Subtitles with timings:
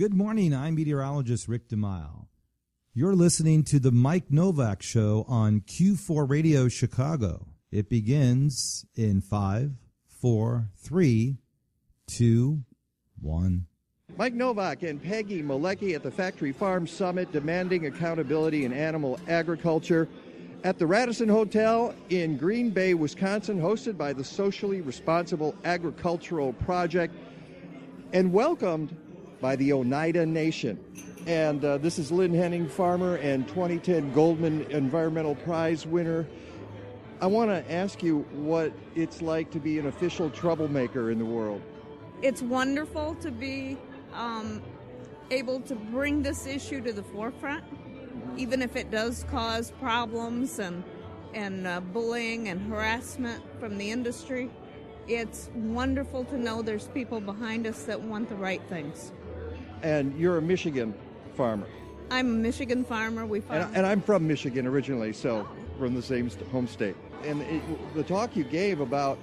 [0.00, 0.54] Good morning.
[0.54, 2.24] I'm meteorologist Rick DeMille.
[2.94, 7.48] You're listening to the Mike Nowak Show on Q4 Radio Chicago.
[7.70, 9.72] It begins in five,
[10.08, 11.36] four, three,
[12.06, 12.62] two,
[13.20, 13.66] one.
[14.16, 20.08] Mike Nowak and Peggy Malecki at the Factory Farm Summit demanding accountability in animal agriculture
[20.64, 27.14] at the Radisson Hotel in Green Bay, Wisconsin, hosted by the Socially Responsible Agricultural Project
[28.14, 28.96] and welcomed
[29.40, 30.78] by the Oneida Nation.
[31.26, 36.26] And uh, this is Lynn Henning, farmer and 2010 Goldman Environmental Prize winner.
[37.20, 41.24] I want to ask you what it's like to be an official troublemaker in the
[41.24, 41.60] world.
[42.22, 43.76] It's wonderful to be
[44.14, 44.62] um,
[45.30, 47.64] able to bring this issue to the forefront,
[48.36, 50.82] even if it does cause problems and
[51.32, 54.50] and uh, bullying and harassment from the industry.
[55.06, 59.12] It's wonderful to know there's people behind us that want the right things.
[59.82, 60.94] And you're a Michigan
[61.36, 61.66] farmer.
[62.10, 63.24] I'm a Michigan farmer.
[63.24, 63.62] We farm.
[63.62, 66.96] And, and I'm from Michigan originally, so from the same home state.
[67.24, 69.18] And it, the talk you gave about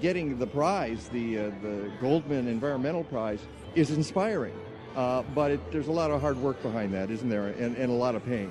[0.00, 3.40] getting the prize, the uh, the Goldman Environmental Prize,
[3.74, 4.54] is inspiring.
[4.94, 7.48] Uh, but it, there's a lot of hard work behind that, isn't there?
[7.48, 8.50] And, and a lot of pain.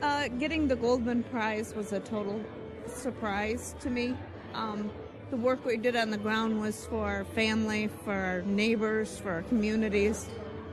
[0.00, 2.42] Uh, getting the Goldman Prize was a total
[2.86, 4.16] surprise to me.
[4.54, 4.90] Um,
[5.30, 9.30] the work we did on the ground was for our family, for our neighbors, for
[9.30, 10.28] our communities,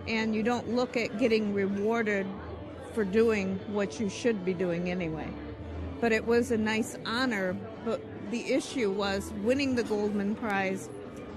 [0.07, 2.27] and you don't look at getting rewarded
[2.93, 5.27] for doing what you should be doing anyway.
[5.99, 10.89] But it was a nice honor, but the issue was winning the Goldman Prize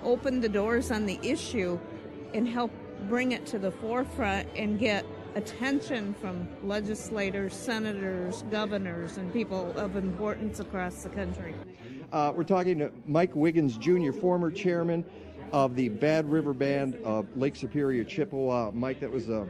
[0.03, 1.79] opened the doors on the issue
[2.33, 2.75] and helped
[3.09, 5.05] bring it to the forefront and get
[5.35, 11.55] attention from legislators, senators, governors, and people of importance across the country.
[12.13, 15.05] Uh, we're talking to Mike Wiggins Jr., former chairman
[15.55, 18.73] of the Bad River Band of Lake Superior, Chippewa.
[18.73, 19.47] Mike, that was a,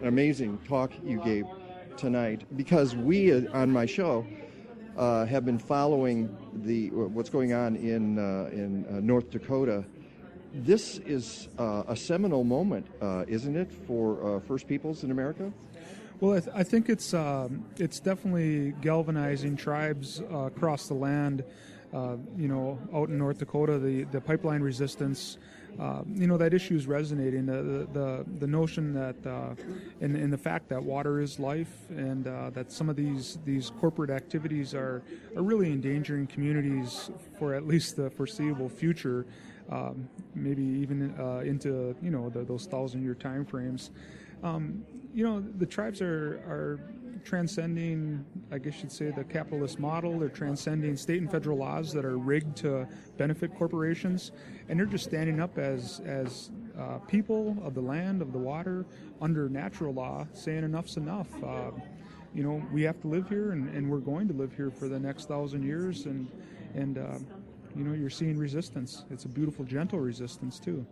[0.00, 1.46] an amazing talk you gave
[1.96, 4.24] tonight because we uh, on my show
[4.96, 6.28] uh, have been following
[6.62, 9.84] the what's going on in uh, in uh, North Dakota.
[10.54, 15.52] This is uh, a seminal moment, uh, isn't it, for First Peoples in America?
[16.20, 21.42] Well, I, th- I think it's um, it's definitely galvanizing tribes across the land
[21.92, 25.38] uh, you know, out in North Dakota, the, the pipeline resistance,
[25.78, 27.46] uh, you know, that issue is resonating.
[27.46, 29.54] The, the, the notion that, uh,
[30.00, 34.10] and, the fact that water is life and uh, that some of these, these corporate
[34.10, 35.02] activities are,
[35.36, 39.24] are really endangering communities for at least the foreseeable future,
[39.70, 43.90] um, maybe even uh, into, you know, the, those thousand year time frames.
[44.42, 46.80] Um, you know, the tribes are, are
[47.24, 50.18] transcending, I guess you'd say, the capitalist model.
[50.18, 52.86] They're transcending state and federal laws that are rigged to
[53.16, 54.32] benefit corporations,
[54.68, 58.86] and they're just standing up as as uh, people of the land, of the water,
[59.20, 61.28] under natural law, saying enough's enough.
[61.42, 61.70] Uh,
[62.34, 64.88] you know, we have to live here, and, and we're going to live here for
[64.88, 66.30] the next thousand years, and
[66.74, 67.18] and uh,
[67.74, 69.04] you know, you're seeing resistance.
[69.10, 70.86] It's a beautiful, gentle resistance too.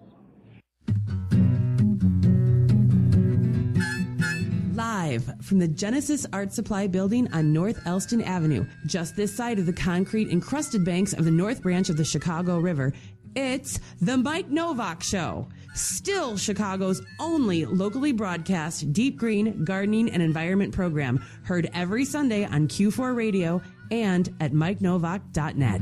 [4.76, 9.64] Live from the Genesis Art Supply building on North Elston Avenue, just this side of
[9.64, 12.92] the concrete encrusted banks of the North Branch of the Chicago River,
[13.34, 15.48] it's The Mike Nowak Show.
[15.74, 22.68] Still Chicago's only locally broadcast deep green gardening and environment program, heard every Sunday on
[22.68, 25.80] Q4 Radio and at MikeNowak.net.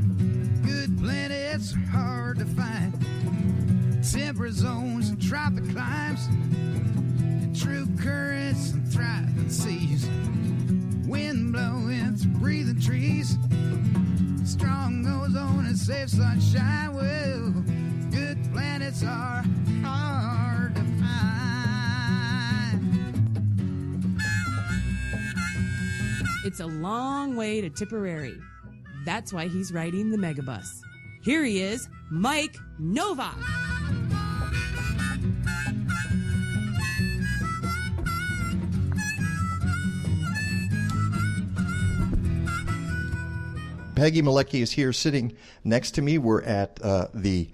[0.62, 2.94] Good planets are hard to find.
[4.08, 6.28] Temperate zones and tropic climes
[7.54, 10.08] true currents and thriving seas.
[11.06, 13.38] Wind blowing through breathing trees.
[14.44, 16.94] Strong ozone and safe sunshine.
[16.94, 17.50] Well,
[18.10, 19.44] good planets are
[19.82, 21.14] hard to find.
[26.44, 28.36] It's a long way to Tipperary.
[29.04, 30.80] That's why he's riding the megabus.
[31.22, 33.63] Here he is, Mike Nowak.
[44.04, 45.34] Peggy Malecki is here sitting
[45.64, 46.18] next to me.
[46.18, 47.48] We're at uh, the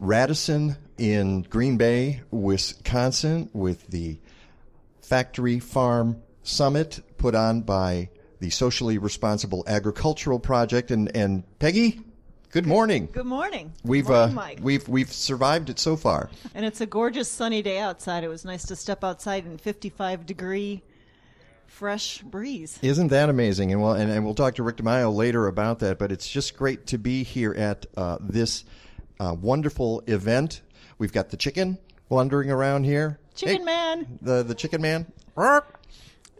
[0.00, 4.18] Radisson in Green Bay, Wisconsin, with the
[5.00, 8.08] Factory Farm Summit put on by
[8.40, 10.90] the Socially Responsible Agricultural Project.
[10.90, 12.00] And, and Peggy,
[12.50, 13.08] good morning.
[13.12, 13.72] Good morning.
[13.84, 16.30] We've good morning, uh, we've we've survived it so far.
[16.52, 18.24] And it's a gorgeous sunny day outside.
[18.24, 20.82] It was nice to step outside in 55 degree
[21.72, 22.78] fresh breeze.
[22.82, 23.72] Isn't that amazing?
[23.72, 25.98] And well, and, and we'll talk to Rick DiMaio later about that.
[25.98, 28.64] But it's just great to be here at uh, this
[29.18, 30.60] uh, wonderful event.
[30.98, 31.78] We've got the chicken
[32.08, 33.18] wandering around here.
[33.34, 34.18] Chicken Hey, Man.
[34.20, 35.10] The the Chicken Man.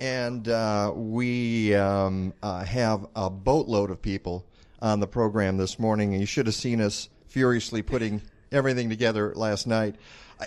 [0.01, 4.45] And uh, we um, uh, have a boatload of people
[4.81, 8.21] on the program this morning, and you should have seen us furiously putting
[8.51, 9.97] everything together last night.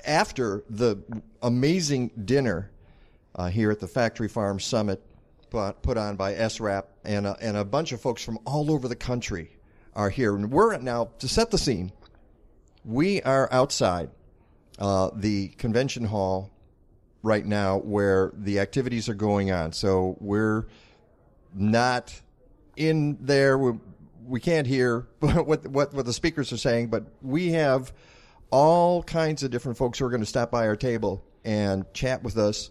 [0.06, 0.98] After the
[1.42, 2.70] amazing dinner
[3.36, 5.02] uh, here at the Factory Farm Summit
[5.50, 8.96] put, put on by SRAP, and and a bunch of folks from all over the
[8.96, 9.52] country
[9.96, 10.36] are here.
[10.36, 11.92] And we're now, to set the scene,
[12.84, 14.10] we are outside
[14.78, 16.52] uh, the convention hall
[17.24, 19.72] right now where the activities are going on.
[19.72, 20.68] So we're
[21.54, 22.14] not
[22.76, 23.58] in there.
[23.58, 23.80] We,
[24.26, 27.94] we can't hear what, what, what the speakers are saying, but we have
[28.52, 32.22] all kinds of different folks who are going to stop by our table and chat
[32.22, 32.70] with us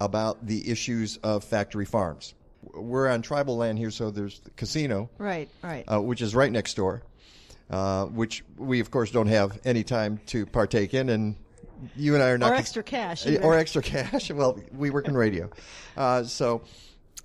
[0.00, 2.34] about the issues of factory farms.
[2.74, 5.84] We're on tribal land here, so there's the casino, Right, right.
[5.90, 7.02] uh, which is right next door,
[7.70, 11.08] uh, which we, of course, don't have any time to partake in.
[11.10, 11.36] And
[11.94, 12.46] you and I are not.
[12.48, 13.26] or con- extra cash.
[13.26, 13.42] either.
[13.44, 14.30] or extra cash.
[14.34, 15.50] Well, we work in radio,
[15.96, 16.62] uh, so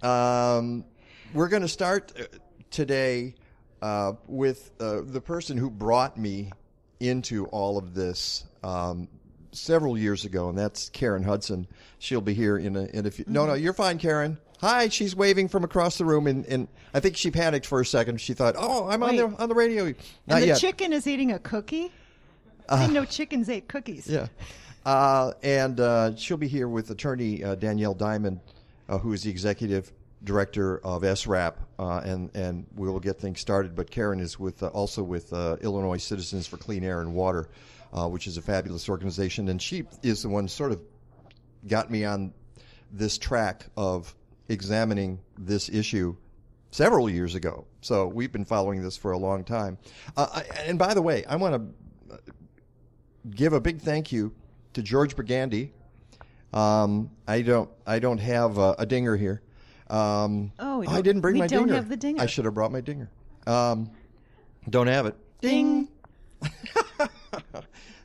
[0.04, 0.86] um,
[1.34, 2.24] we're going to start uh,
[2.70, 3.36] today
[3.82, 6.52] uh, with uh, the person who brought me
[7.00, 9.08] into all of this um,
[9.52, 11.68] several years ago, and that's Karen Hudson.
[12.00, 13.26] She'll be here in a, in a few.
[13.28, 14.38] No, no, you're fine, Karen.
[14.60, 17.86] Hi, she's waving from across the room, and, and I think she panicked for a
[17.86, 18.22] second.
[18.22, 19.96] She thought, "Oh, I'm on the on the radio." Not
[20.36, 20.60] and the yet.
[20.60, 21.92] chicken is eating a cookie?
[22.70, 24.08] I know chickens ate cookies.
[24.08, 24.28] Yeah.
[24.86, 28.40] Uh, and uh, she'll be here with attorney uh, Danielle Diamond,
[28.90, 29.92] uh, who is the executive
[30.24, 33.76] director of SRAP, uh, and and we will get things started.
[33.76, 37.50] But Karen is with uh, also with uh, Illinois Citizens for Clean Air and Water,
[37.94, 40.82] uh, which is a fabulous organization, and she is the one sort of
[41.68, 42.34] got me on
[42.92, 44.14] this track of
[44.50, 46.16] examining this issue
[46.72, 47.66] several years ago.
[47.82, 49.78] So we've been following this for a long time.
[50.18, 52.20] Uh, I- and by the way, I want to
[53.30, 54.34] give a big thank you
[54.74, 55.72] to George Brigandy.
[56.54, 59.42] Um, I don't I don't have a, a dinger here.
[59.90, 61.76] Um, Oh, we I don't- didn't bring we my don't dinger.
[61.76, 62.22] have the dinger.
[62.22, 63.10] I should have brought my dinger.
[63.48, 63.92] Um,
[64.70, 65.16] don't have it.
[65.42, 65.88] Ding.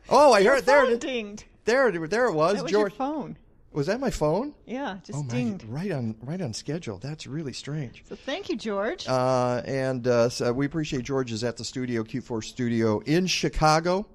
[0.08, 0.84] Oh, I heard there.
[0.90, 1.44] It, dinged.
[1.64, 2.54] there, it- there it was.
[2.54, 3.36] That was George, your phone.
[3.72, 4.54] was that my phone?
[4.66, 5.34] Yeah, just Oh my!
[5.34, 5.64] dinged.
[5.64, 6.98] Right on, right on schedule.
[6.98, 8.04] That's really strange.
[8.08, 9.06] So thank you, George.
[9.08, 14.06] Uh, and uh, so we appreciate George is at the studio, Q4 studio in Chicago.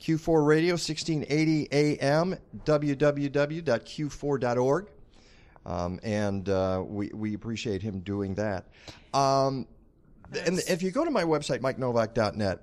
[0.00, 4.86] Q4 Radio, 1680 AM, www.q4.org.
[5.66, 8.66] Um, and uh, we, we appreciate him doing that.
[9.14, 9.66] Um,
[10.44, 12.58] and if you go to my website, mikenowak.net,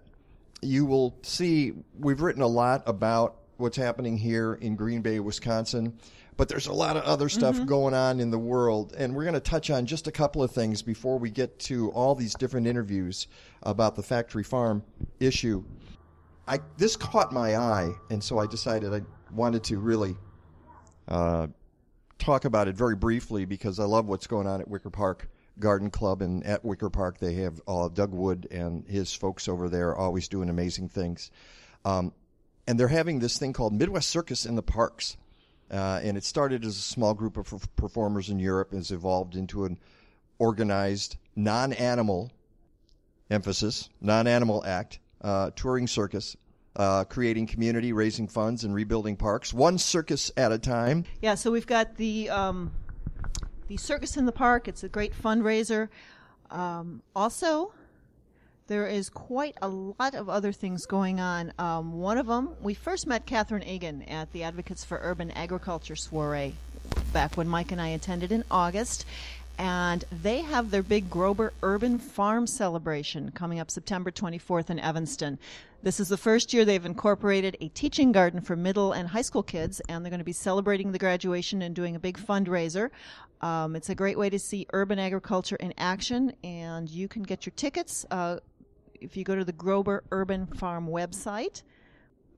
[0.62, 5.98] you will see we've written a lot about what's happening here in Green Bay, Wisconsin,
[6.38, 9.34] but there's a lot of other stuff going on in the world, and we're going
[9.34, 12.68] to touch on just a couple of things before we get to all these different
[12.68, 13.28] interviews
[13.64, 14.84] about the factory farm
[15.20, 15.64] issue.
[16.48, 20.18] I this caught my eye, and so I decided I wanted to really
[21.08, 21.48] uh,
[22.18, 25.90] talk about it very briefly because I love what's going on at Wicker Park Garden
[25.90, 29.96] Club, and at Wicker Park they have uh, Doug Wood and his folks over there
[29.96, 31.32] always doing amazing things.
[31.86, 32.14] Um,
[32.68, 35.18] and they're having this thing called Midwest Circus in the Parks.
[35.70, 38.92] Uh, and it started as a small group of perf- performers in Europe, and has
[38.92, 39.80] evolved into an
[40.38, 42.30] organized, non-animal
[43.30, 46.36] emphasis, non-animal act, uh, touring circus,
[46.76, 51.06] uh, creating community, raising funds, and rebuilding parks, one circus at a time.
[51.22, 52.72] Yeah, so we've got the um,
[53.72, 54.68] the circus in the park.
[54.68, 55.88] It's a great fundraiser.
[56.50, 57.72] Um, also,
[58.68, 61.54] there is quite a lot of other things going on.
[61.58, 65.96] Um, one of them, we first met Catherine Egan at the Advocates for Urban Agriculture
[65.96, 66.54] soiree
[67.14, 69.06] back when Mike and I attended in August.
[69.58, 75.38] And they have their big Grober Urban Farm celebration coming up September 24th in Evanston.
[75.84, 79.44] This is the first year they've incorporated a teaching garden for middle and high school
[79.44, 82.90] kids, and they're going to be celebrating the graduation and doing a big fundraiser.
[83.42, 87.46] Um, it's a great way to see urban agriculture in action, and you can get
[87.46, 88.38] your tickets uh,
[89.02, 91.64] if you go to the Grober Urban Farm website,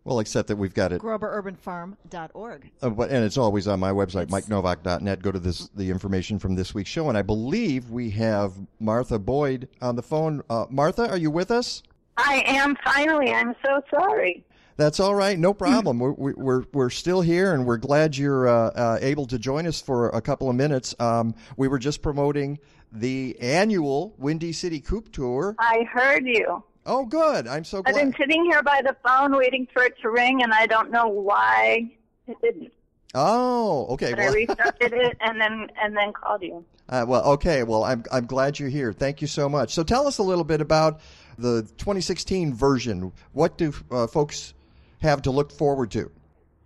[0.06, 2.72] Well, except that we've got it, groberurbanfarm.org.
[2.82, 5.22] uh, but, and it's always on my website, MikeNowak.net.
[5.22, 9.18] Go to this the information from this week's show, and I believe we have Martha
[9.18, 10.42] Boyd on the phone.
[10.50, 11.84] Uh, Martha, are you with us?
[12.18, 13.32] I am finally.
[13.32, 14.46] I'm so sorry.
[14.76, 16.00] That's all right, no problem.
[16.00, 19.68] we're, we- we're we're still here, and we're glad you're uh, uh, able to join
[19.68, 20.94] us for a couple of minutes.
[21.00, 22.60] Um, we were just promoting
[22.92, 25.56] the annual Windy City Coop Tour.
[25.60, 26.64] I heard you.
[26.86, 27.48] Oh, good!
[27.48, 27.96] I'm so glad.
[27.96, 30.92] I've been sitting here by the phone waiting for it to ring, and I don't
[30.92, 31.92] know why
[32.28, 32.72] it didn't.
[33.16, 34.12] Oh, okay.
[34.12, 36.66] But I restarted it and then and then called you.
[36.90, 37.64] uh, well, okay.
[37.64, 38.92] Well, I'm I'm glad you're here.
[38.92, 39.74] Thank you so much.
[39.74, 41.00] So, tell us a little bit about
[41.38, 43.14] the 2016 version.
[43.32, 44.54] What do uh, folks
[45.02, 46.12] have to look forward to?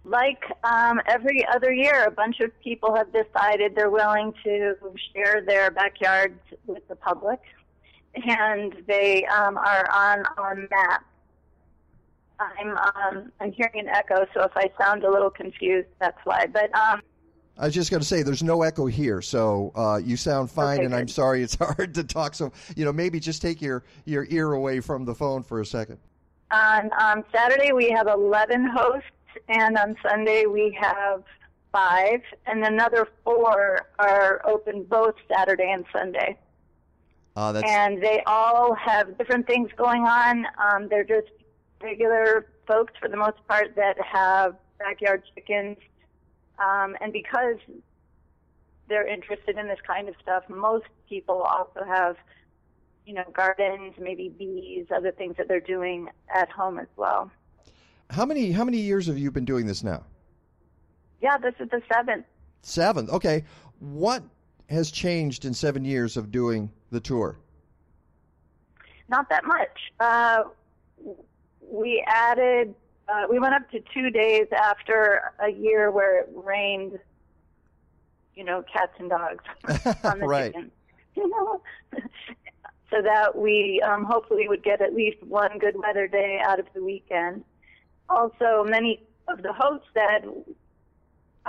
[0.07, 4.75] like um, every other year, a bunch of people have decided they're willing to
[5.13, 7.39] share their backyards with the public,
[8.15, 11.05] and they um, are on our map.
[12.39, 16.45] I'm um, I'm hearing an echo, so if I sound a little confused, that's why.
[16.45, 17.01] But um,
[17.57, 20.77] I was just going to say, there's no echo here, so uh, you sound fine.
[20.77, 22.35] Okay, and I'm sorry it's hard to talk.
[22.35, 25.65] So you know, maybe just take your your ear away from the phone for a
[25.65, 25.97] second.
[26.51, 29.09] on um, Saturday we have 11 hosts,
[29.49, 31.23] and on Sunday we have
[31.71, 36.37] five, and another four are open both Saturday and Sunday.
[37.37, 40.47] Uh, that's and they all have different things going on.
[40.57, 41.27] Um, they're just
[41.79, 45.77] regular folks for the most part that have backyard chickens.
[46.57, 47.57] Um, and because
[48.89, 52.17] they're interested in this kind of stuff, most people also have,
[53.05, 57.29] you know, gardens, maybe bees, other things that they're doing at home as well.
[58.09, 60.03] how many how many years have you been doing this now?
[61.21, 62.25] Yeah, this is the seventh.
[62.63, 63.11] Seventh.
[63.11, 63.43] Okay.
[63.77, 64.23] What
[64.71, 67.37] has changed in seven years of doing the tour?
[69.09, 69.91] Not that much.
[69.99, 70.43] Uh,
[71.61, 72.75] we added,
[73.07, 76.99] uh, we went up to two days after a year where it rained,
[78.35, 79.43] you know, cats and dogs
[80.03, 80.53] on the Right.
[80.53, 80.71] chickens.
[81.15, 81.61] You know,
[82.91, 86.67] so that we um, hopefully would get at least one good weather day out of
[86.75, 87.43] the weekend.
[88.07, 90.29] Also, many of the hosts said,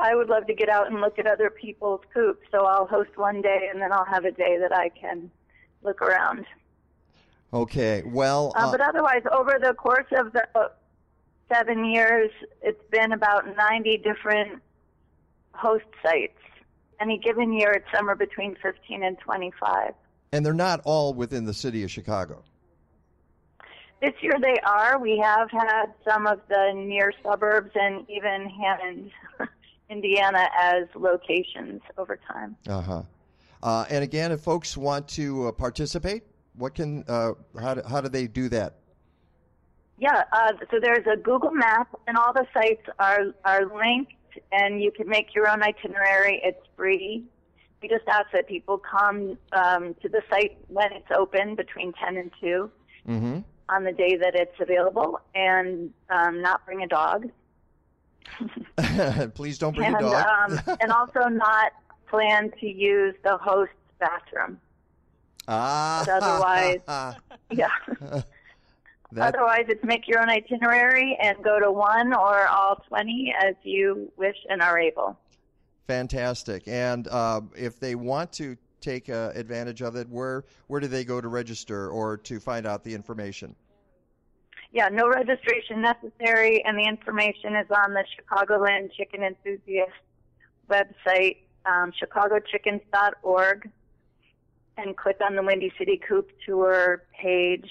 [0.00, 3.10] I would love to get out and look at other people's coops, so I'll host
[3.16, 5.30] one day and then I'll have a day that I can
[5.82, 6.46] look around.
[7.52, 8.02] Okay.
[8.06, 10.70] Well, Uh, uh, but otherwise, over the course of the
[11.52, 12.30] seven years,
[12.62, 14.62] it's been about 90 different
[15.54, 16.38] host sites.
[17.00, 19.94] Any given year, it's somewhere between 15 and 25.
[20.32, 22.44] and they're not all within the city of Chicago.
[24.02, 24.98] This year they are.
[24.98, 29.10] We have had some of the near suburbs and even Hammond,
[29.90, 32.56] Indiana, as locations over time.
[32.68, 33.02] Uh-huh.
[33.62, 36.22] Uh And again, if folks want to uh, participate,
[36.54, 38.74] what can uh, how do, how do they do that?
[40.00, 44.12] Yeah, uh, so there's a Google map, and all the sites are are linked,
[44.52, 46.40] and you can make your own itinerary.
[46.44, 47.24] It's free.
[47.82, 52.16] We just ask that people come um, to the site when it's open between 10
[52.16, 52.70] and 2
[53.08, 53.38] Mm-hmm.
[53.68, 57.28] on the day that it's available, and um, not bring a dog,
[59.34, 60.50] Please don't bring and a dog.
[60.68, 61.72] um, and also not
[62.08, 64.58] plan to use the host's bathroom.
[65.48, 66.02] ah.
[66.06, 67.16] but otherwise-
[67.50, 67.68] Yeah.
[69.12, 73.54] that, Otherwise, it's make your own itinerary and go to one or all 20 as
[73.62, 75.18] you wish and are able.
[75.86, 76.68] fantastic.
[76.68, 81.04] And uh, if they want to take uh, advantage of it, where where do they
[81.04, 83.56] go to register or to find out the information?
[84.70, 89.92] Yeah, no registration necessary, and the information is on the Chicagoland Chicken Enthusiast
[90.68, 93.70] website, um, chicagochickens.org,
[94.76, 97.68] and click on the Windy City Coop Tour page,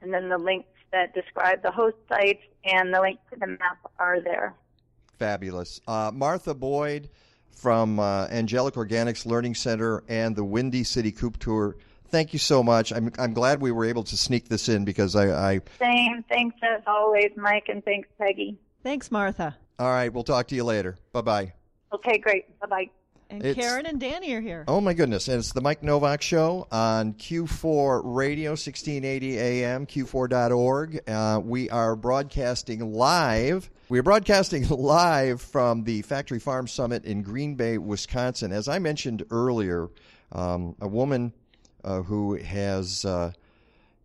[0.00, 3.78] and then the links that describe the host sites and the link to the map
[3.98, 4.54] are there.
[5.18, 5.80] Fabulous.
[5.88, 7.08] Uh, Martha Boyd
[7.50, 11.76] from uh, Angelic Organics Learning Center and the Windy City Coop Tour.
[12.12, 12.92] Thank you so much.
[12.92, 15.60] I'm, I'm glad we were able to sneak this in because I, I.
[15.78, 16.22] Same.
[16.28, 18.58] Thanks as always, Mike, and thanks, Peggy.
[18.82, 19.56] Thanks, Martha.
[19.78, 20.96] All right, we'll talk to you later.
[21.12, 21.52] Bye bye.
[21.92, 22.60] Okay, great.
[22.60, 22.90] Bye bye.
[23.30, 24.64] And It's- Karen and Danny are here.
[24.68, 25.26] Oh my goodness!
[25.26, 31.08] And it's the Mike Nowak Show on Q4 Radio, 1680 AM, Q4.org.
[31.08, 33.70] Uh, we are broadcasting live.
[33.88, 38.52] We are broadcasting live from the Factory Farm Summit in Green Bay, Wisconsin.
[38.52, 39.88] As I mentioned earlier,
[40.32, 41.32] um, a woman
[41.84, 43.32] who has uh,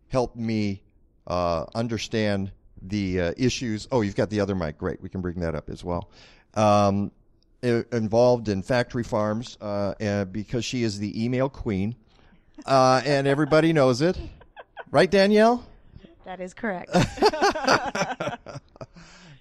[0.08, 0.82] helped me
[1.26, 3.88] uh, understand the uh, issues.
[3.90, 4.78] Oh, you've got the other mic.
[4.78, 5.00] Great.
[5.02, 6.10] We can bring that up as well.
[6.54, 7.10] Um,
[7.62, 11.96] involved in factory farms uh, uh, because she is the email queen,
[12.66, 14.18] uh, and everybody knows it,
[14.90, 15.66] right, Danielle?
[16.24, 16.90] That is correct.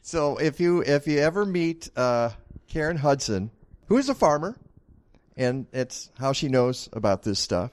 [0.08, 2.30] So if you if you ever meet uh,
[2.70, 3.52] Karen Hudson,
[3.88, 4.56] who is a farmer,
[5.36, 7.72] and it's how she knows about this stuff,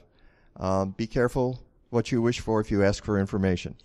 [0.57, 3.75] um, be careful what you wish for if you ask for information.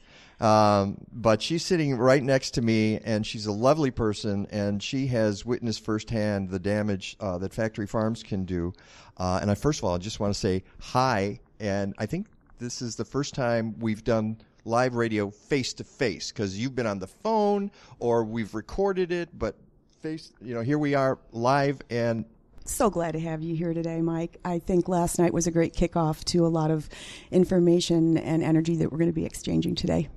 [0.40, 5.06] Um, but she's sitting right next to me, and she's a lovely person, and she
[5.08, 8.72] has witnessed firsthand the damage uh, that factory farms can do.
[9.18, 12.26] Uh, and I first of all, I just want to say hi, and I think
[12.58, 16.86] this is the first time we've done live radio face to face because you've been
[16.86, 19.56] on the phone or we've recorded it, but
[20.00, 22.24] face, you know, here we are live and
[22.64, 24.38] So glad to have you here today, Mike.
[24.44, 26.88] I think last night was a great kickoff to a lot of
[27.30, 30.08] information and energy that we're going to be exchanging today.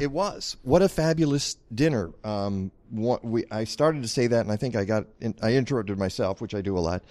[0.00, 0.56] It was.
[0.62, 2.12] What a fabulous dinner.
[2.24, 5.54] Um, what we, I started to say that, and I think I got, in, I
[5.54, 7.02] interrupted myself, which I do a lot.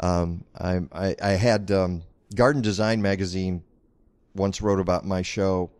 [0.00, 2.02] Um, I, I, I had um,
[2.34, 3.64] Garden Design magazine
[4.34, 5.70] once wrote about my show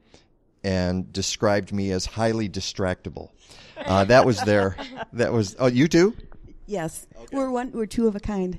[0.65, 3.31] and described me as highly distractible.
[3.77, 4.77] Uh, that was their.
[5.13, 5.55] That was.
[5.59, 6.17] Oh, you too.
[6.69, 7.73] Yes, we're one.
[7.73, 8.59] We're two of a kind.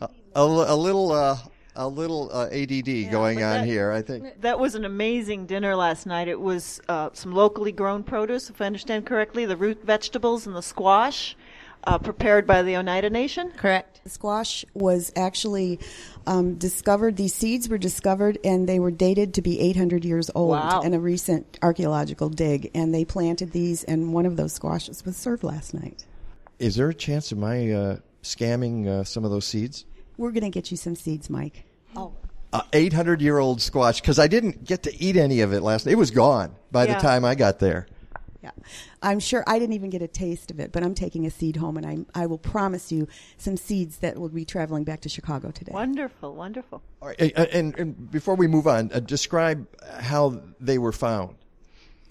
[0.00, 1.10] A, a, a little.
[1.12, 1.38] Uh,
[1.74, 3.90] a little uh, ADD going on that- here.
[3.92, 4.42] I think.
[4.42, 6.28] That was an amazing dinner last night.
[6.28, 10.54] It was uh, some locally grown produce, if I understand correctly, the root vegetables and
[10.54, 11.34] the squash,
[11.84, 13.52] uh, prepared by the Oneida Nation.
[13.56, 14.04] Correct.
[14.04, 15.80] The squash was actually
[16.26, 17.16] um, discovered.
[17.16, 20.82] These seeds were discovered, and they were dated to be 800 years old Wow.
[20.82, 22.70] in a recent archaeological dig.
[22.74, 26.04] And they planted these, and one of those squashes was served last night.
[26.62, 29.84] Is there a chance of my uh, scamming uh, some of those seeds?
[30.16, 31.64] We're going to get you some seeds, Mike.
[31.96, 32.12] Oh.
[32.52, 35.86] Uh, 800 year old squash because I didn't get to eat any of it last
[35.86, 35.92] night.
[35.92, 36.94] It was gone by Yeah.
[36.94, 37.86] the time I got there.
[38.44, 38.50] Yeah,
[39.02, 41.54] I'm sure I didn't even get a taste of it, but I'm taking a seed
[41.56, 43.06] home, and I I will promise you
[43.38, 45.70] some seeds that will be traveling back to Chicago today.
[45.72, 46.82] Wonderful, wonderful.
[47.00, 49.64] All right, uh, and, and before we move on, uh, describe
[50.00, 51.36] how they were found.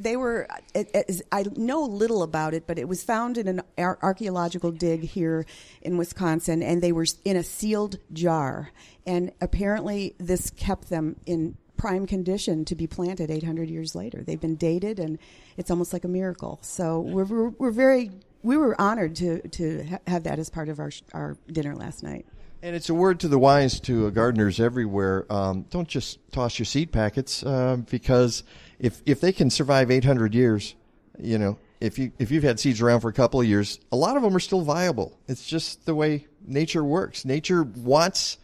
[0.02, 0.48] They were.
[0.74, 4.72] It, it I know little about it, but it was found in an ar- archaeological
[4.72, 5.46] dig here
[5.82, 8.72] in Wisconsin, and they were in a sealed jar.
[9.06, 14.24] And apparently, this kept them in prime condition to be planted 800 years later.
[14.24, 15.18] They've been dated, and
[15.58, 16.60] it's almost like a miracle.
[16.62, 18.12] So we're we're, we're very
[18.44, 21.76] we were honored to to ha- have that as part of our sh- our dinner
[21.76, 22.26] last night.
[22.64, 25.26] And it's a word to the wise to gardeners everywhere.
[25.32, 28.44] Um, don't just toss your seed packets uh, because
[28.82, 30.76] if if they can survive 800 years,
[31.20, 33.96] you know, if you if you've had seeds around for a couple of years, a
[33.96, 35.18] lot of them are still viable.
[35.28, 37.24] It's just the way nature works.
[37.24, 38.40] Nature wants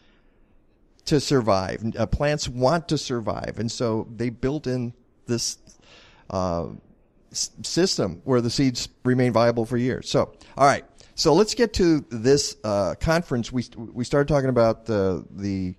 [1.06, 1.84] to survive.
[1.98, 4.94] Uh, plants want to survive, and so they built in
[5.26, 5.58] this
[6.30, 6.68] uh,
[7.32, 10.08] system where the seeds remain viable for years.
[10.10, 10.86] So, all right.
[11.16, 13.52] So let's get to this uh, conference.
[13.52, 15.74] We we started talking about the the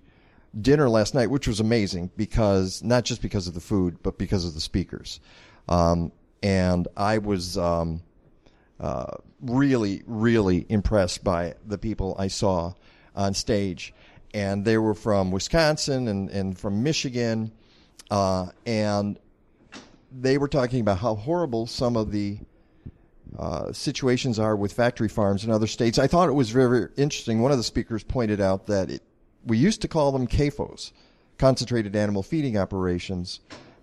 [0.59, 4.45] dinner last night, which was amazing because not just because of the food, but because
[4.45, 5.19] of the speakers.
[5.67, 8.01] Um, and I was um,
[8.79, 12.73] uh, really, really impressed by the people I saw
[13.15, 13.93] on stage.
[14.33, 17.51] And they were from Wisconsin and, and from Michigan.
[18.09, 19.19] Uh, and
[20.11, 22.39] they were talking about how horrible some of the
[23.37, 25.99] uh, situations are with factory farms in other states.
[25.99, 27.41] I thought it was very, very interesting.
[27.41, 29.03] One of the speakers pointed out that it,
[29.45, 30.91] we used to call them CAFOs,
[31.37, 33.39] concentrated animal feeding operations.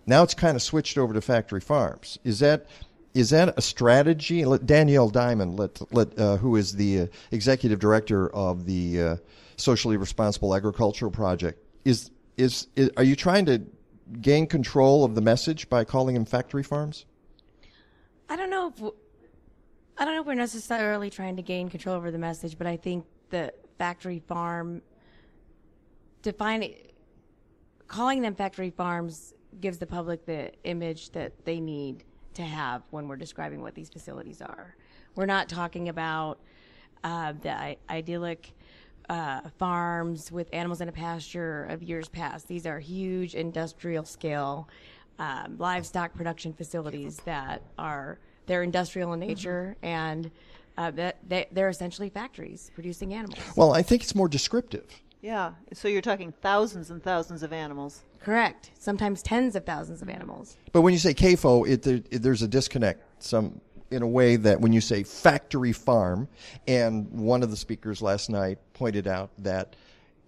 [0.06, 2.18] Now it's kind of switched over to factory farms.
[2.24, 2.66] Is that
[3.14, 4.44] is that a strategy?
[4.44, 9.16] Let Danielle Diamond, let, let uh, who is the uh, executive director of the uh,
[9.56, 13.62] socially responsible agricultural project, is, is is are you trying to
[14.20, 17.06] gain control of the message by calling them factory farms?
[18.28, 18.82] I don't know if
[19.98, 22.76] I don't know if we're necessarily trying to gain control over the message, but I
[22.76, 24.82] think the factory farm
[26.26, 26.74] defining
[27.86, 32.02] calling them factory farms gives the public the image that they need
[32.34, 34.74] to have when we're describing what these facilities are.
[35.14, 36.40] We're not talking about
[37.04, 38.52] uh, the I- idyllic
[39.08, 42.48] uh, farms with animals in a pasture of years past.
[42.48, 44.68] These are huge industrial scale
[45.20, 50.28] um, livestock production facilities that are they're industrial in nature and
[50.76, 53.38] uh, that they, they're essentially factories producing animals.
[53.54, 54.86] Well, I think it's more descriptive.
[55.26, 58.04] Yeah, so you're talking thousands and thousands of animals.
[58.20, 58.70] Correct.
[58.78, 60.56] Sometimes tens of thousands of animals.
[60.70, 63.02] But when you say CAFO, it, there, it, there's a disconnect.
[63.18, 63.60] Some
[63.90, 66.28] in a way that when you say factory farm,
[66.68, 69.74] and one of the speakers last night pointed out that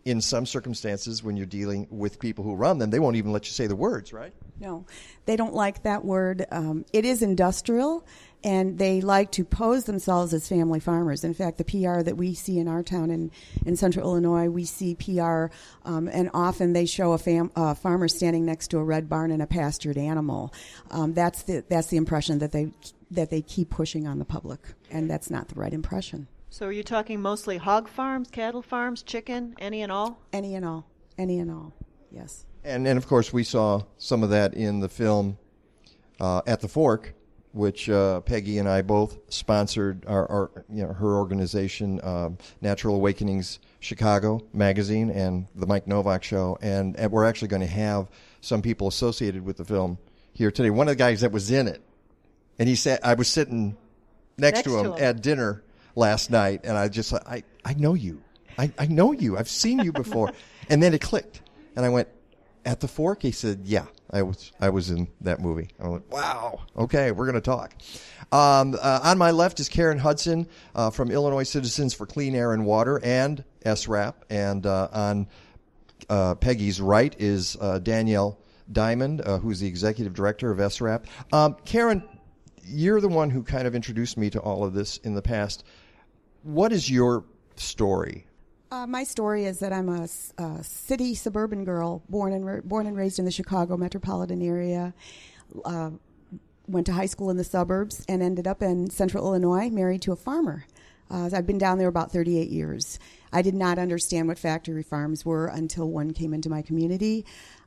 [0.04, 3.46] in some circumstances, when you're dealing with people who run them, they won't even let
[3.46, 4.32] you say the words, right?
[4.58, 4.84] No,
[5.26, 6.44] they don't like that word.
[6.50, 8.04] Um, it is industrial,
[8.44, 11.24] and they like to pose themselves as family farmers.
[11.24, 13.30] In fact, the PR that we see in our town in,
[13.66, 15.46] in central Illinois, we see PR,
[15.84, 19.30] um, and often they show a fam- uh, farmer standing next to a red barn
[19.30, 20.52] and a pastured animal.
[20.90, 22.70] Um, that's the that's the impression that they
[23.10, 26.28] that they keep pushing on the public, and that's not the right impression.
[26.50, 30.20] So are you talking mostly hog farms, cattle farms, chicken, any and all?
[30.32, 30.86] Any and all,
[31.18, 31.74] any and all,
[32.10, 32.46] yes.
[32.64, 35.38] And and of course, we saw some of that in the film
[36.20, 37.14] uh, at the Fork,
[37.52, 40.04] which uh, Peggy and I both sponsored.
[40.06, 46.22] Our, our you know her organization, um, Natural Awakenings Chicago magazine, and the Mike Nowak
[46.22, 48.08] Show, and, and we're actually going to have
[48.40, 49.98] some people associated with the film
[50.32, 50.70] here today.
[50.70, 51.82] One of the guys that was in it,
[52.58, 53.76] and he said I was sitting
[54.36, 55.04] next, Next to, to him him.
[55.04, 55.62] at dinner
[55.94, 58.22] last night, and I just I I know you,
[58.58, 60.32] I I know you, I've seen you before,
[60.68, 61.40] and then it clicked,
[61.76, 62.08] and I went,
[62.64, 63.22] at the Fork?
[63.22, 64.52] He said, "Yeah, I was.
[64.60, 67.74] I was in that movie." I went, "Wow, okay, we're going to talk."
[68.30, 72.52] Um, uh, on my left is Karen Hudson uh, from Illinois Citizens for Clean Air
[72.52, 75.26] and Water and SRAP, and uh, on
[76.08, 78.38] uh, Peggy's right is uh, Danielle
[78.70, 81.04] Diamond, uh, who's the executive director of SRAP.
[81.32, 82.02] Um, Karen,
[82.64, 85.64] you're the one who kind of introduced me to all of this in the past.
[86.42, 87.24] What is your
[87.56, 88.26] story?
[88.70, 90.06] Uh, my story is that I'm a
[90.62, 94.92] city suburban girl, born and born and raised in the Chicago metropolitan area.
[95.64, 95.90] Uh,
[96.66, 100.12] went to high school in the suburbs and ended up in Central Illinois, married to
[100.12, 100.66] a farmer.
[101.10, 102.98] Uh, I've been down there about 38 years.
[103.32, 107.24] I did not understand what factory farms were until one came into my community.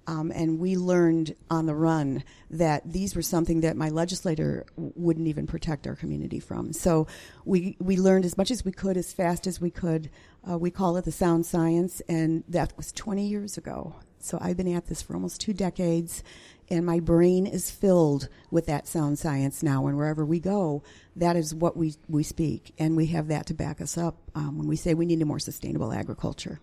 [0.08, 5.28] Um, and we learned on the run that these were something that my legislator wouldn't
[5.28, 6.74] even protect our community from.
[6.74, 7.08] So
[7.46, 10.10] we we learned as much as we could, as fast as we could.
[10.50, 13.96] Uh, we call it the sound science, and that was 20 years ago.
[14.20, 16.24] So I've been at this for almost two decades,
[16.70, 19.88] and my brain is filled with that sound science now.
[19.88, 20.84] And wherever we go,
[21.16, 24.58] that is what we we speak, and we have that to back us up um,
[24.58, 26.60] when we say we need a more sustainable agriculture.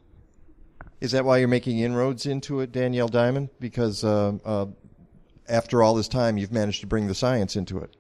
[1.00, 3.50] Is that why you're making inroads into it, Danielle Diamond?
[3.60, 4.66] Because uh, uh,
[5.48, 7.96] after all this time, you've managed to bring the science into it.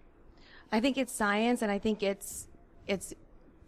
[0.72, 2.48] I think it's science, and I think it's
[2.86, 3.14] it's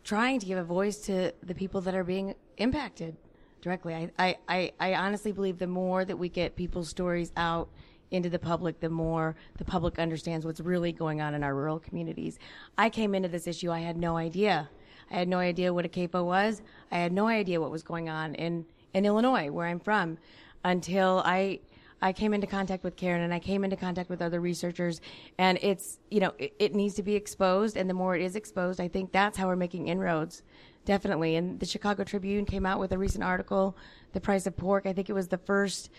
[0.05, 3.17] trying to give a voice to the people that are being impacted
[3.61, 3.95] directly.
[3.95, 7.69] I, I, I, I honestly believe the more that we get people's stories out
[8.11, 11.79] into the public, the more the public understands what's really going on in our rural
[11.79, 12.39] communities.
[12.77, 14.69] I came into this issue, I had no idea.
[15.11, 16.63] I had no idea what a CAFO was.
[16.91, 20.19] I had no idea what was going on in, in Illinois, where I'm from,
[20.65, 21.61] until I
[22.03, 25.01] I came into contact with Karen and I came into contact with other researchers
[25.39, 28.37] and it's, you know, it, it, needs to be exposed and the more it is
[28.37, 30.43] exposed, I think that's how we're making inroads.
[30.87, 31.37] Definitely.
[31.37, 33.77] And the Chicago Tribune came out with a recent article,
[34.13, 34.87] The Price of Pork.
[34.87, 35.91] I think it was the first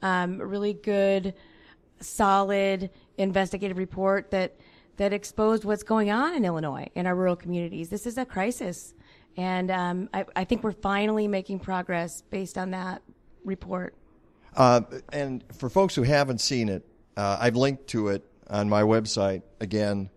[0.00, 1.34] um, really good,
[2.00, 4.56] solid investigative report that,
[4.96, 7.90] that exposed what's going on in Illinois in our rural communities.
[7.90, 8.94] This is a crisis.
[9.36, 13.02] And um, I, I think we're finally making progress based on that
[13.44, 13.94] report.
[14.56, 14.82] Uh,
[15.12, 16.84] and for folks who haven't seen it,
[17.16, 20.10] uh, I've linked to it on my website again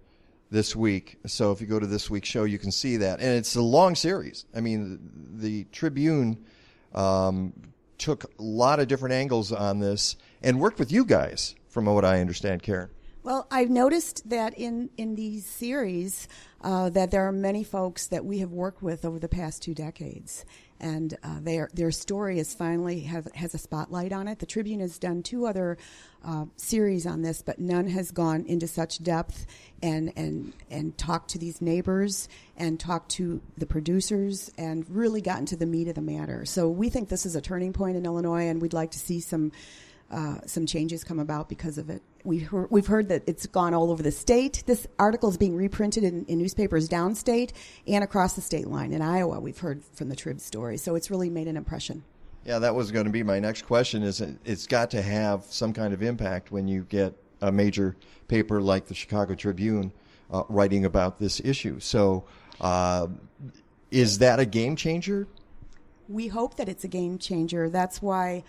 [0.50, 1.18] this week.
[1.26, 3.20] So if you go to this week's show, you can see that.
[3.20, 4.46] And it's a long series.
[4.56, 5.00] I mean,
[5.38, 6.46] the, the Tribune
[6.94, 7.54] um,
[7.98, 12.06] took a lot of different angles on this and worked with you guys, from what
[12.06, 12.90] I understand, Karen.
[13.24, 16.28] Well, I've noticed that in, in these series
[16.62, 19.74] uh, that there are many folks that we have worked with over the past two
[19.74, 20.44] decades,
[20.84, 24.40] and uh, their their story is finally have, has a spotlight on it.
[24.40, 25.78] The Tribune has done two other
[26.24, 29.48] uh, series on this, but none has gone into such depth
[29.82, 35.46] and and and talked to these neighbors and talked to the producers and really gotten
[35.48, 36.46] to the meat of the matter.
[36.46, 39.22] So we think this is a turning point in Illinois, and we'd like to see
[39.22, 39.52] some.
[40.12, 42.02] Uh, some changes come about because of it.
[42.24, 44.64] We've heard, we've heard that it's gone all over the state.
[44.68, 47.52] This article is being reprinted in, in, newspapers downstate
[47.88, 48.94] and across the state line.
[48.94, 52.04] In Iowa, we've heard from the Trib story, so it's really made an impression.
[52.46, 54.04] Yeah, that was going to be my next question.
[54.04, 57.96] Is it, it's got to have some kind of impact when you get a major
[58.28, 59.92] paper like the Chicago Tribune
[60.32, 61.80] uh, writing about this issue.
[61.80, 62.24] So,
[62.62, 63.08] uh,
[63.92, 65.28] is that a game changer?
[66.10, 67.70] We hope that it's a game changer.
[67.70, 68.44] That's why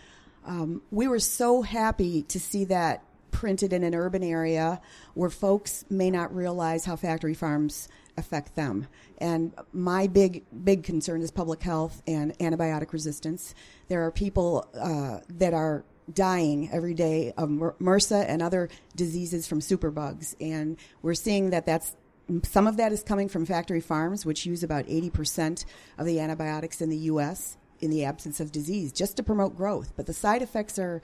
[0.44, 4.80] um, we were so happy to see that printed in an urban area
[5.14, 8.86] where folks may not realize how factory farms affect them.
[9.18, 13.54] And my big, big concern is public health and antibiotic resistance.
[13.88, 19.60] There are people uh, that are dying every day of MRSA and other diseases from
[19.60, 20.36] superbugs.
[20.40, 21.96] And we're seeing that that's
[22.44, 25.64] some of that is coming from factory farms, which use about 80%
[25.98, 29.92] of the antibiotics in the U.S in the absence of disease just to promote growth.
[29.96, 31.02] But the side effects are,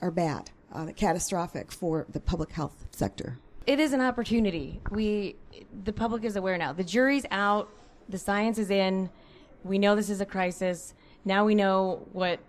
[0.00, 3.38] are bad, uh, catastrophic for the public health sector.
[3.66, 4.80] It is an opportunity.
[4.90, 5.36] We,
[5.84, 6.72] the public is aware now.
[6.72, 7.68] The jury's out.
[8.08, 9.08] The science is in.
[9.64, 10.94] We know this is a crisis.
[11.24, 12.40] Now we know what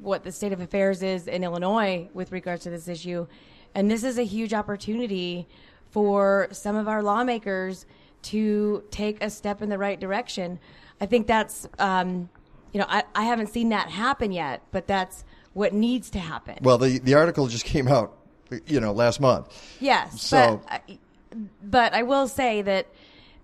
[0.00, 3.26] what the state of affairs is in Illinois with regards to this issue,
[3.74, 5.46] and this is a huge opportunity
[5.90, 7.84] for some of our lawmakers
[8.22, 10.58] to take a step in the right direction.
[10.98, 12.30] I think that's um,
[12.72, 16.58] you know, I, I haven't seen that happen yet, but that's what needs to happen.
[16.62, 18.16] Well, the, the article just came out,
[18.66, 19.48] you know, last month.
[19.80, 20.20] Yes.
[20.20, 20.82] So, but,
[21.62, 22.86] but I will say that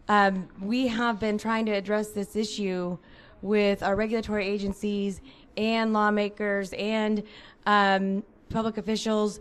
[0.08, 2.98] um, we have been trying to address this issue
[3.40, 5.20] with our regulatory agencies
[5.56, 7.22] and lawmakers and
[7.66, 9.40] um, public officials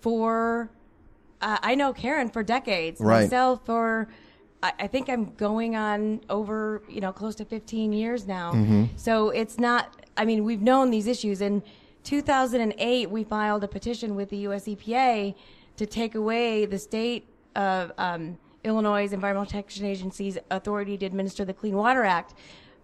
[0.00, 0.70] for,
[1.40, 3.22] uh, I know Karen for decades, right.
[3.22, 4.08] myself for
[4.62, 8.52] I think I'm going on over, you know, close to 15 years now.
[8.52, 8.84] Mm-hmm.
[8.96, 11.62] So it's not, I mean, we've known these issues In
[12.02, 14.64] 2008, we filed a petition with the U.S.
[14.64, 15.34] EPA
[15.76, 21.52] to take away the state of um, Illinois' Environmental Protection Agency's authority to administer the
[21.54, 22.34] Clean Water Act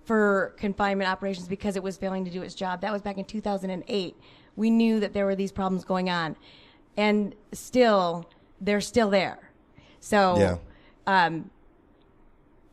[0.05, 2.83] for confinement operations because it was failing to do its job.
[2.83, 4.17] That was back in 2008.
[4.57, 6.37] We knew that there were these problems going on,
[6.97, 8.29] and still,
[8.61, 9.51] they're still there.
[10.01, 10.57] So, Yeah.
[11.07, 11.51] um,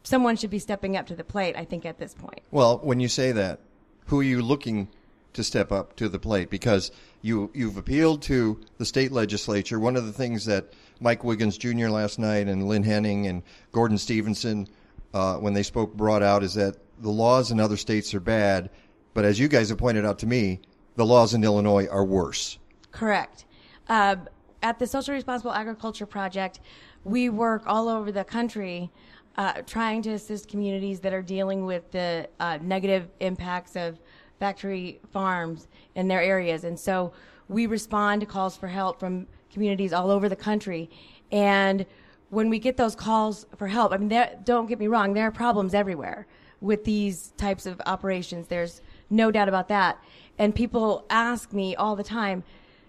[0.04, 1.56] someone should be stepping up to the plate.
[1.56, 2.42] I think at this point.
[2.52, 3.60] Well, when you say that,
[4.08, 4.90] who are you looking
[5.34, 6.50] to step up to the plate?
[6.50, 9.80] Because you you've appealed to the state legislature.
[9.80, 11.90] One of the things that Mike Wiggins Jr.
[11.90, 14.68] last night and Lynn Henning and Gordon Stevenson,
[15.14, 18.70] uh, when they spoke, brought out is that the laws in other states are bad,
[19.14, 20.60] but as you guys have pointed out to me,
[20.96, 22.60] the laws in Illinois are worse.
[22.92, 23.46] Correct.
[23.90, 24.18] Uh,
[24.62, 26.60] at the Social Responsible Agriculture Project,
[27.04, 28.92] we work all over the country
[29.38, 34.00] uh, trying to assist communities that are dealing with the uh, negative impacts of
[34.40, 36.64] factory farms in their areas.
[36.64, 37.14] And so
[37.48, 40.90] we respond to calls for help from communities all over the country.
[41.32, 41.86] And
[42.30, 45.32] when we get those calls for help, I mean, don't get me wrong, there are
[45.32, 46.28] problems everywhere
[46.62, 48.48] with these types of operations.
[48.48, 50.02] There's no doubt about that.
[50.38, 52.44] And people ask me all the time,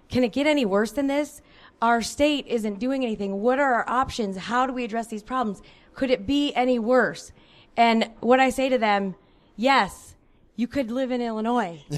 [0.08, 1.42] can it get any worse than this?
[1.80, 3.40] Our state isn't doing anything.
[3.40, 4.36] What are our options?
[4.36, 5.62] How do we address these problems?
[5.94, 7.32] Could it be any worse?
[7.76, 9.14] And what I say to them,
[9.56, 10.14] yes,
[10.56, 11.82] you could live in Illinois.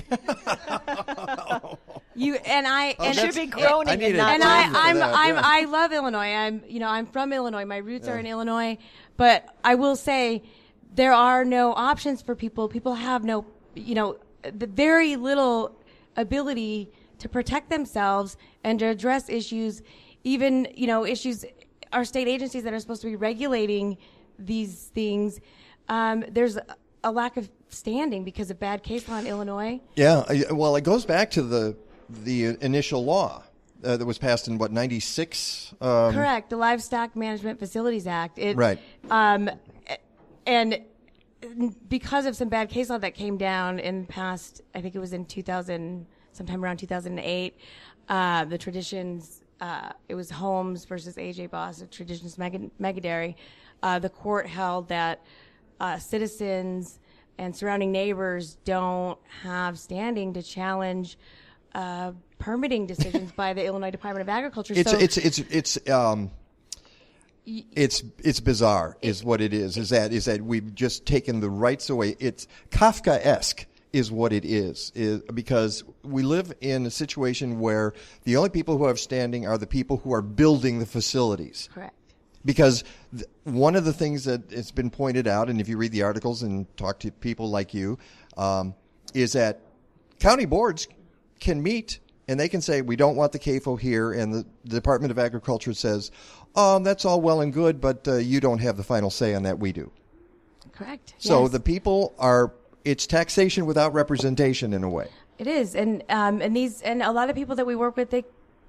[2.14, 5.14] you and I Oh, and Should be groaning I need and and I, I'm that,
[5.14, 5.42] I'm yeah.
[5.44, 6.32] I love Illinois.
[6.32, 7.64] I'm you know I'm from Illinois.
[7.64, 8.78] My roots are in Illinois,
[9.16, 10.42] but I will say
[10.94, 12.68] there are no options for people.
[12.68, 15.76] People have no you know the very little
[16.16, 19.82] ability to protect themselves and to address issues,
[20.22, 21.44] even you know issues.
[21.94, 23.96] Our state agencies that are supposed to be regulating
[24.38, 25.40] these things,
[25.88, 26.58] um, there's
[27.04, 29.80] a- lack of standing because of bad case law in Illinois.
[29.94, 31.76] Yeah, I- well, it goes back to the
[32.10, 33.42] the initial law
[33.84, 35.72] uh, that was passed in what ninety six.
[35.80, 36.50] Um, Correct.
[36.50, 38.38] The Livestock Management Facilities Act.
[38.38, 38.78] It, Right.
[39.10, 39.48] Um,
[40.46, 40.80] and
[41.88, 45.12] because of some bad case law that came down in past, I think it was
[45.12, 47.56] in 2000, sometime around 2008,
[48.08, 53.36] uh, the traditions, uh, it was Holmes versus AJ Bos, the traditions mega, mega dairy.
[53.82, 55.22] Uh, the court held that
[55.80, 56.98] uh, citizens
[57.38, 61.18] and surrounding neighbors don't have standing to challenge
[61.74, 64.74] uh, permitting decisions by the Illinois Department of Agriculture.
[64.76, 66.30] It's so it's it's it's um,
[67.46, 69.76] it's it's bizarre, is what it is.
[69.76, 72.16] Is that is that we've just taken the rights away?
[72.20, 73.66] It's Kafka esque.
[73.94, 77.92] Is what it is, is because we live in a situation where
[78.24, 81.68] the only people who have standing are the people who are building the facilities.
[81.72, 81.94] Correct.
[82.44, 82.82] Because
[83.16, 86.02] th- one of the things that has been pointed out, and if you read the
[86.02, 87.96] articles and talk to people like you,
[88.36, 88.74] um,
[89.14, 89.60] is that
[90.18, 90.88] county boards
[91.38, 94.74] can meet and they can say we don't want the CAFO here, and the, the
[94.74, 96.10] Department of Agriculture says,
[96.56, 99.44] um, that's all well and good, but uh, you don't have the final say on
[99.44, 99.58] that.
[99.60, 99.92] We do.
[100.72, 101.14] Correct.
[101.18, 101.52] So Yes.
[101.52, 102.52] the people are
[102.84, 105.08] it's taxation without representation in a way.
[105.38, 108.10] It is, and um, and these and a lot of people that we work with,
[108.10, 108.24] they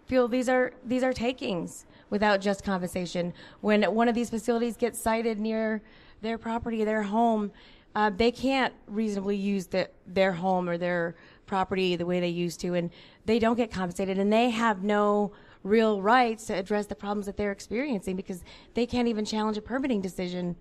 [0.08, 3.34] feel these are these are takings without just compensation.
[3.62, 5.82] When one of these facilities gets sited near
[6.21, 7.51] their property, their home,
[7.95, 12.60] uh, they can't reasonably use the, their home or their property the way they used
[12.62, 12.89] to, and
[13.25, 15.32] they don't get compensated, and they have no
[15.63, 18.43] real rights to address the problems that they're experiencing because
[18.75, 20.56] they can't even challenge a permitting decision,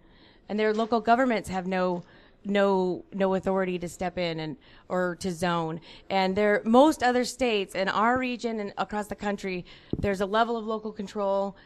[0.48, 2.02] and their local governments have no
[2.44, 4.56] no no authority to step in and
[4.88, 5.80] or to zone.
[6.10, 9.64] And there most other states in our region and across the country
[9.98, 11.56] there's a level of local control.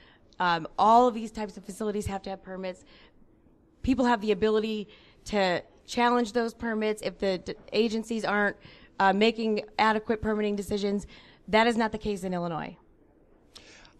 [0.40, 2.84] Um, all of these types of facilities have to have permits.
[3.82, 4.88] People have the ability
[5.26, 8.56] to challenge those permits if the d- agencies aren't
[9.00, 11.06] uh, making adequate permitting decisions.
[11.48, 12.76] That is not the case in illinois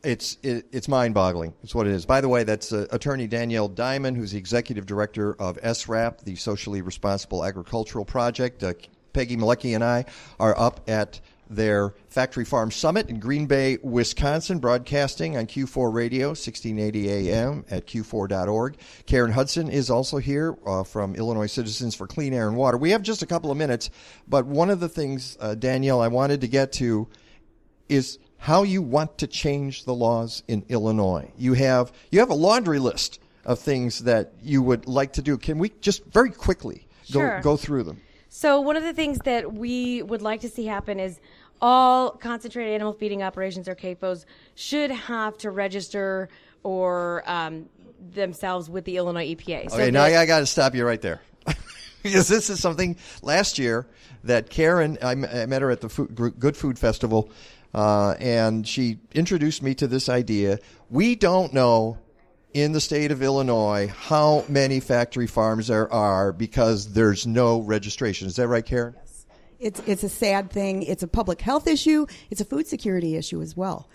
[0.04, 1.54] It's it, it's mind-boggling.
[1.62, 2.06] It's what it is.
[2.06, 6.36] By the way, that's uh, Attorney Danielle Diamond, who's the executive director of SRAP, the
[6.36, 8.62] Socially Responsible Agricultural Project.
[8.62, 8.74] Uh,
[9.12, 10.04] Peggy Malecki and I
[10.38, 16.28] are up at their Factory Farm Summit in Green Bay, Wisconsin, broadcasting on Q4 Radio,
[16.28, 18.76] 1680 AM at q4.org.
[19.06, 22.76] Karen Hudson is also here uh, from Illinois Citizens for Clean Air and Water.
[22.76, 23.90] We have just a couple of minutes,
[24.28, 27.08] but one of the things, uh, Danielle, I wanted to get to
[27.88, 31.30] is how you want to change the laws in Illinois.
[31.36, 35.36] You have you have a laundry list of things that you would like to do.
[35.36, 37.40] Can we just very quickly go Sure.
[37.40, 38.00] go through them?
[38.28, 41.18] So one of the things that we would like to see happen is
[41.60, 44.24] all concentrated animal feeding operations or CAFOs
[44.54, 46.28] should have to register
[46.62, 47.68] or um,
[48.12, 49.70] themselves with the Illinois EPA.
[49.70, 51.20] So okay, now I got to stop you right there.
[52.02, 53.86] because this is something last year
[54.24, 57.30] that Karen, I, met her at the food, Good Food Festival,
[57.74, 60.58] uh, and she introduced me to this idea.
[60.90, 61.98] We don't know
[62.54, 68.26] in the state of Illinois how many factory farms there are because there's no registration.
[68.26, 68.94] Is that right, Karen?
[68.96, 69.26] Yes.
[69.60, 70.82] It's it's a sad thing.
[70.84, 72.06] It's a public health issue.
[72.30, 73.88] It's a food security issue as well.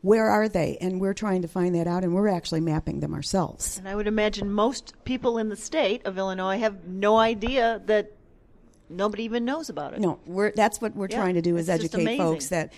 [0.00, 0.78] Where are they?
[0.80, 3.78] And we're trying to find that out, and we're actually mapping them ourselves.
[3.78, 8.12] And I would imagine most people in the state of Illinois have no idea that
[8.88, 10.00] nobody even knows about it.
[10.00, 12.72] No, we're that's what we're Yeah, trying to do is educate folks that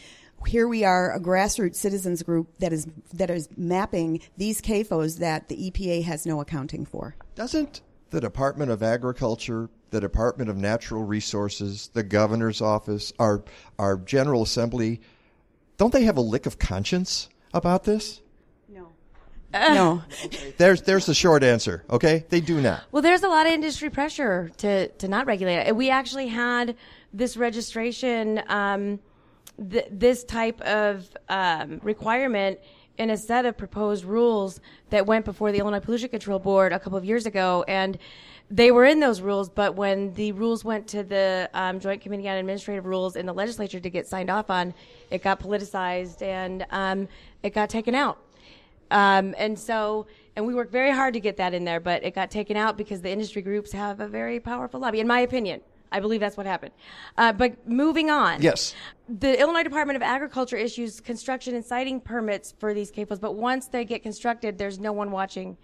[0.46, 5.48] here we are a grassroots citizens group that is that is mapping these CAFOs that
[5.48, 7.14] the EPA has no accounting for.
[7.34, 13.44] Doesn't the Department of Agriculture, the Department of Natural Resources, the governor's office, our
[13.78, 15.00] our General Assembly,
[15.76, 18.20] don't they have a lick of conscience about this?
[18.68, 18.92] no.
[19.52, 20.02] No.
[20.58, 21.84] There's there's the short answer.
[21.90, 22.82] Okay, they do not.
[22.92, 25.74] Well, there's a lot of industry pressure to, to not regulate it.
[25.74, 26.76] We actually had
[27.12, 29.00] this registration, um,
[29.68, 32.58] th- this type of um, requirement
[32.98, 36.78] in a set of proposed rules that went before the Illinois Pollution Control Board a
[36.78, 37.98] couple of years ago, and
[38.50, 39.48] they were in those rules.
[39.48, 43.32] But when the rules went to the um, Joint Committee on Administrative Rules in the
[43.32, 44.74] legislature to get signed off on,
[45.10, 47.08] it got politicized and um,
[47.42, 48.18] it got taken out.
[48.90, 52.14] Um, and so, and we worked very hard to get that in there, but it
[52.14, 55.60] got taken out because the industry groups have a very powerful lobby, in my opinion.
[55.92, 56.72] I believe that's what happened.
[57.16, 58.42] Uh, but moving on.
[58.42, 58.74] Yes.
[59.08, 63.66] The Illinois Department of Agriculture issues construction and siting permits for these CAFOs, but once
[63.66, 65.56] they get constructed, there's no one watching.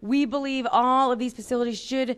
[0.00, 2.16] We believe all of these facilities should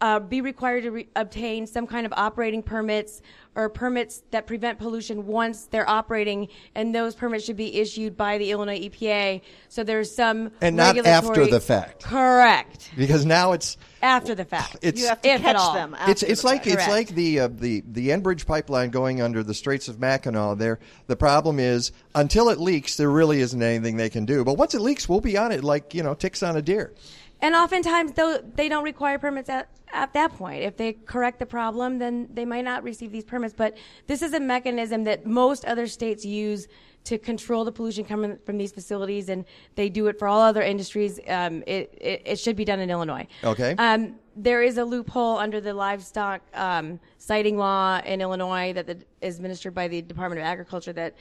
[0.00, 3.20] uh, be required to re- obtain some kind of operating permits
[3.56, 8.38] or permits that prevent pollution once they're operating, and those permits should be issued by
[8.38, 9.40] the Illinois EPA.
[9.68, 12.04] So there's some And not after the fact.
[12.04, 12.90] Correct.
[12.96, 14.76] Because now it's After the fact.
[14.82, 15.74] It's- You have to catch all.
[15.74, 15.96] them.
[16.06, 16.66] it's it's the like fact.
[16.68, 16.90] it's Correct.
[16.90, 20.56] like the uh, the the Enbridge pipeline going under the Straits of Mackinac.
[20.58, 24.44] There, the problem is until it leaks, there really isn't anything they can do.
[24.44, 26.92] But once it leaks, we'll be on it like you know ticks on a deer.
[27.42, 30.62] And oftentimes, though, they don't require permits at, at that point.
[30.62, 33.54] If they correct the problem, then they might not receive these permits.
[33.54, 33.76] But
[34.06, 36.68] this is a mechanism that most other states use
[37.04, 40.60] to control the pollution coming from these facilities, and they do it for all other
[40.60, 41.18] industries.
[41.28, 43.26] Um, it, it, it should be done in Illinois.
[43.42, 43.74] Okay.
[43.78, 48.98] Um, there is a loophole under the livestock um, siting law in Illinois that the,
[49.22, 51.14] is administered by the Department of Agriculture that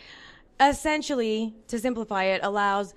[0.60, 2.94] essentially, to simplify it, allows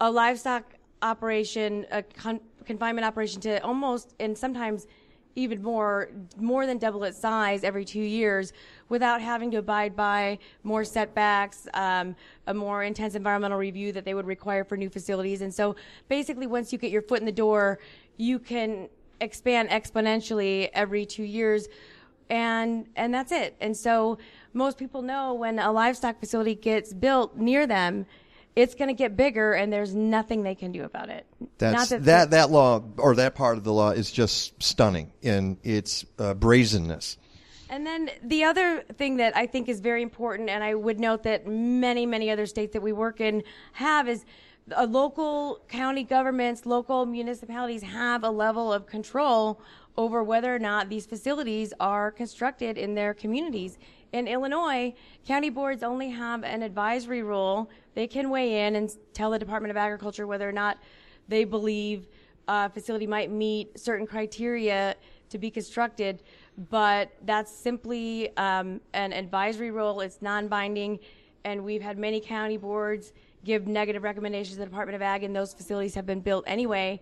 [0.00, 0.64] a livestock
[1.02, 4.86] operation, a con- confinement operation to almost and sometimes
[5.34, 8.52] even more, more than double its size every two years
[8.88, 12.14] without having to abide by more setbacks, um,
[12.46, 15.40] a more intense environmental review that they would require for new facilities.
[15.40, 15.74] And so
[16.08, 17.78] basically, once you get your foot in the door,
[18.18, 18.88] you can
[19.20, 21.68] expand exponentially every two years
[22.28, 23.56] and and that's it.
[23.60, 24.18] And so
[24.54, 28.06] most people know when a livestock facility gets built near them,
[28.54, 31.26] it's going to get bigger, and there's nothing they can do about it.
[31.58, 35.58] That's Not that that law or that part of the law is just stunning in
[35.62, 37.16] its uh, brazenness.
[37.70, 41.22] And then the other thing that I think is very important, and I would note
[41.22, 44.26] that many, many other states that we work in have, is
[44.88, 49.60] local county governments, local municipalities have a level of control
[49.96, 53.78] over whether or not these facilities are constructed in their communities.
[54.12, 54.94] In Illinois,
[55.26, 57.70] county boards only have an advisory role.
[57.94, 60.76] They can weigh in and tell the Department of Agriculture whether or not
[61.28, 62.08] they believe
[62.46, 64.96] a facility might meet certain criteria
[65.30, 66.22] to be constructed,
[66.70, 70.02] but that's simply um, an advisory role.
[70.02, 70.98] It's non-binding,
[71.44, 75.34] and we've had many county boards give negative recommendations to the Department of Ag, and
[75.34, 77.00] those facilities have been built anyway.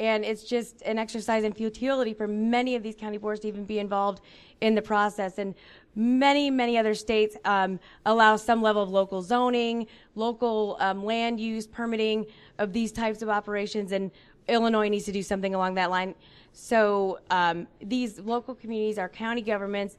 [0.00, 3.64] And it's just an exercise in futility for many of these county boards to even
[3.64, 4.22] be involved
[4.60, 5.38] in the process.
[5.38, 5.54] And
[5.94, 11.66] many, many other states um, allow some level of local zoning, local um, land use
[11.66, 12.26] permitting
[12.58, 14.10] of these types of operations, and
[14.48, 16.14] Illinois needs to do something along that line.
[16.52, 19.96] So um, these local communities, our county governments,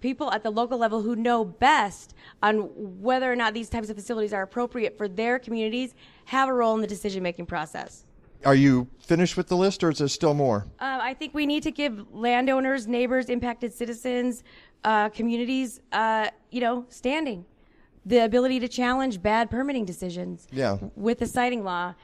[0.00, 2.70] people at the local level who know best on
[3.02, 6.74] whether or not these types of facilities are appropriate for their communities have a role
[6.74, 8.04] in the decision making process.
[8.44, 10.66] Are you finished with the list, or is there still more?
[10.78, 14.42] Uh, I think we need to give landowners, neighbors, impacted citizens,
[14.84, 17.44] uh, communities, uh, you know, standing,
[18.06, 20.46] the ability to challenge bad permitting decisions.
[20.50, 20.78] Yeah.
[20.96, 21.94] With the siting law.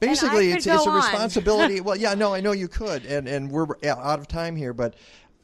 [0.00, 1.80] Basically, it's it's a responsibility.
[1.82, 4.94] well, yeah, no, I know you could, and and we're out of time here, but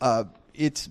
[0.00, 0.24] uh,
[0.54, 0.90] it's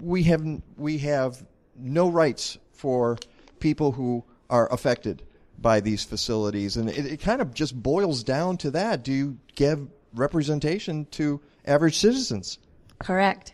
[0.00, 0.44] we have
[0.76, 1.42] we have
[1.76, 3.16] no rights for
[3.58, 5.22] people who are affected
[5.60, 9.38] by these facilities, and it, it kind of just boils down to that: Do you
[9.54, 12.58] give representation to average citizens?
[12.98, 13.52] Correct.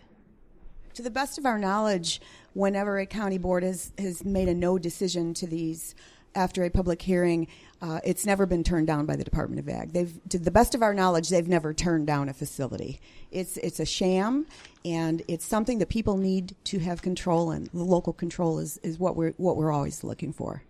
[0.95, 2.21] To the best of our knowledge,
[2.55, 5.95] whenever a county board has, has made a no decision to these
[6.35, 7.49] after a public hearing,
[7.81, 9.93] uh, it's never been turned down by the Department of Ag.
[9.93, 13.01] They've, to the best of our knowledge, they've never turned down a facility.
[13.31, 14.47] It's it's a sham,
[14.85, 17.69] and it's something that people need to have control in.
[17.73, 20.63] The local control is, is what we're what we're always looking for.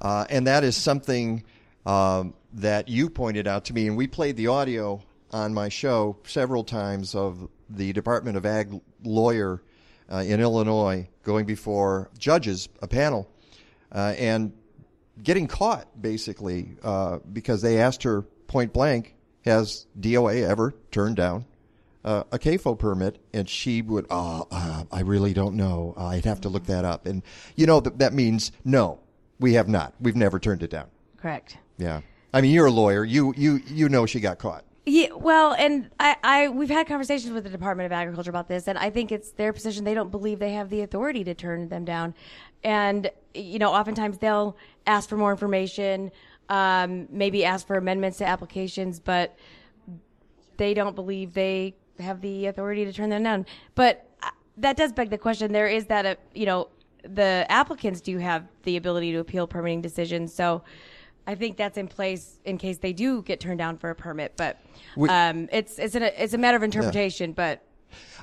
[0.00, 1.44] Uh, and that is something
[1.86, 6.16] um, that you pointed out to me, and we played the audio on my show
[6.24, 9.62] several times of the Department of Ag lawyer
[10.10, 13.28] uh, in Illinois going before judges, a panel,
[13.92, 14.52] uh, and
[15.22, 19.14] getting caught basically uh, because they asked her point blank,
[19.44, 21.46] "Has DOA ever turned down
[22.04, 25.94] uh, a CAFO permit?" And she would, "Oh, uh, I really don't know.
[25.96, 27.22] I'd have to look that up." And
[27.56, 29.00] you know that that means no,
[29.38, 29.94] we have not.
[30.00, 30.86] We've never turned it down.
[31.16, 31.58] Correct.
[31.78, 32.00] Yeah.
[32.32, 33.04] I mean, you're a lawyer.
[33.04, 34.64] You you you know she got caught.
[34.86, 38.68] Yeah, well, and I, I, we've had conversations with the Department of Agriculture about this,
[38.68, 39.82] and I think it's their position.
[39.82, 42.14] They don't believe they have the authority to turn them down,
[42.62, 46.10] and you know, oftentimes they'll ask for more information,
[46.50, 49.38] um, maybe ask for amendments to applications, but
[50.58, 53.46] they don't believe they have the authority to turn them down.
[53.74, 55.52] But uh, that does beg the question.
[55.52, 56.68] There is that, uh, you know,
[57.04, 60.62] the applicants do have the ability to appeal permitting decisions, so.
[61.26, 64.34] I think that's in place in case they do get turned down for a permit,
[64.36, 64.60] but
[64.94, 67.32] We- um, it's it's a it's a matter of interpretation.
[67.32, 67.62] But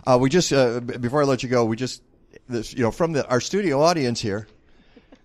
[0.05, 2.03] Uh, we just uh, before I let you go, we just
[2.47, 4.47] this you know from the our studio audience here.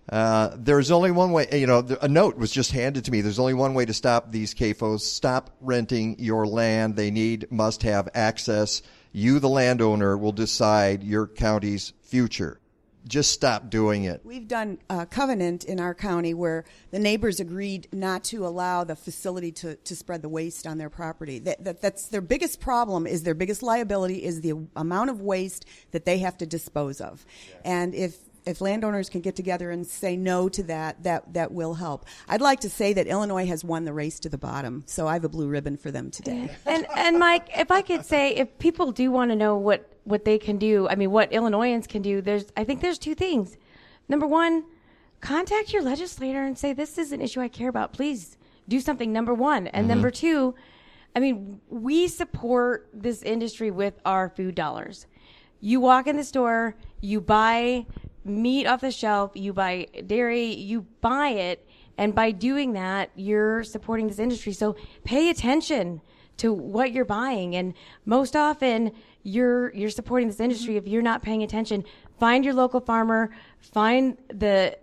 [0.09, 1.47] Uh, there's only one way.
[1.51, 3.21] You know, a note was just handed to me.
[3.21, 5.01] There's only one way to stop these CAFOs.
[5.01, 6.95] Stop renting your land.
[6.95, 8.81] They need must have access.
[9.11, 12.59] You, the landowner, will decide your county's future.
[13.07, 14.21] Just stop doing it.
[14.23, 18.95] We've done a covenant in our county where the neighbors agreed not to allow the
[18.95, 21.39] facility to, to spread the waste on their property.
[21.39, 25.65] That, that, that's their biggest problem is their biggest liability is the amount of waste
[25.91, 27.25] that they have to dispose of.
[27.63, 28.17] And if
[28.47, 32.05] if landowners can get together and say no to that, that that will help.
[32.27, 35.13] I'd like to say that Illinois has won the race to the bottom, so I
[35.13, 36.49] have a blue ribbon for them today.
[36.65, 40.23] and and Mike, if I could say, if people do want to know what what
[40.25, 43.57] they can do, I mean, what Illinoisans can do, there's I think there's two things.
[44.09, 44.63] Number one,
[45.19, 47.91] contact your legislator and say this is an issue I care about.
[47.91, 48.37] Please
[48.67, 49.11] do something.
[49.11, 49.89] Number one, and Mhm.
[49.89, 50.55] number two,
[51.15, 55.07] I mean, we support this industry with our food dollars.
[55.59, 57.85] You walk in the store, you buy
[58.27, 61.67] meat off the shelf, you buy dairy, you buy it,
[61.97, 64.53] and by doing that, you're supporting this industry.
[64.53, 66.01] So pay attention
[66.37, 67.73] to what you're buying, and
[68.05, 68.91] most often
[69.23, 70.75] you're you're supporting this industry.
[70.75, 70.85] Mm-hmm.
[70.85, 71.83] If you're not paying attention,
[72.19, 74.77] find your local farmer, find the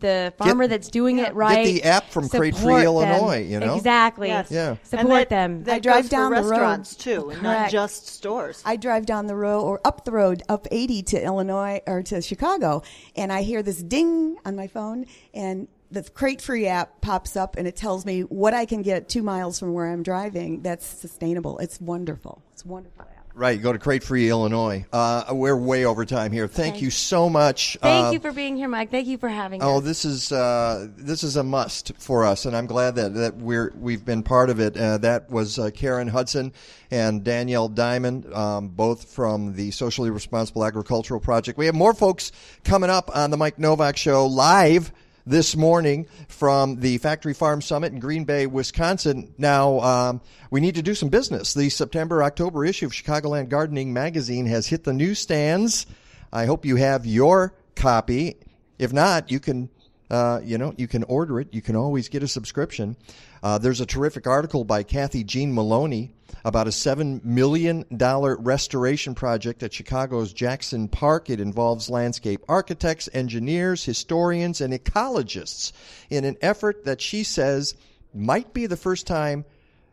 [0.00, 1.64] the farmer that's doing it right.
[1.64, 3.76] Get the app from Crate Free Illinois, you know?
[3.76, 4.28] exactly.
[4.28, 4.50] Yes.
[4.50, 4.76] Yeah.
[4.82, 5.64] support that- them.
[5.64, 6.84] that I drive goes for down the road.
[6.84, 8.62] too, and not just stores.
[8.64, 12.20] I drive down the road or up the road, up 80 to Illinois or to
[12.22, 12.82] Chicago,
[13.16, 17.56] and I hear this ding on my phone, and the Crate Free app pops up,
[17.56, 20.62] and it tells me what I can get two miles from where I'm driving.
[20.62, 21.58] That's sustainable.
[21.58, 22.42] It's wonderful.
[22.52, 23.06] It's wonderful.
[23.40, 24.84] Right, go to Crate Free Illinois.
[24.92, 26.46] Uh, we're way over time here.
[26.46, 27.78] Thank you so much.
[27.80, 28.90] Thank Uh, you for being here, Mike.
[28.90, 29.84] Thank you for having Oh, us.
[29.84, 33.72] this is uh, this is a must for us, and I'm glad that, that we're
[33.80, 34.76] we've been part of it.
[34.76, 36.52] Uh, that was uh, Karen Hudson
[36.90, 41.56] and Danielle Diamond, um, both from the Socially Responsible Agricultural Project.
[41.56, 42.32] We have more folks
[42.62, 44.92] coming up on the Mike Nowak Show live
[45.26, 49.34] this morning from the Factory Farm Summit in Green Bay, Wisconsin.
[49.38, 51.54] Now, um, we need to do some business.
[51.54, 55.86] The September October issue of Chicagoland Gardening Magazine has hit the newsstands.
[56.32, 58.36] I hope you have your copy.
[58.78, 59.68] If not, you can,
[60.10, 61.48] uh, you know, you can order it.
[61.52, 62.96] You can always get a subscription.
[63.42, 66.12] Uh, there's a terrific article by Kathy Jean Maloney
[66.44, 71.30] about a $7 million restoration project at Chicago's Jackson Park.
[71.30, 75.72] It involves landscape architects, engineers, historians, and ecologists
[76.08, 77.74] in an effort that she says
[78.12, 79.44] might be the first time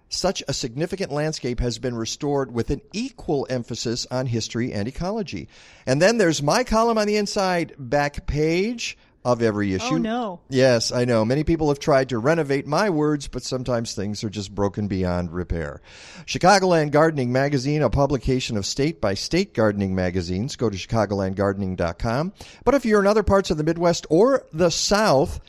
[0.09, 5.49] such a significant landscape has been restored with an equal emphasis on history and ecology.
[5.85, 9.95] And then there's my column on the inside back page of every issue.
[9.95, 10.39] Oh, no.
[10.49, 11.25] Yes, I know.
[11.25, 15.31] Many people have tried to renovate my words, but sometimes things are just broken beyond
[15.31, 15.81] repair.
[16.25, 20.55] Chicagoland Gardening Magazine, a publication of state by state gardening magazines.
[20.55, 22.33] Go to chicagolandgardening.com.
[22.63, 25.41] But if you're in other parts of the Midwest or the South,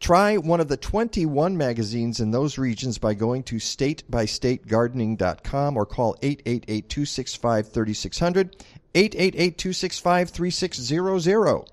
[0.00, 6.16] Try one of the 21 magazines in those regions by going to statebystategardening.com or call
[6.22, 8.56] 888 265 3600,
[8.94, 11.70] 888 265 3600.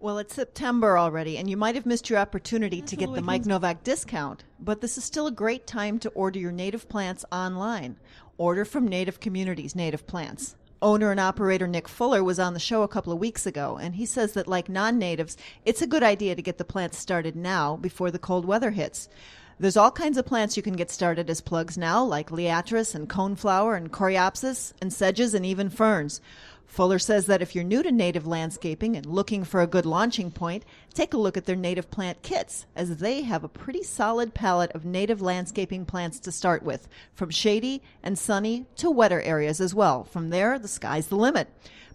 [0.00, 3.46] Well, it's September already, and you might have missed your opportunity to get the Mike
[3.46, 7.96] Nowak discount, but this is still a great time to order your native plants online.
[8.36, 10.54] Order from Native Communities Native Plants.
[10.80, 13.96] owner and operator Nick Fuller was on the show a couple of weeks ago, and
[13.96, 17.34] he says that, like non natives, it's a good idea to get the plants started
[17.34, 19.08] now before the cold weather hits.
[19.58, 23.08] There's all kinds of plants you can get started as plugs now, like liatris and
[23.08, 26.20] coneflower and coreopsis and sedges and even ferns.
[26.68, 30.30] Fuller says that if you're new to native landscaping and looking for a good launching
[30.30, 30.64] point,
[30.94, 34.70] take a look at their native plant kits, as they have a pretty solid palette
[34.72, 39.74] of native landscaping plants to start with, from shady and sunny to wetter areas as
[39.74, 40.04] well.
[40.04, 41.48] From there, the sky's the limit.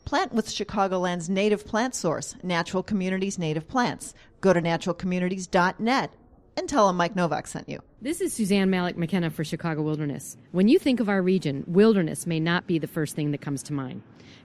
[0.05, 4.13] Plant with Chicagoland's native plant source, Natural Communities Native Plants.
[4.41, 6.11] Go to naturalcommunities.net
[6.57, 7.79] and tell them Mike Nowak sent you.
[8.01, 10.35] This is Suzanne Malec-McKenna for Chicago Wilderness.
[10.51, 13.63] When you think of our region, wilderness may not be the first thing that comes
[13.63, 14.01] to mind.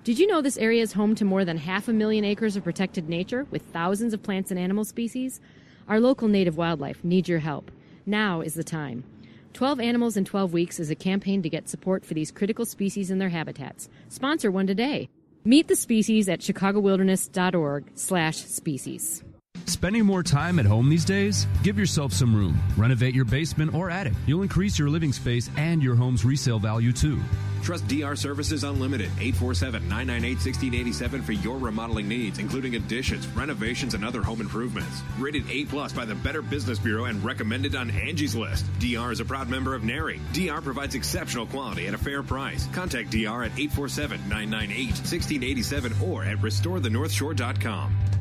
[0.08, 2.64] Did you know this area is home to more than half a million acres of
[2.64, 5.38] protected nature with thousands of plants and animal species?
[5.86, 7.70] Our local native wildlife needs your help.
[8.06, 9.04] Now is the time.
[9.52, 13.10] 12 Animals in 12 Weeks is a campaign to get support for these critical species
[13.10, 13.90] and their habitats.
[14.08, 15.10] Sponsor one today.
[15.44, 19.22] Meet the species at chicagowilderness.org slash species.
[19.66, 21.46] Spending more time at home these days?
[21.62, 22.58] Give yourself some room.
[22.76, 24.14] Renovate your basement or attic.
[24.26, 27.20] You'll increase your living space and your home's resale value too.
[27.62, 34.04] Trust DR Services Unlimited 847 998 1687 for your remodeling needs, including additions, renovations, and
[34.04, 35.02] other home improvements.
[35.18, 38.64] Rated A plus by the Better Business Bureau and recommended on Angie's List.
[38.78, 40.20] DR is a proud member of NARI.
[40.32, 42.66] DR provides exceptional quality at a fair price.
[42.72, 48.17] Contact DR at 847 998 1687 or at restorethenorthshore.com.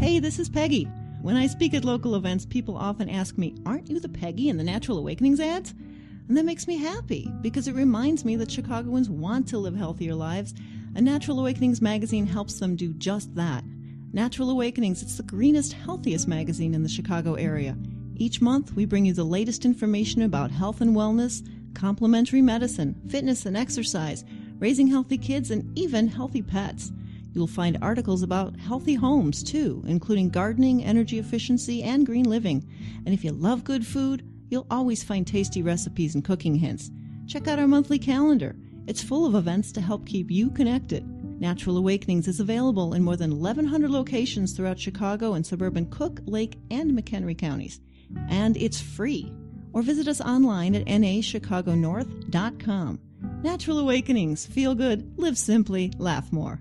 [0.00, 0.84] Hey, this is Peggy.
[1.20, 4.56] When I speak at local events, people often ask me, Aren't you the Peggy in
[4.56, 5.74] the Natural Awakenings ads?
[6.26, 10.14] And that makes me happy because it reminds me that Chicagoans want to live healthier
[10.14, 10.54] lives,
[10.94, 13.62] and Natural Awakenings magazine helps them do just that.
[14.14, 17.76] Natural Awakenings, it's the greenest, healthiest magazine in the Chicago area.
[18.16, 23.44] Each month, we bring you the latest information about health and wellness, complementary medicine, fitness
[23.44, 24.24] and exercise,
[24.60, 26.90] raising healthy kids, and even healthy pets.
[27.32, 32.66] You'll find articles about healthy homes, too, including gardening, energy efficiency, and green living.
[33.04, 36.90] And if you love good food, you'll always find tasty recipes and cooking hints.
[37.26, 38.56] Check out our monthly calendar.
[38.86, 41.06] It's full of events to help keep you connected.
[41.40, 46.58] Natural Awakenings is available in more than 1,100 locations throughout Chicago and suburban Cook, Lake,
[46.70, 47.80] and McHenry counties.
[48.28, 49.32] And it's free.
[49.72, 52.98] Or visit us online at nachicagonorth.com.
[53.42, 54.46] Natural Awakenings.
[54.46, 56.60] Feel good, live simply, laugh more.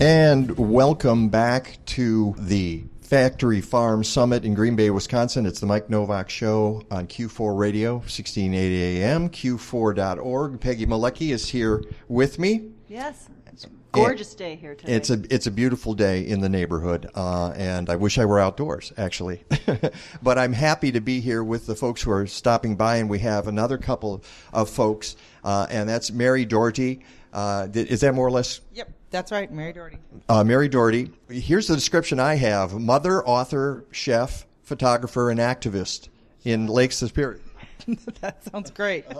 [0.00, 5.44] And welcome back to the Factory Farm Summit in Green Bay, Wisconsin.
[5.44, 10.60] It's the Mike Nowak Show on Q4 Radio, 1680 AM, Q4.org.
[10.60, 12.70] Peggy Malecki is here with me.
[12.86, 13.28] Yes.
[13.52, 14.92] It's a gorgeous day here today.
[14.92, 18.38] It's a it's a beautiful day in the neighborhood, uh, and I wish I were
[18.38, 19.42] outdoors actually.
[20.22, 23.18] but I'm happy to be here with the folks who are stopping by, and we
[23.18, 24.22] have another couple
[24.52, 27.02] of folks, uh, and that's Mary Dougherty.
[27.38, 28.62] Uh, is that more or less?
[28.74, 29.98] Yep, that's right, Mary Dougherty.
[30.28, 31.12] Uh, Mary Dougherty.
[31.30, 36.08] Here's the description I have: mother, author, chef, photographer, and activist
[36.42, 37.38] in Lake Superior.
[38.20, 39.04] that sounds great.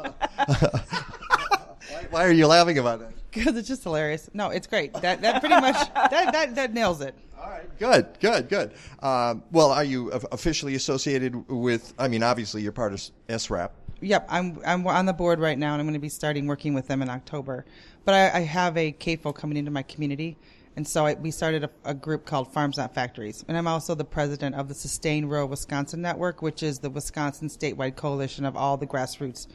[2.10, 3.12] Why are you laughing about that?
[3.30, 4.28] Because it's just hilarious.
[4.34, 4.94] No, it's great.
[4.94, 7.14] That that pretty much that that, that nails it.
[7.40, 7.78] All right.
[7.78, 8.72] Good, good, good.
[9.00, 11.94] Um, well, are you officially associated with?
[12.00, 13.70] I mean, obviously, you're part of SRAP.
[14.00, 16.74] Yep, I'm I'm on the board right now, and I'm going to be starting working
[16.74, 17.64] with them in October.
[18.08, 20.38] But I, I have a CAFO coming into my community,
[20.76, 23.44] and so I, we started a, a, group called Farms Not Factories.
[23.46, 27.50] And I'm also the president of the Sustain Rural Wisconsin Network, which is the Wisconsin
[27.50, 29.46] statewide coalition of all the grassroots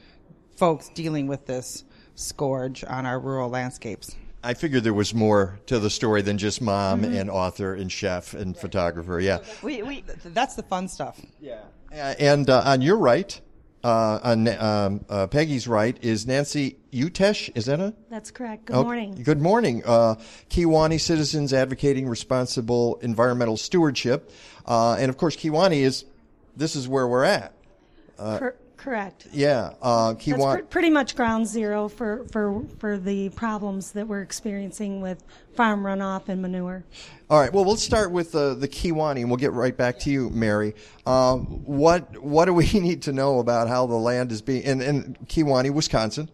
[0.55, 1.83] folks dealing with this
[2.13, 4.15] scourge on our rural landscapes.
[4.43, 7.15] I figured there was more to the story than just mom mm-hmm.
[7.15, 9.19] and author and chef and photographer.
[9.19, 11.19] Yeah, we, we, that's the fun stuff.
[11.41, 13.41] Yeah, and uh, on your right,
[13.83, 17.51] uh, on um, uh, Peggy's right is Nancy Utesch.
[17.55, 17.95] Is that it?
[18.09, 18.65] That's correct.
[18.65, 19.21] Good morning.
[19.23, 19.83] Good morning.
[19.85, 20.15] Uh,
[20.49, 24.31] Kewaunee Citizens Advocating Responsible Environmental Stewardship,
[24.65, 26.05] uh, and of course, Kewaunee is.
[26.55, 27.51] This is where we're at.
[28.19, 28.51] Uh,
[28.83, 29.27] correct.
[29.31, 30.13] Yeah, uh.
[30.13, 35.23] That's pr- pretty much ground zero for, for for the problems that we're experiencing with
[35.55, 36.83] farm runoff and manure.
[37.29, 37.51] All right.
[37.51, 40.75] Well, we'll start with uh, the Kewaunee, and we'll get right back to you, Mary.
[41.05, 44.81] Um, what what do we need to know about how the land is being in,
[44.81, 46.29] in Kewaunee, Wisconsin?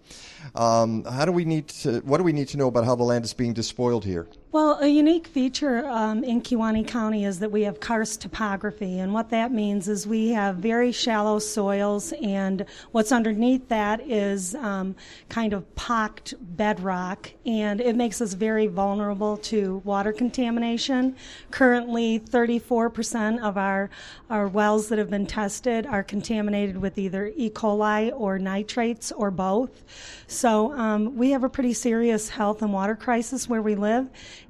[0.55, 1.99] Um, how do we need to?
[1.99, 4.27] What do we need to know about how the land is being despoiled here?
[4.51, 9.13] Well, a unique feature um, in Kewaunee County is that we have karst topography, and
[9.13, 14.95] what that means is we have very shallow soils, and what's underneath that is um,
[15.29, 21.15] kind of pocked bedrock, and it makes us very vulnerable to water contamination.
[21.51, 23.91] Currently, 34% of our,
[24.31, 27.51] our wells that have been tested are contaminated with either E.
[27.51, 29.83] coli or nitrates or both.
[30.25, 34.09] So um, we have a pretty serious health and water crisis where we live,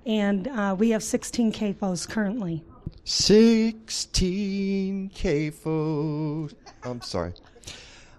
[0.09, 2.63] and uh, we have 16 CAFOs currently.
[3.05, 6.53] 16 CAFOs.
[6.83, 7.33] I'm sorry.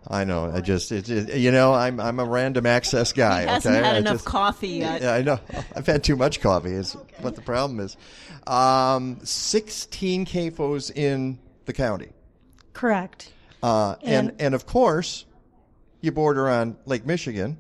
[0.09, 0.51] I know.
[0.51, 3.43] I just, it, it, you know, I'm I'm a random access guy.
[3.43, 3.85] He hasn't okay?
[3.85, 5.03] had I enough just- coffee yet.
[5.03, 5.39] Yeah, I know.
[5.77, 6.73] I've had too much coffee.
[6.73, 7.97] Is what the problem is.
[8.47, 12.09] Um, 16 CAFOs in the county.
[12.73, 13.33] Correct.
[13.63, 15.27] Uh, and, And- and of course,
[16.01, 17.59] you border on Lake Michigan.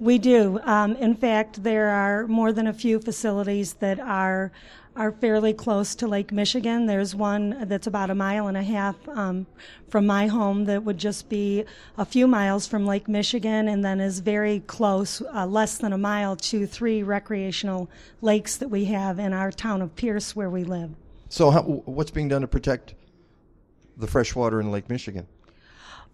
[0.00, 0.60] We do.
[0.62, 4.52] Um, in fact, there are more than a few facilities that are
[4.96, 6.86] are fairly close to Lake Michigan.
[6.86, 9.46] There's one that's about a mile and a half um,
[9.88, 11.64] from my home that would just be
[11.96, 15.98] a few miles from Lake Michigan, and then is very close, uh, less than a
[15.98, 17.88] mile, to three recreational
[18.22, 20.90] lakes that we have in our town of Pierce, where we live.
[21.28, 22.94] So, how, what's being done to protect
[23.96, 25.28] the fresh water in Lake Michigan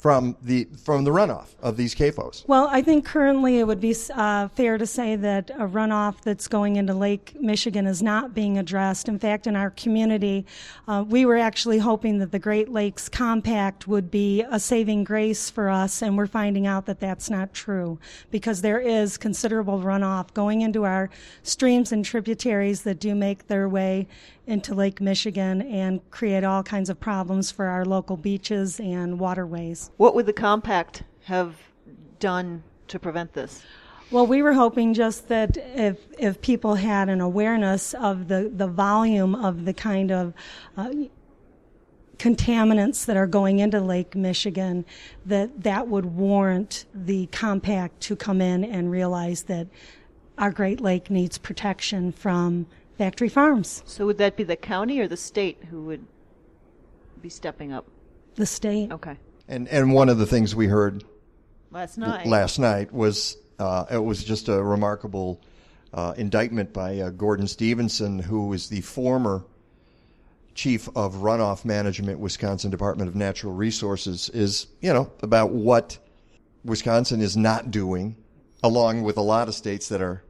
[0.05, 2.47] from the from the runoff of these CAFOs?
[2.47, 6.47] Well, I think currently it would be uh, fair to say that a runoff that's
[6.47, 9.09] going into Lake Michigan is not being addressed.
[9.09, 10.45] In fact, in our community,
[10.87, 15.49] uh, we were actually hoping that the Great Lakes Compact would be a saving grace
[15.49, 17.99] for us, and we're finding out that that's not true
[18.31, 21.09] because there is considerable runoff going into our
[21.43, 24.07] streams and tributaries that do make their way
[24.47, 29.91] into Lake Michigan and create all kinds of problems for our local beaches and waterways.
[29.97, 31.57] What would the compact have
[32.19, 33.63] done to prevent this?
[34.11, 38.67] Well, we were hoping just that if if people had an awareness of the, the
[38.67, 40.35] volume of the kind of
[40.77, 40.91] uh,
[42.19, 44.85] contaminants that are going into Lake Michigan,
[45.27, 49.67] that that would warrant the compact to come in and realize that
[50.39, 52.67] our Great Lake needs protection from
[52.99, 53.83] factory farms.
[53.87, 56.05] So would that be the county or the state who would
[57.21, 57.87] be stepping up?
[58.37, 58.93] The state.
[58.93, 59.17] Okay.
[59.49, 61.05] And and one of the things we heard
[61.71, 62.27] Last night.
[62.27, 65.41] last night was uh, it was just a remarkable
[65.93, 69.45] uh, indictment by uh, Gordon Stevenson, who is the former
[70.55, 75.99] chief of runoff management, Wisconsin Department of Natural Resources, is you know about what
[76.65, 78.17] Wisconsin is not doing,
[78.63, 80.23] along with a lot of states that are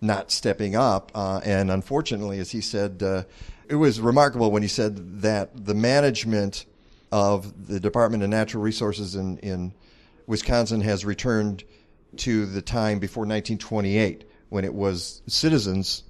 [0.00, 1.10] not stepping up.
[1.14, 3.22] Uh, and unfortunately, as he said, uh,
[3.68, 6.64] it was remarkable when he said that the management
[7.10, 9.72] of the Department of Natural Resources in, in
[10.26, 11.64] Wisconsin has returned
[12.16, 16.04] to the time before 1928 when it was citizens.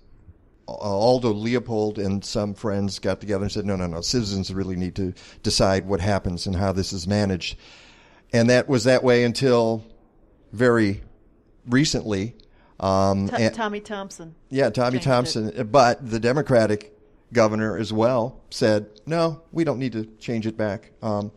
[0.68, 4.76] uh, Aldo Leopold and some friends got together and said, no, no, no, citizens really
[4.76, 7.56] need to decide what happens and how this is managed.
[8.32, 9.84] And that was that way until
[10.52, 11.02] very
[11.66, 12.34] recently.
[12.80, 14.34] Um, T- and- Tommy Thompson.
[14.50, 15.68] yeah, Tommy Thompson.
[15.70, 16.97] But the Democratic
[17.32, 20.92] governor as well said, no, we don't need to change it back.
[21.02, 21.30] Um,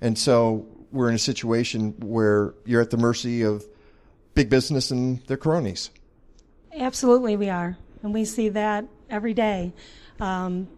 [0.00, 3.64] and so we're in a situation where you're at the mercy of
[4.34, 5.90] big business and their cronies.
[6.74, 9.72] Absolutely, we are, and we see that every day.
[10.20, 10.68] Um,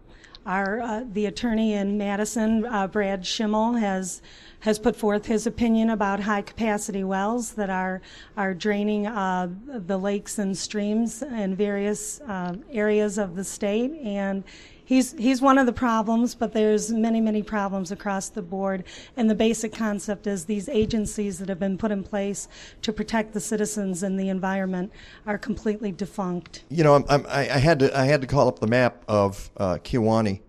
[0.45, 4.21] our uh, the attorney in Madison, uh, Brad Schimel, has
[4.61, 8.01] has put forth his opinion about high capacity wells that are
[8.35, 14.43] are draining uh, the lakes and streams in various uh, areas of the state, and
[14.83, 16.35] he's he's one of the problems.
[16.35, 18.83] But there's many many problems across the board,
[19.15, 22.47] and the basic concept is these agencies that have been put in place
[22.81, 24.91] to protect the citizens and the environment
[25.25, 26.63] are completely defunct.
[26.69, 29.49] You know, I'm, I'm, I had to I had to call up the map of
[29.57, 30.41] uh, Kewaunee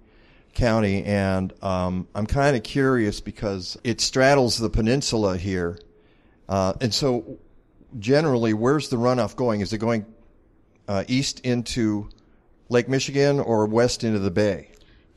[0.54, 5.78] County, and um, I'm kind of curious because it straddles the peninsula here,
[6.48, 7.38] uh, and so
[7.98, 9.60] generally, where's the runoff going?
[9.60, 10.06] Is it going
[10.88, 12.08] uh, east into
[12.68, 14.69] Lake Michigan or west into the bay?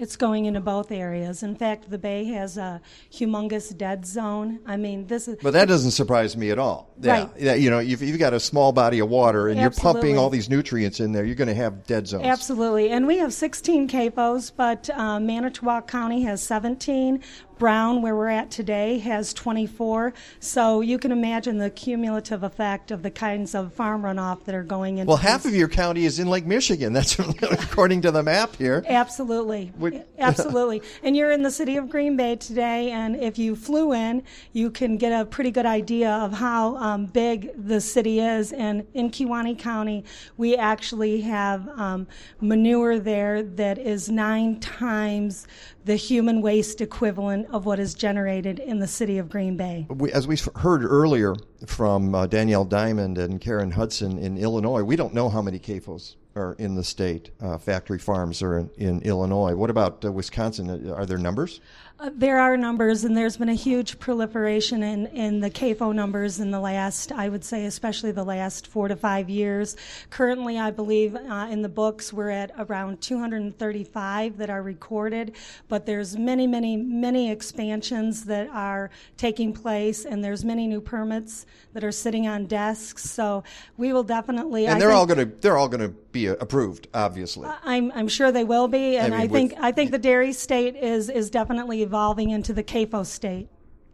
[0.04, 1.44] It's going into both areas.
[1.44, 4.60] In fact, the bay has a humongous dead zone.
[4.66, 5.38] I mean, this is.
[5.42, 6.90] But that doesn't surprise me at all.
[7.02, 7.30] Yeah, Right.
[7.40, 10.30] yeah, you know, if you've got a small body of water and you're pumping all
[10.30, 12.26] these nutrients in there, you're going to have dead zones.
[12.26, 12.90] Absolutely.
[12.90, 17.24] And we have 16 CAFOs, but uh, Manitowoc County has 17.
[17.64, 20.14] Brown, where we're at today, has 24.
[20.42, 24.64] So you can imagine the cumulative effect of the kinds of farm runoff that are
[24.64, 25.08] going into.
[25.08, 26.92] Well, half of your county is in Lake Michigan.
[26.92, 28.84] That's according to the map here.
[28.86, 29.72] Absolutely.
[30.20, 30.82] Absolutely.
[31.04, 34.70] and you're in the city of Green Bay today, and if you flew in, you
[34.70, 38.52] can get a pretty good idea of how um, big the city is.
[38.52, 40.04] And in Kewaunee County,
[40.36, 42.08] we actually have um,
[42.42, 45.48] manure there that is nine times
[45.86, 49.88] the human waste equivalent of what is generated in the city of Green Bay.
[50.14, 55.14] As we heard earlier from uh, Danielle Diamond and Karen Hudson in Illinois, we don't
[55.14, 57.30] know how many CAFOs are in the state.
[57.42, 59.54] Uh, factory farms are in, in Illinois.
[59.56, 60.92] What about uh, Wisconsin?
[60.92, 61.60] Are there numbers?
[62.00, 66.40] Uh, there are numbers, and there's been a huge proliferation in, in the CAFO numbers
[66.40, 69.78] in the last, I would say, especially the last four to five years.
[70.10, 75.36] Currently, I believe uh, in the books we're at around 235 that are recorded,
[75.68, 81.46] but there's many, many, many expansions that are taking place, and there's many new permits
[81.74, 83.04] that are sitting on desks.
[83.04, 83.44] So
[83.78, 84.66] we will definitely.
[84.66, 87.50] And I they're all going to they're all going to be approved, obviously.
[87.64, 90.34] I'm I'm sure they will be, and I, mean, I think I think the dairy
[90.34, 93.50] state is is definitely evolving into the CAFO state.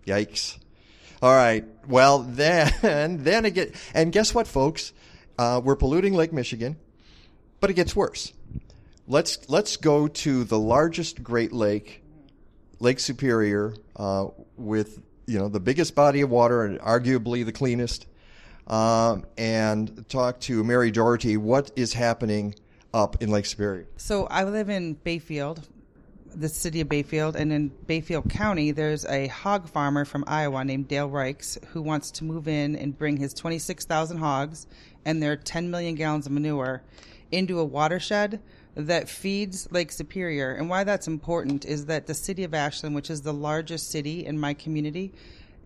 [0.06, 0.58] Yikes!
[1.22, 1.66] All right.
[1.88, 2.72] Well, then
[3.24, 4.94] then again, and guess what, folks?
[5.38, 6.78] Uh, we're polluting Lake Michigan,
[7.60, 8.34] but it gets worse.
[9.08, 12.04] Let's let's go to the largest Great Lake,
[12.80, 18.06] Lake Superior, uh, with you know the biggest body of water and arguably the cleanest
[18.68, 21.38] um, and talk to Mary Dougherty.
[21.38, 22.56] What is happening
[22.94, 23.88] up in Lake Superior?
[23.98, 25.68] So I live in Bayfield,
[26.40, 30.88] the city of Bayfield, and in Bayfield County, there's a hog farmer from Iowa named
[30.88, 34.66] Dale Reicks who wants to move in and bring his 26,000 hogs
[35.04, 36.82] and their 10 million gallons of manure
[37.30, 38.42] into a watershed
[38.76, 40.52] that feeds Lake Superior.
[40.52, 44.26] And why that's important is that the city of Ashland, which is the largest city
[44.26, 45.12] in my community,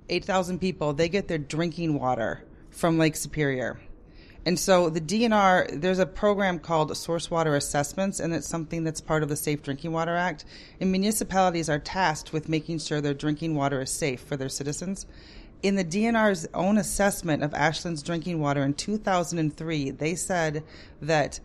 [0.09, 3.79] 8,000 people, they get their drinking water from Lake Superior.
[4.45, 8.99] And so the DNR, there's a program called Source Water Assessments, and it's something that's
[8.99, 10.43] part of the Safe Drinking Water Act.
[10.81, 15.05] And municipalities are tasked with making sure their drinking water is safe for their citizens.
[15.61, 20.63] In the DNR's own assessment of Ashland's drinking water in 2003, they said
[21.01, 21.39] that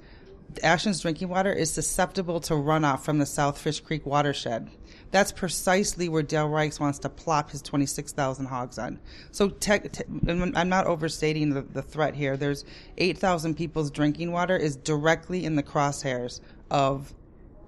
[0.65, 4.71] Ashland's drinking water is susceptible to runoff from the South Fish Creek watershed.
[5.11, 8.99] That's precisely where Dale Reicks wants to plop his 26,000 hogs on.
[9.31, 12.37] So te- te- I'm not overstating the, the threat here.
[12.37, 12.65] There's
[12.99, 16.41] 8,000 people's drinking water is directly in the crosshairs
[16.71, 17.15] of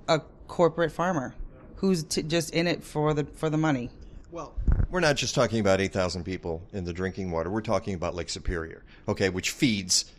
[0.09, 1.35] a corporate farmer
[1.77, 3.89] who's t- just in it for the for the money.
[4.31, 4.55] Well,
[4.91, 7.51] we're not just talking about 8,000 people in the drinking water.
[7.51, 10.13] We're talking about Lake Superior, okay, which feeds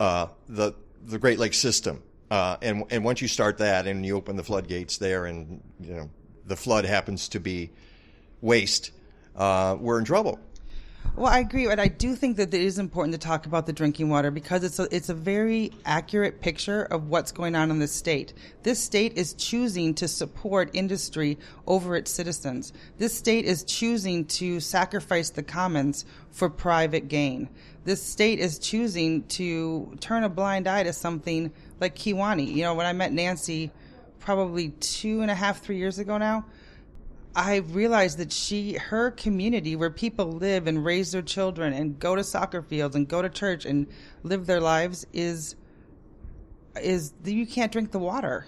[0.00, 0.72] uh, the
[1.04, 2.02] the Great Lakes system.
[2.30, 5.94] Uh, and and once you start that and you open the floodgates there, and you
[5.94, 6.10] know
[6.46, 7.70] the flood happens to be
[8.40, 8.92] waste,
[9.34, 10.38] uh, we're in trouble.
[11.14, 13.72] Well, I agree, but I do think that it is important to talk about the
[13.72, 17.78] drinking water because it's a, it's a very accurate picture of what's going on in
[17.78, 18.34] this state.
[18.64, 22.74] This state is choosing to support industry over its citizens.
[22.98, 27.48] This state is choosing to sacrifice the commons for private gain.
[27.84, 32.52] This state is choosing to turn a blind eye to something like Kewaunee.
[32.54, 33.70] You know, when I met Nancy
[34.26, 36.44] probably two and a half, three years ago now,
[37.36, 42.16] I realized that she, her community where people live and raise their children and go
[42.16, 43.86] to soccer fields and go to church and
[44.24, 45.54] live their lives is,
[46.82, 48.46] is you can't drink the water.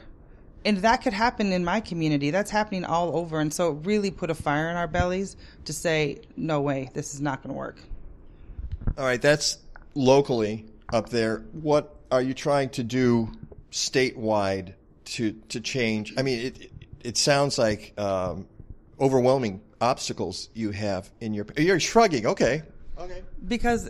[0.65, 2.33] And that could happen in my community.
[2.33, 3.39] That's happening all over.
[3.39, 7.15] And so it really put a fire in our bellies to say, no way, this
[7.15, 7.79] is not going to work.
[8.97, 9.59] All right, that's
[9.95, 11.45] locally up there.
[11.53, 13.31] What are you trying to do
[13.71, 14.75] statewide
[15.13, 16.15] to to change?
[16.17, 18.47] I mean, it it sounds like um,
[19.01, 21.47] overwhelming obstacles you have in your.
[21.57, 22.27] You're shrugging.
[22.27, 22.63] Okay.
[22.99, 23.23] Okay.
[23.47, 23.89] Because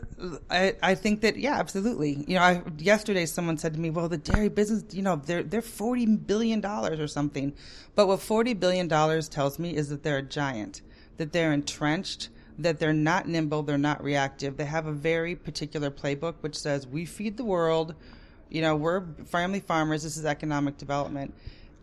[0.51, 4.07] I, I think that yeah absolutely you know I, yesterday someone said to me well
[4.07, 7.55] the dairy business you know they're they're forty billion dollars or something,
[7.95, 10.83] but what forty billion dollars tells me is that they're a giant,
[11.17, 14.59] that they're entrenched, that they're not nimble, they're not reactive.
[14.59, 17.95] They have a very particular playbook which says we feed the world,
[18.51, 20.03] you know we're family farmers.
[20.03, 21.35] This is economic development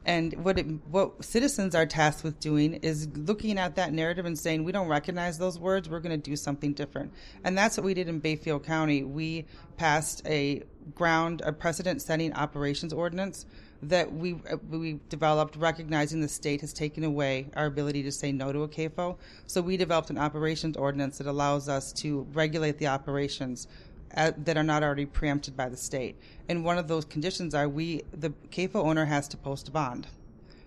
[0.05, 4.37] and what it, what citizens are tasked with doing is looking at that narrative and
[4.37, 5.89] saying, we don't recognize those words.
[5.89, 7.11] We're going to do something different.
[7.43, 9.03] And that's what we did in Bayfield County.
[9.03, 9.45] We
[9.77, 10.63] passed a
[10.93, 13.47] ground, a precedent-setting operations ordinance
[13.81, 14.35] that we
[14.69, 18.67] we developed, recognizing the state has taken away our ability to say no to a
[18.67, 19.17] CAFO.
[19.47, 23.67] So we developed an operations ordinance that allows us to regulate the operations
[24.15, 26.17] that are not already preempted by the state.
[26.47, 30.07] And one of those conditions are we, the CAFO owner has to post a bond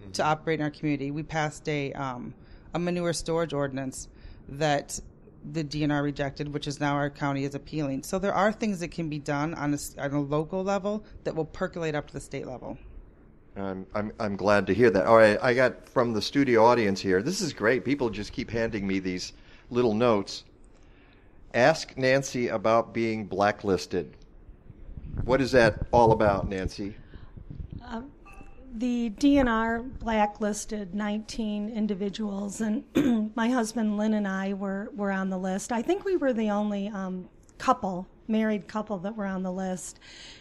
[0.00, 0.12] mm-hmm.
[0.12, 1.10] to operate in our community.
[1.10, 2.34] We passed a, um,
[2.74, 4.08] a manure storage ordinance
[4.48, 5.00] that
[5.52, 8.02] the DNR rejected, which is now our county is appealing.
[8.02, 11.34] So there are things that can be done on a, on a local level that
[11.34, 12.76] will percolate up to the state level.
[13.56, 15.06] I'm, I'm, I'm glad to hear that.
[15.06, 17.22] All right, I got from the studio audience here.
[17.22, 17.84] This is great.
[17.84, 19.32] People just keep handing me these
[19.70, 20.44] little notes.
[21.54, 24.16] Ask Nancy about being blacklisted.
[25.24, 26.94] What is that all about, Nancy?
[27.84, 28.10] Um,
[28.74, 32.84] the DNR blacklisted 19 individuals, and
[33.34, 35.72] my husband Lynn and I were, were on the list.
[35.72, 39.98] I think we were the only um, couple, married couple, that were on the list.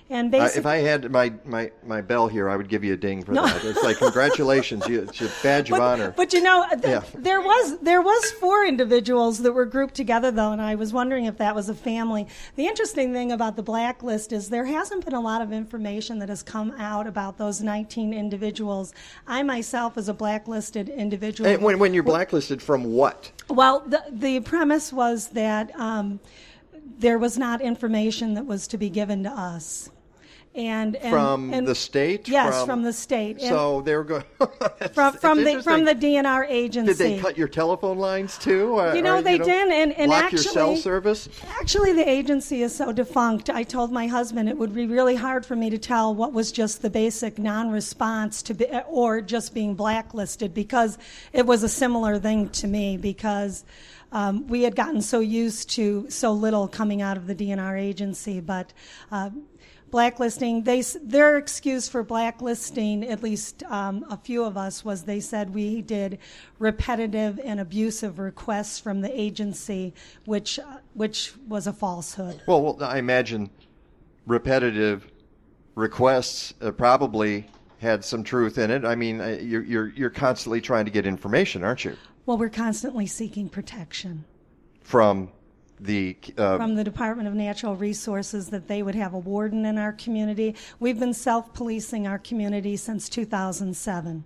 [0.09, 2.97] And Uh, if I had my, my, my bell here, I would give you a
[2.97, 3.45] ding for No.
[3.45, 3.65] that.
[3.65, 6.13] It's like congratulations, you, it's a badge of honor.
[6.15, 7.01] But you know, th- Yeah.
[7.13, 11.25] there was there was four individuals that were grouped together though, and I was wondering
[11.25, 12.25] if that was a family.
[12.55, 16.29] The interesting thing about the blacklist is there hasn't been a lot of information that
[16.29, 18.93] has come out about those 19 individuals.
[19.27, 23.31] I myself, as a blacklisted individual, And when, when you're blacklisted from what?
[23.49, 26.21] well, the, the premise was that um,
[26.97, 29.89] there was not information that was to be given to us.
[30.55, 32.27] And, and From and- the state?
[32.27, 33.37] Yes, From- from, the state.
[33.39, 34.23] And So they were going.
[34.91, 36.93] from from the from the DNR agency.
[36.93, 38.69] Did they cut your telephone lines too?
[38.79, 41.29] Or- You know, or, they did, and- and block your cell actually- service.
[41.59, 43.51] Actually, the agency is so defunct.
[43.51, 46.51] I told my husband it would be really hard for me to tell what was
[46.51, 50.97] just the basic non-response to be, or just being blacklisted because
[51.33, 53.63] it was a similar thing to me because
[54.12, 58.39] um, we had gotten so used to so little coming out of the DNR agency,
[58.39, 58.74] but.
[59.12, 59.30] Uh,
[59.89, 65.22] Blacklisting, they, their excuse for blacklisting, at least um, a few of us, was they
[65.22, 66.20] said we did
[66.60, 69.93] repetitive and abusive requests from the agency,
[70.26, 72.41] which, uh, which was a falsehood.
[72.47, 73.49] Well, well, I imagine
[74.26, 75.10] repetitive
[75.76, 77.47] requests uh, probably
[77.80, 78.84] had some truth in it.
[78.84, 81.95] I mean, uh, you're, you're you're constantly trying to get information, aren't you,
[82.28, 84.25] Well, we're constantly seeking protection
[84.82, 85.32] from
[85.80, 89.78] the uh, from the Department of Natural Resources that they would have a warden in
[89.78, 90.53] our community.
[90.82, 94.25] We've been self policing our community since 2007.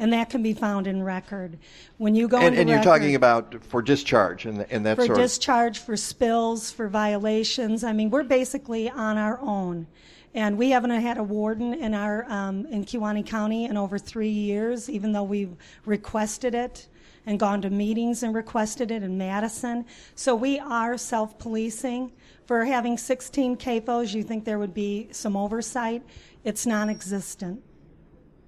[0.00, 1.58] And that can be found in record.
[1.98, 5.04] When you go and, and you're record- talking about for discharge and and that for
[5.04, 7.84] sort discharge, for spills, for violations.
[7.84, 9.86] I mean, we're basically on our own.
[10.34, 14.30] And we haven't had a warden in our um, in Kewaunee County in over three
[14.30, 15.54] years, even though we've
[15.84, 16.88] requested it
[17.28, 19.84] and gone to meetings and requested it in Madison.
[20.14, 22.10] So we are self-policing.
[22.46, 26.02] For having 16 CAFOs, you think there would be some oversight?
[26.44, 27.62] It's non-existent.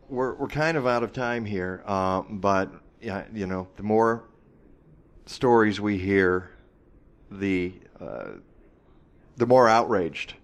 [0.08, 2.72] We're we're kind of out of time here, uh, but
[3.02, 4.24] yeah, you know, the more
[5.26, 6.50] stories we hear,
[7.30, 8.30] the uh,
[9.36, 10.34] the more outraged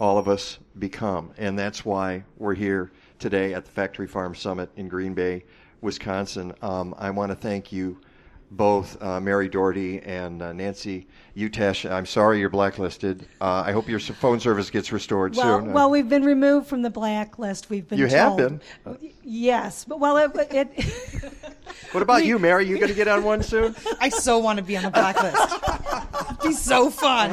[0.00, 1.32] all of us become.
[1.38, 2.90] And that's why we're here
[3.20, 5.44] today at the Factory Farm Summit in Green Bay,
[5.84, 6.54] Wisconsin.
[6.62, 8.00] Um, I want to thank you
[8.50, 11.06] both, uh, Mary Dougherty and uh, Nancy
[11.36, 11.90] Utesch.
[11.90, 13.26] I'm sorry you're blacklisted.
[13.40, 15.72] Uh, I hope your phone service gets restored Well, soon.
[15.72, 17.70] well, we've been removed from the blacklist.
[17.70, 18.60] We've been You have been?
[19.24, 20.68] Yes, but well, it, it
[21.92, 22.66] what about you, Mary?
[22.68, 23.74] You going to get on one soon?
[24.00, 25.36] I so want to be on the blacklist.
[26.30, 27.32] It'd be so fun.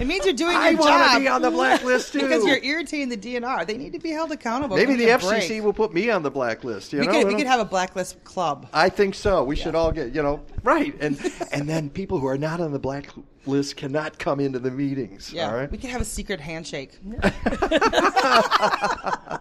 [0.00, 0.80] it means you're doing your I job.
[0.80, 2.20] wanna be on the blacklist, too.
[2.22, 3.66] because you're irritating the DNR.
[3.66, 4.76] They need to be held accountable.
[4.76, 5.64] Maybe the FCC break.
[5.64, 6.92] will put me on the blacklist.
[6.92, 7.12] You we know?
[7.12, 8.68] could, we could have a blacklist club.
[8.72, 9.44] I think so.
[9.44, 10.94] We should all get, you know, right.
[11.00, 11.18] And
[11.52, 15.32] and then people who are not on the blacklist cannot come into the meetings.
[15.32, 15.70] Yeah, All right.
[15.70, 16.98] we can have a secret handshake.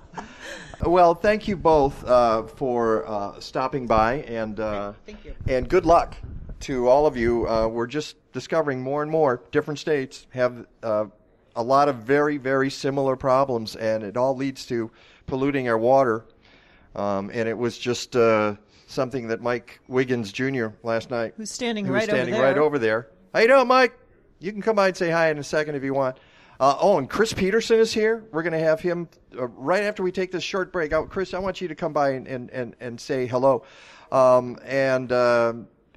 [0.86, 5.36] Well, thank you both uh, for uh, stopping by, and uh, Thank you.
[5.48, 6.16] and good luck
[6.62, 7.48] to all of you.
[7.50, 11.06] Uh, we're just discovering more and more different states have uh,
[11.58, 14.90] a lot of very very similar problems, and it all leads to
[15.28, 16.24] polluting our water.
[16.96, 18.56] Um, and it was just uh,
[18.88, 20.68] something that Mike Wiggins Jr.
[20.82, 22.44] last night, Who's standing who was right over standing there.
[22.44, 23.10] right over there.
[23.34, 23.94] How you doing, Mike?
[24.40, 26.18] You can come by and say hi in a second if you want.
[26.60, 28.26] Uh, oh, and Chris Peterson is here.
[28.32, 29.08] We're going to have him
[29.38, 30.94] uh, right after we take this short break.
[30.94, 33.64] Oh, Chris, I want you to come by and, and, and, and say hello.
[34.12, 35.54] Um, and uh,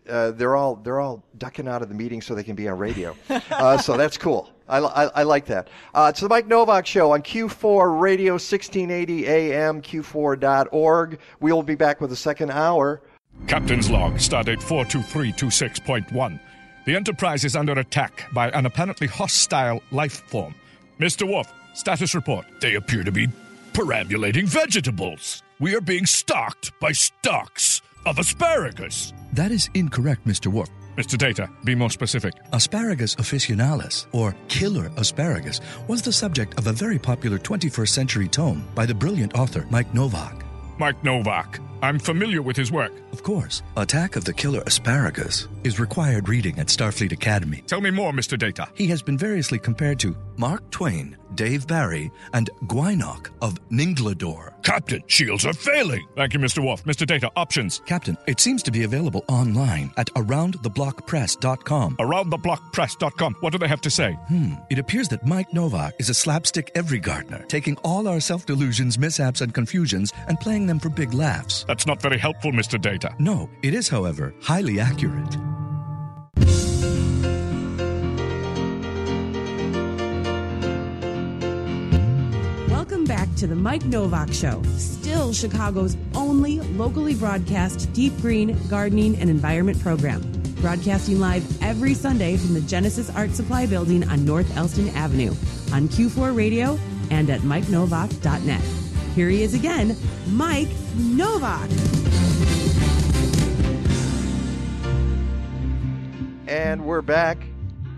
[0.09, 2.76] uh, they're all they're all ducking out of the meeting so they can be on
[2.76, 3.16] radio.
[3.51, 4.51] uh, so that's cool.
[4.68, 5.68] I, I, I like that.
[5.95, 11.18] Uh, it's the Mike Nowak Show on Q4 Radio 1680 AM, Q4.org.
[11.41, 13.01] We'll be back with a second hour.
[13.47, 16.39] Captain's log, stardate 42326.1.
[16.85, 20.55] The Enterprise is under attack by an apparently hostile life form.
[20.99, 21.28] Mr.
[21.28, 22.45] Worf, status report.
[22.61, 23.28] They appear to be
[23.72, 25.45] perambulating vegetables.
[25.61, 29.12] We are being stalked by stalks of asparagus.
[29.33, 30.49] That is incorrect, Mr.
[30.49, 30.70] Worf.
[30.97, 31.16] Mr.
[31.16, 32.35] Data, be more specific.
[32.53, 38.66] Asparagus officinalis, or killer asparagus, was the subject of a very popular 21st century tome
[38.74, 40.45] by the brilliant author Mike Nowak.
[40.78, 41.61] Mike Nowak.
[41.83, 42.93] I'm familiar with his work.
[43.11, 47.64] Of course, Attack of the Killer Asparagus is required reading at Starfleet Academy.
[47.66, 48.39] Tell me more, Mr.
[48.39, 48.68] Data.
[48.74, 54.53] He has been variously compared to Mark Twain, Dave Barry, and Gwynok of Ninglador.
[54.62, 56.07] Captain, shields are failing.
[56.16, 56.64] Thank you, Mr.
[56.64, 56.85] Worf.
[56.85, 57.05] Mr.
[57.05, 57.83] Data, options.
[57.85, 61.97] Captain, it seems to be available online at aroundtheblockpress.com.
[61.97, 63.37] Aroundtheblockpress.com.
[63.41, 64.12] What do they have to say?
[64.28, 64.53] Hmm.
[64.70, 68.99] It appears that Mike Nowak is a slapstick every gardener, taking all our self delusions,
[68.99, 71.64] mishaps, and confusions and playing them for big laughs.
[71.72, 72.78] That's not very helpful, Mr.
[72.78, 73.14] Data.
[73.18, 75.38] No, it is, however, highly accurate.
[82.68, 89.16] Welcome back to the Mike Nowak Show, still Chicago's only locally broadcast deep green gardening
[89.16, 90.20] and environment program.
[90.60, 95.30] Broadcasting live every Sunday from the Genesis Art Supply Building on North Elston Avenue,
[95.72, 98.91] on Q4 Radio, and at MikeNowak.net.
[99.14, 99.96] Here he is again,
[100.28, 101.68] Mike Nowak.
[106.48, 107.38] And we're back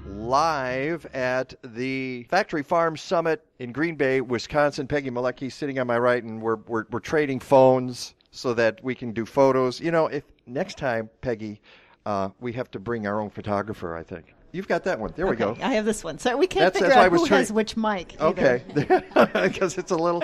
[0.06, 4.88] live at the Factory Farm Summit in Green Bay, Wisconsin.
[4.88, 8.94] Peggy Malecki sitting on my right, and we're, we're, we're trading phones so that we
[8.96, 9.80] can do photos.
[9.80, 11.60] You know, if next time, Peggy,
[12.06, 14.34] uh, we have to bring our own photographer, I think.
[14.52, 15.12] You've got that one.
[15.16, 15.56] There we go.
[15.60, 16.18] I have this one.
[16.18, 18.14] So we can't That's- figure that's out was who trying- has which mic.
[18.20, 18.62] either.
[18.74, 20.22] Okay, because it's a little,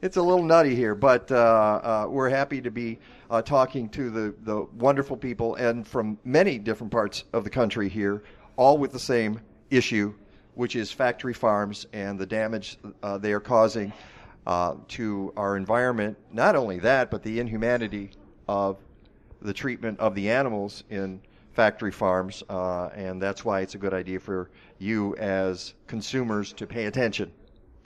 [0.00, 2.98] it's a little nutty here, but uh, uh, we're happy to be
[3.30, 7.88] uh, talking to the the wonderful people and from many different parts of the country
[7.88, 8.22] here,
[8.56, 9.40] all with the same
[9.70, 10.14] issue,
[10.54, 13.92] which is factory farms and the damage uh, they are causing
[14.46, 16.16] uh, to our environment.
[16.32, 18.12] Not only that, but the inhumanity
[18.46, 18.78] of
[19.42, 21.20] the treatment of the animals in
[21.52, 26.66] factory farms, uh, and that's why it's a good idea for you as consumers to
[26.66, 27.32] pay attention.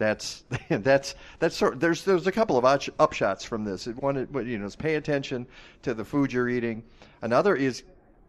[0.02, 1.78] That's that's that's sort.
[1.78, 3.86] There's there's a couple of upshots from this.
[3.86, 5.46] One, is, you know, is pay attention
[5.82, 6.82] to the food you're eating.
[7.22, 7.84] Another is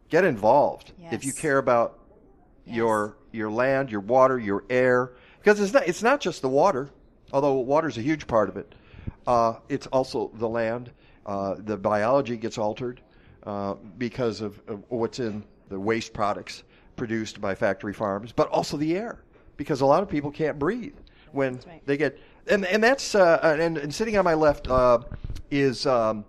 [0.09, 1.97] get involved if you care about
[2.67, 6.91] your your land, your water, your air, because it's not it's not just the water,
[7.31, 8.75] although water's a huge part of it.
[9.25, 10.91] Uh, it's also the land.
[11.25, 13.01] Uh, the biology gets altered
[13.47, 16.63] uh, because of, of what's in the waste products
[16.97, 19.23] produced by factory farms, but also the air,
[19.57, 20.93] because a lot of people can't breathe
[21.33, 24.99] when they get and and that's uh, and, and sitting on my left uh,
[25.51, 25.85] is.
[25.85, 26.25] Um,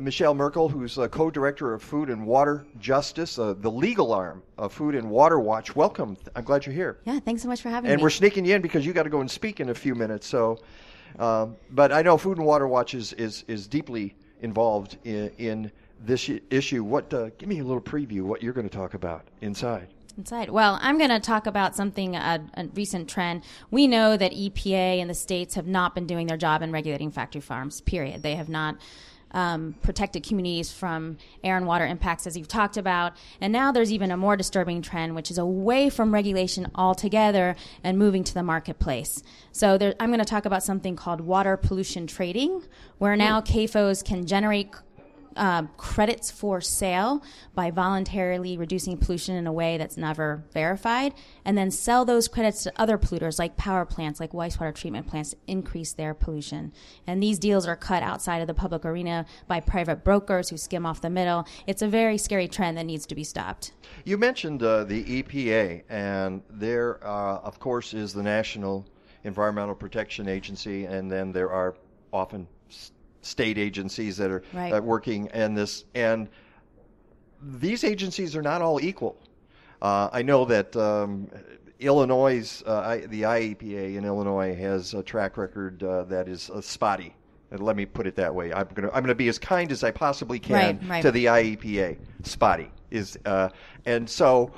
[0.00, 4.72] Michelle Merkel, who's uh, co-director of Food and Water Justice, uh, the legal arm of
[4.72, 5.74] Food and Water Watch.
[5.74, 6.16] Welcome.
[6.34, 6.98] I'm glad you're here.
[7.04, 7.94] Yeah, thanks so much for having And me.
[7.94, 9.94] And we're sneaking you in because you got to go and speak in a few
[9.94, 10.26] minutes.
[10.26, 10.60] So,
[11.18, 15.72] um, but I know Food and Water Watch is is, is deeply involved in, in
[16.06, 16.84] this issue.
[16.84, 17.12] What?
[17.12, 18.22] Uh, give me a little preview.
[18.22, 19.88] What you're going to talk about inside.
[20.16, 20.50] Inside.
[20.50, 23.42] Well, I'm going to talk about something, a, a recent trend.
[23.70, 27.10] We know that EPA and the states have not been doing their job in regulating
[27.10, 28.22] factory farms, period.
[28.22, 28.76] They have not
[29.32, 33.12] um, protected communities from air and water impacts, as you've talked about.
[33.40, 37.98] And now there's even a more disturbing trend, which is away from regulation altogether and
[37.98, 39.22] moving to the marketplace.
[39.52, 42.62] So there, I'm going to talk about something called water pollution trading,
[42.98, 44.74] where now CAFOs can generate
[45.36, 47.22] uh, credits for sale
[47.54, 51.14] by voluntarily reducing pollution in a way that's never verified,
[51.44, 55.30] and then sell those credits to other polluters like power plants, like wastewater treatment plants,
[55.30, 56.72] to increase their pollution.
[57.06, 60.86] And these deals are cut outside of the public arena by private brokers who skim
[60.86, 61.46] off the middle.
[61.66, 63.72] It's a very scary trend that needs to be stopped.
[64.04, 68.86] You mentioned uh, the EPA, and there, uh, of course, is the National
[69.24, 71.76] Environmental Protection Agency, and then there are
[72.12, 72.46] often
[73.22, 74.72] state agencies that are Right.
[74.72, 75.84] uh, working in this.
[75.94, 76.28] And
[77.42, 79.16] these agencies are not all equal.
[79.82, 81.28] Uh, I know that um,
[81.78, 86.60] Illinois, uh, I, the IEPA in Illinois, has a track record uh, that is uh,
[86.60, 87.14] spotty.
[87.50, 88.52] And let me put it that way.
[88.52, 91.02] I'm going to I'm to be as kind as I possibly can Right, right.
[91.02, 91.98] to the IEPA.
[92.22, 93.48] Spotty is, uh,
[93.86, 94.52] and so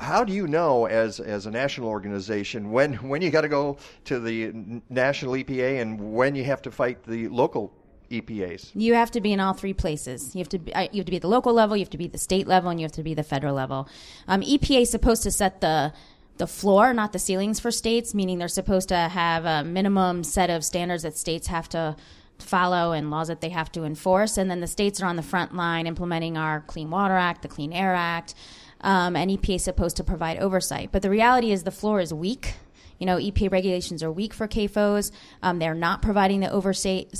[0.00, 3.76] how do you know as as a national organization when when you got to go
[4.04, 4.52] to the
[4.88, 7.72] national EPA and when you have to fight the local
[8.10, 8.70] EPAs?
[8.74, 10.34] You have to be in all three places.
[10.34, 11.90] You have to be, uh, you have to be at the local level, you have
[11.90, 13.88] to be at the state level, and you have to be the federal level.
[14.26, 15.92] Um, EPA is supposed to set the
[16.38, 20.48] the floor, not the ceilings for states, meaning they're supposed to have a minimum set
[20.48, 21.94] of standards that states have to
[22.38, 24.38] follow and laws that they have to enforce.
[24.38, 27.48] And then the states are on the front line implementing our Clean Water Act, the
[27.48, 28.34] Clean Air Act,
[28.80, 30.90] um, and EPA is supposed to provide oversight.
[30.92, 32.54] But the reality is the floor is weak.
[32.98, 35.10] You know, EPA regulations are weak for CAFOs.
[35.42, 37.10] Um, they're not providing the oversight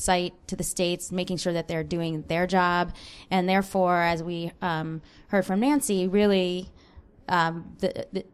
[0.47, 2.95] to the states, making sure that they're doing their job.
[3.31, 6.71] And therefore, as we um, heard from Nancy, really
[7.29, 8.25] um, the, the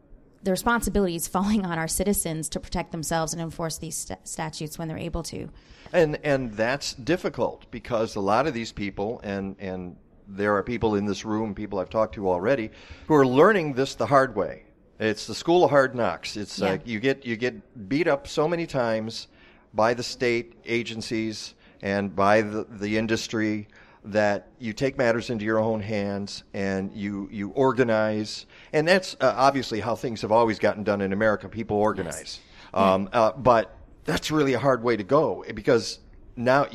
[0.46, 4.78] the responsibility is falling on our citizens to protect themselves and enforce these st- statutes
[4.78, 5.50] when they're able to.
[5.92, 9.96] And and that's difficult because a lot of these people and and
[10.28, 12.70] there are people in this room, people I've talked to already,
[13.06, 14.64] who are learning this the hard way.
[14.98, 16.36] It's the school of hard knocks.
[16.36, 16.70] It's Yeah.
[16.70, 19.28] like you get you get beat up so many times
[19.74, 23.68] by the state agencies and by the, the industry
[24.04, 29.34] that you take matters into your own hands and you you organize and that's uh,
[29.36, 32.38] obviously how things have always gotten done in America people organize
[32.72, 35.98] um, uh, but that's really a hard way to go because
[36.36, 36.66] now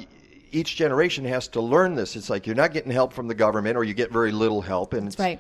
[0.52, 3.78] each generation has to learn this it's like you're not getting help from the government
[3.78, 5.40] or you get very little help and That's right.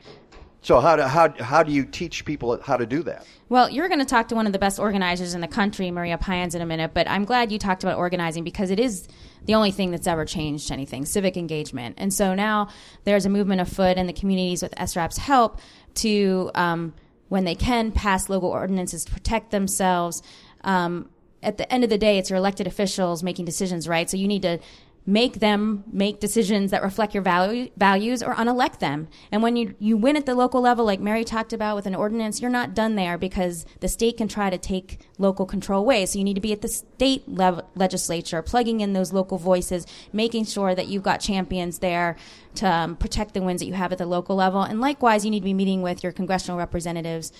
[0.62, 3.88] so how do, how how do you teach people how to do that Well, you're
[3.89, 6.62] going to talk to one of the best organizers in the country, Maria Payan, in
[6.62, 9.07] a minute, but I'm glad you talked about organizing because it is
[9.45, 11.95] the only thing that's ever changed anything civic engagement.
[11.97, 12.70] And so now
[13.03, 15.59] there's a movement afoot in the communities with SRAP's help
[15.95, 16.93] to, um,
[17.28, 20.22] when they can, pass local ordinances to protect themselves.
[20.64, 21.09] Um,
[21.43, 24.09] at the end of the day, it's your elected officials making decisions, right?
[24.09, 24.59] So you need to
[25.05, 29.07] make them make decisions that reflect your value, values or unelect them.
[29.31, 31.95] And when you, you win at the local level, like Mary talked about with an
[31.95, 36.05] ordinance, you're not done there because the state can try to take local control away.
[36.05, 40.45] So you need to be at the state legislature, plugging in those local voices, making
[40.45, 42.15] sure that you've got champions there
[42.55, 44.61] to um, protect the wins that you have at the local level.
[44.61, 47.31] And likewise, you need to be meeting with your congressional representatives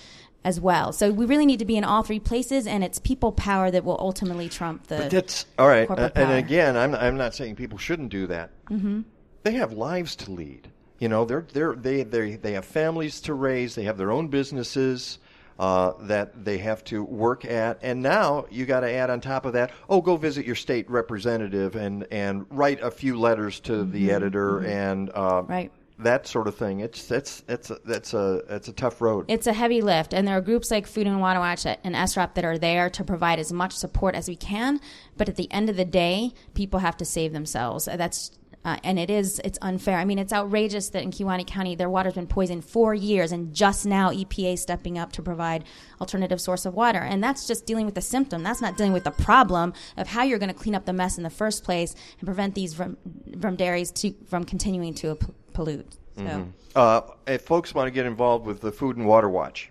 [0.44, 0.92] as well.
[0.92, 3.84] So we really need to be in all three places, and it's people power that
[3.84, 5.88] will ultimately trump the But that's all right.
[5.90, 6.34] Uh, and power.
[6.36, 8.50] again, I'm I'm not saying people shouldn't do that.
[8.68, 9.04] Mhm.
[9.44, 10.68] They have lives to lead.
[10.98, 13.74] You know, they're they're they they they have families to raise.
[13.74, 15.18] They have their own businesses
[15.58, 17.78] uh, that they have to work at.
[17.82, 19.70] And now you got to add on top of that.
[19.88, 24.12] Oh, go visit your state representative and and write a few letters to the Mhm,
[24.14, 24.66] editor mhm.
[24.68, 25.70] and uh, Right.
[26.02, 26.80] That sort of thing.
[26.80, 29.26] It's that's that's a, that's a that's a tough road.
[29.28, 32.34] It's a heavy lift, and there are groups like Food and Water Watch and SRAP
[32.34, 34.80] that are there to provide as much support as we can.
[35.16, 37.84] But at the end of the day, people have to save themselves.
[37.84, 38.32] That's
[38.64, 39.98] uh, and it is it's unfair.
[39.98, 43.52] I mean, it's outrageous that in Kewaunee County their water's been poisoned four years, and
[43.52, 45.64] just now EPA stepping up to provide
[46.00, 48.42] alternative source of water, and that's just dealing with the symptom.
[48.42, 51.16] That's not dealing with the problem of how you're going to clean up the mess
[51.16, 52.96] in the first place and prevent these from
[53.40, 55.18] from dairies to from continuing to
[55.52, 55.96] pollute.
[56.16, 56.22] So.
[56.22, 56.52] Mhm.
[56.74, 59.70] Uh, if folks want to get involved with the Food and Water Watch,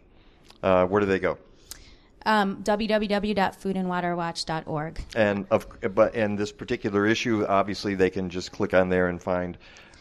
[0.64, 1.38] uh, where do they go?
[2.26, 5.02] Um, www.foodandwaterwatch.org.
[5.16, 5.66] And of
[5.96, 9.58] but and this particular issue, obviously, they can just click on there and find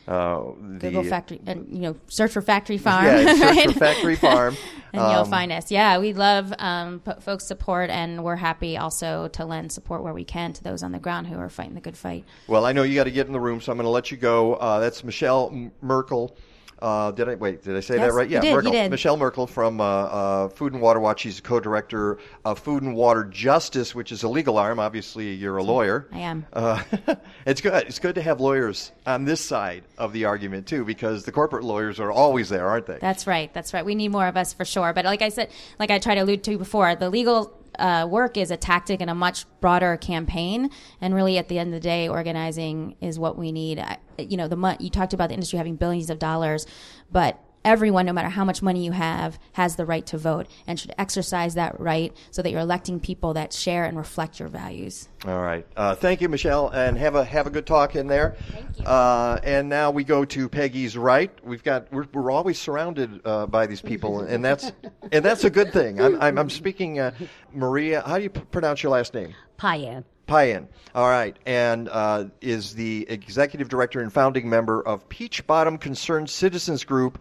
[0.09, 3.05] uh, the Google factory, and you know, search for factory farm.
[3.07, 4.57] Yeah, search for factory farm.
[4.93, 5.71] and you'll Um, find us.
[5.71, 10.25] Yeah, we love um, folks' support, and we're happy also to lend support where we
[10.25, 12.25] can to those on the ground who are fighting the good fight.
[12.49, 14.11] Well, I know you got to get in the room, so I'm going to let
[14.11, 14.55] you go.
[14.55, 16.37] Uh, that's Michelle M- Merkel.
[16.81, 17.63] Uh, did I wait?
[17.63, 18.29] Did I say Yes, that right?
[18.29, 18.73] Yeah, did, Merkel.
[18.73, 18.91] did.
[18.91, 21.21] Michelle Merkel from uh, uh, Food and Water Watch.
[21.21, 24.79] She's co-director of Food and Water Justice, which is a legal arm.
[24.79, 26.07] Obviously, you're a lawyer.
[26.13, 26.47] I am.
[26.53, 26.83] Uh,
[27.47, 27.87] it's good.
[27.87, 31.65] It's good to have lawyers on this side of the argument too, because the corporate
[31.65, 32.99] lawyers are always there, aren't they?
[33.01, 33.53] That's right.
[33.53, 33.85] That's right.
[33.85, 34.93] We need more of us for sure.
[34.93, 38.37] But like I said, like I tried to allude to before, the legal uh, work
[38.37, 40.71] is a tactic in a much broader campaign.
[41.01, 43.79] And really, at the end of the day, organizing is what we need.
[43.79, 46.67] I, you know, the you talked about the industry having billions of dollars,
[47.11, 50.79] but everyone, no matter how much money you have, has the right to vote and
[50.79, 55.09] should exercise that right so that you're electing people that share and reflect your values.
[55.27, 55.67] All right.
[55.77, 58.37] Uh, thank you, Michelle, and have a have a good talk in there.
[58.51, 58.85] Thank you.
[58.85, 61.31] Uh, and now we go to Peggy's right.
[61.45, 64.73] We've got we're, we're always surrounded uh, by these people, and that's
[65.13, 66.01] and that's a good thing.
[66.01, 67.13] I'm I'm, I'm speaking uh,
[67.53, 68.03] Maria.
[68.07, 69.35] How do you p- pronounce your last name?
[69.59, 70.05] Payan.
[70.27, 70.69] Payan.
[70.95, 76.31] All right, and uh, is the executive director and founding member of Peach Bottom Concerned
[76.31, 77.21] Citizens Group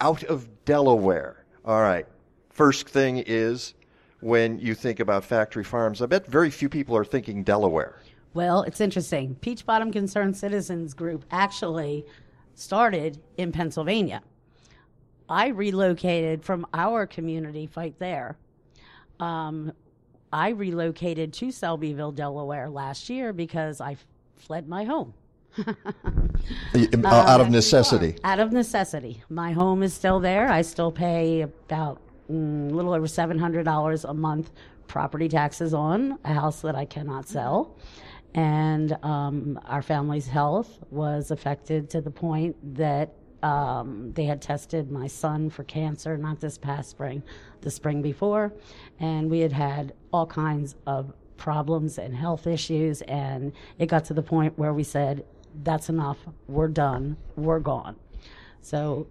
[0.00, 1.44] out of Delaware.
[1.64, 2.06] All right.
[2.50, 3.74] First thing is
[4.20, 8.00] when you think about factory farms, I bet very few people are thinking Delaware.
[8.34, 9.34] Well, it's interesting.
[9.36, 12.06] Peach Bottom Concerned Citizens Group actually
[12.54, 14.22] started in Pennsylvania.
[15.28, 18.36] I relocated from our community fight there.
[19.18, 19.72] Um,
[20.32, 23.96] I relocated to Selbyville, Delaware last year because I
[24.36, 25.14] fled my home.
[25.58, 28.16] Uh, out of necessity.
[28.24, 29.22] Out of necessity.
[29.28, 30.48] My home is still there.
[30.48, 32.00] I still pay about
[32.30, 34.50] mm, a little over $700 a month
[34.86, 37.76] property taxes on a house that I cannot sell.
[38.34, 43.12] And um, our family's health was affected to the point that
[43.42, 47.22] um, they had tested my son for cancer, not this past spring,
[47.62, 48.52] the spring before.
[48.98, 53.02] And we had had all kinds of problems and health issues.
[53.02, 55.24] And it got to the point where we said,
[55.62, 56.18] that's enough.
[56.48, 57.16] We're done.
[57.36, 57.96] We're gone.
[58.62, 59.06] So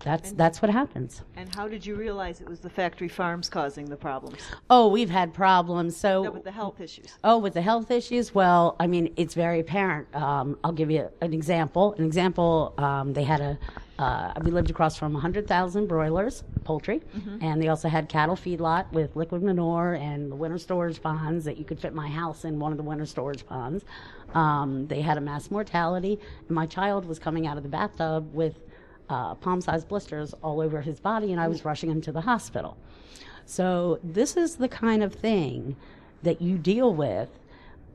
[0.00, 1.22] That's that's what happens.
[1.36, 4.38] And how did you realize it was the factory farms causing the problems?
[4.68, 5.96] Oh, we've had problems.
[5.96, 7.06] So No, with the health issues.
[7.22, 8.34] Oh, with the health issues?
[8.34, 10.12] Well, I mean, it's very apparent.
[10.14, 11.94] Um, I'll give you an example.
[11.98, 13.58] An example, um, they had a,
[13.98, 17.42] uh, we lived across from 100,000 broilers, poultry, Mhm.
[17.42, 21.56] and they also had cattle feedlot with liquid manure and the winter storage ponds that
[21.58, 23.84] you could fit my house in one of the winter storage ponds.
[24.34, 28.32] Um, they had a mass mortality, and my child was coming out of the bathtub
[28.34, 28.58] with
[29.10, 32.78] uh, palm-sized blisters all over his body, and I was rushing him to the hospital.
[33.44, 35.76] So this is the kind of thing
[36.22, 37.28] that you deal with.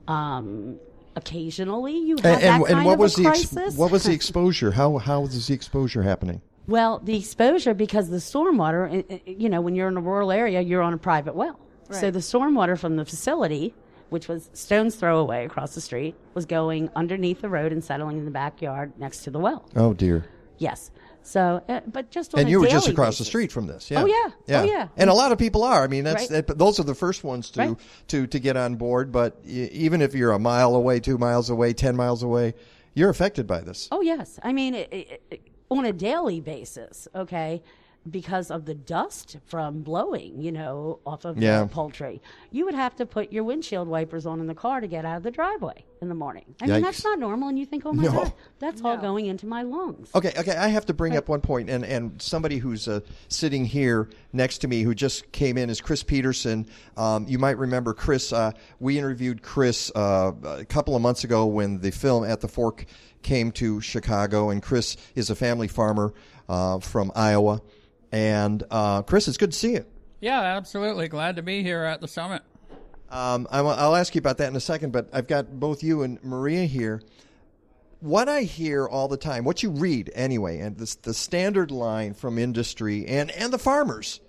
[0.08, 0.80] Um,
[1.18, 3.92] occasionally, you have And, that and, kind and what of was a the ex- what
[3.92, 4.72] was the exposure?
[4.72, 6.42] How how was the exposure happening?
[6.68, 10.32] Well, the exposure because the stormwater, i- i- you know, when you're in a rural
[10.32, 11.60] area, you're on a private well.
[11.90, 13.74] So the stormwater from the facility,
[14.10, 18.18] which was stone's throw away across the street, was going underneath the road and settling
[18.18, 19.66] in the backyard next to the well.
[19.76, 20.26] Oh dear.
[20.58, 20.92] Yes.
[21.28, 23.92] So, uh, but just on And a you were just across the street from this.
[23.92, 24.02] Yeah.
[24.04, 24.60] Oh yeah.
[24.60, 24.88] Oh yeah.
[24.96, 25.84] And a lot of people are.
[25.84, 26.46] I mean, that's Right.
[26.48, 27.78] that, those are the first ones to Right.
[28.08, 29.12] to to get on board.
[29.12, 32.54] But y- even if you're a mile away, two miles away, ten miles away,
[32.94, 33.88] you're affected by this.
[33.92, 37.10] Oh yes, I mean it, it, it- on a daily basis.
[37.14, 37.62] Okay,
[38.10, 41.62] because of the dust from blowing, you know, off of Yeah.
[41.64, 42.22] the poultry,
[42.52, 45.18] you would have to put your windshield wipers on in the car to get out
[45.18, 46.46] of the driveway in the morning.
[46.62, 48.12] I mean that's not normal, and you think, oh my No.
[48.12, 50.10] god, that's all going into my lungs.
[50.14, 50.56] Okay, okay.
[50.56, 54.60] I have to bring up one point, and and somebody who's uh, sitting here next
[54.60, 56.68] to me who just came in is Chris Peterson.
[56.98, 58.32] Um, you might remember Chris.
[58.32, 62.48] Uh, we interviewed Chris uh, a couple of months ago when the film At the
[62.48, 62.86] Fork
[63.24, 66.14] came to Chicago, and Chris is a family farmer
[66.48, 67.62] uh, from Iowa.
[68.12, 69.86] And uh, Chris, it's good to see you.
[70.20, 71.08] Yeah, absolutely.
[71.08, 72.42] Glad to be here at the summit.
[73.10, 76.02] Um, I, will ask you about that in a second, but I've got both you
[76.02, 77.02] and Maria here.
[78.00, 82.14] What I hear all the time, what you read anyway, and this, the standard line
[82.14, 84.20] from industry and, and the farmers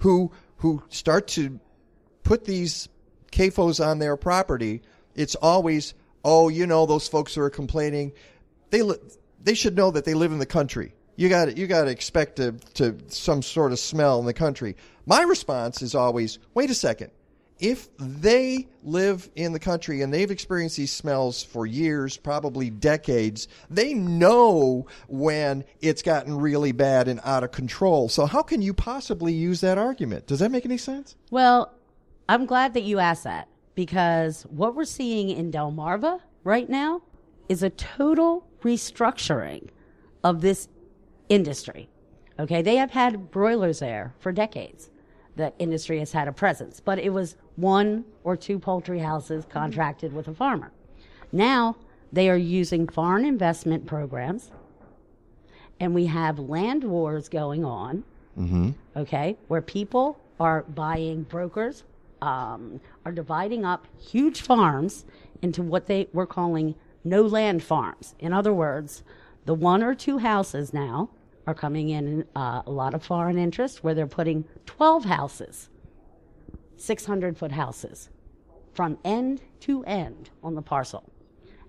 [0.00, 1.58] who who start to
[2.22, 2.88] put these
[3.32, 4.82] CAFOs on their property,
[5.14, 8.12] it's always, oh, you know, those folks who are complaining,
[8.68, 8.98] they li-
[9.42, 10.92] they should know that they live in the country.
[11.16, 14.76] You got you got to expect to, to some sort of smell in the country.
[15.06, 17.10] My response is always, wait a second.
[17.58, 23.48] If they live in the country and they've experienced these smells for years, probably decades,
[23.68, 28.08] they know when it's gotten really bad and out of control.
[28.08, 30.26] So how can you possibly use that argument?
[30.26, 31.16] Does that make any sense?
[31.30, 31.74] Well,
[32.30, 37.02] I'm glad that you asked that because what we're seeing in Delmarva right now
[37.50, 39.68] is a total restructuring
[40.22, 40.68] of this
[41.30, 41.88] industry.
[42.38, 44.90] Okay, they have had broilers there for decades.
[45.36, 50.12] The industry has had a presence, but it was one or two poultry houses contracted
[50.12, 50.72] with a farmer.
[51.32, 51.76] Now
[52.12, 54.50] they are using foreign investment programs,
[55.78, 58.04] and we have land wars going on
[58.38, 58.70] Mm-hmm.
[58.96, 61.82] okay, where people are buying brokers,
[62.22, 65.04] um, are dividing up huge farms
[65.42, 68.14] into what they were calling no land farms.
[68.18, 69.02] In other words,
[69.46, 71.10] the one or two houses now
[71.46, 75.68] are coming in uh, a lot of foreign interest where they're putting 12 houses,
[76.76, 78.10] 600 foot houses,
[78.72, 81.10] from end to end on the parcel.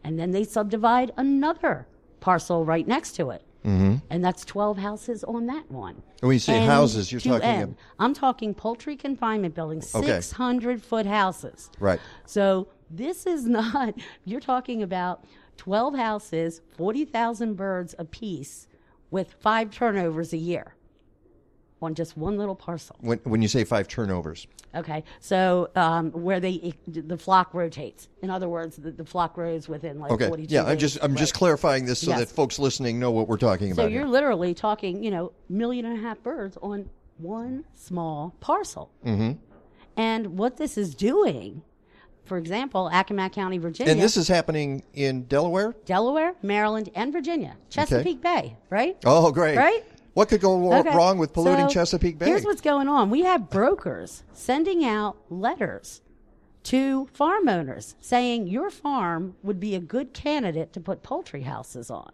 [0.04, 1.88] And then they subdivide another
[2.20, 3.44] parcel right next to it.
[3.66, 3.98] Mm-hmm.
[4.10, 5.96] And that's 12 houses on that one.
[6.22, 7.76] And when you say End houses, you're talking end.
[8.00, 10.08] I'm talking poultry confinement buildings, Okay.
[10.08, 11.70] 600 foot houses.
[11.80, 12.00] Right.
[12.26, 13.94] So this is not,
[14.26, 15.26] you're talking about
[15.58, 18.68] 12 houses, 40,000 birds apiece
[19.12, 20.74] with five turnovers a year
[21.82, 22.96] on just one little parcel.
[23.02, 24.48] When, when you say five turnovers.
[24.74, 28.08] Okay, so um, where they the flock rotates.
[28.22, 30.28] In other words, the, the flock grows within like Okay.
[30.30, 32.20] 42 Yeah, I'm just I'm just clarifying this so Yes.
[32.20, 33.82] that folks listening know what we're talking So about.
[33.84, 34.12] So you're here.
[34.12, 38.90] literally talking, you know, million and a half birds on one small parcel.
[39.06, 39.32] Mm-hmm.
[39.98, 41.64] And what this is doing,
[42.26, 43.92] for example, Accomack County, Virginia.
[43.92, 45.76] And this is happening in Delaware.
[45.86, 47.56] Delaware, Maryland, and Virginia.
[47.70, 48.98] Chesapeake Bay, right?
[49.06, 49.58] Oh, great!
[49.58, 49.84] Right?
[50.14, 50.96] What could go wrong- Okay.
[50.96, 52.26] wrong with polluting So, Chesapeake Bay?
[52.26, 53.10] Here's what's going on.
[53.10, 56.02] We have brokers sending out letters
[56.64, 61.90] to farm owners saying your farm would be a good candidate to put poultry houses
[61.90, 62.12] on.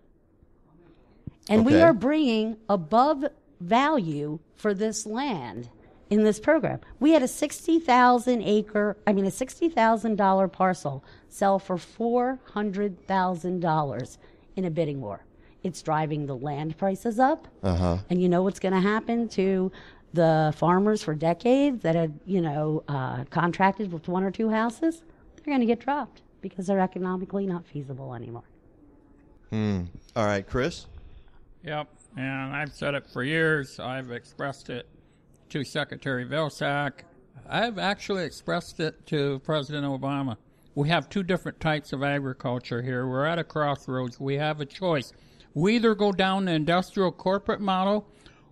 [1.49, 3.25] And we are bringing above
[3.59, 5.69] value for this land
[6.09, 6.79] in this program.
[6.99, 14.17] We had a 60,000 acre, I mean a $60,000 parcel sell for $400,000
[14.55, 15.23] in a bidding war.
[15.63, 17.47] It's driving the land prices up.
[17.63, 17.97] Uh huh.
[18.09, 19.71] And you know what's going to happen to
[20.13, 25.03] the farmers for decades that have, you know, uh, contracted with one or two houses?
[25.35, 28.43] They're going to get dropped because they're economically not feasible anymore.
[29.49, 29.84] Hmm.
[30.15, 30.85] All right, Chris.
[31.63, 31.89] Yep.
[32.15, 33.79] and I've said it for years.
[33.79, 34.88] I've expressed it
[35.49, 37.03] to Secretary Vilsack.
[37.49, 40.38] I've actually expressed it to President Obama.
[40.76, 43.07] We have two different types of agriculture here.
[43.07, 44.19] We're at a crossroads.
[44.19, 45.14] We have a choice.
[45.53, 48.07] We either go down the industrial corporate model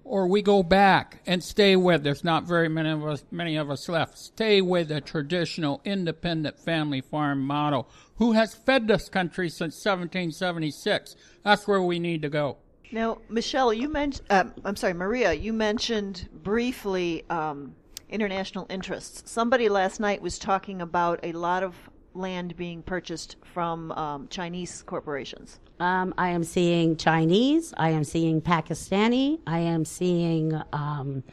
[0.06, 3.72] or we go back and stay with there's not very many of us many of
[3.72, 9.50] us left stay with the traditional independent family farm model who has fed this country
[9.50, 12.58] since 1776 that's where we need to go
[12.92, 17.76] Now, Michelle, you mentioned, um, I'm sorry, Maria, you mentioned briefly um,
[18.10, 19.30] international interests.
[19.30, 21.76] Somebody last night was talking about a lot of
[22.14, 25.60] land being purchased from um, Chinese corporations.
[25.80, 27.74] Um, I am seeing Chinese.
[27.78, 29.40] I am seeing Pakistani.
[29.46, 31.24] I am seeing um,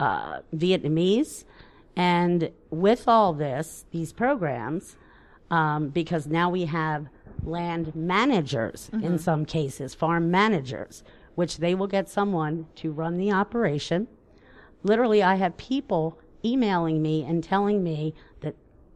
[0.00, 1.44] uh, Vietnamese.
[1.96, 4.96] And with all this, these programs,
[5.50, 7.06] um, because now we have
[7.44, 9.20] land managers in Mhm.
[9.20, 11.02] some cases, farm managers,
[11.34, 14.06] which they will get someone to run the operation.
[14.82, 18.54] Literally, I have people emailing me and telling me that,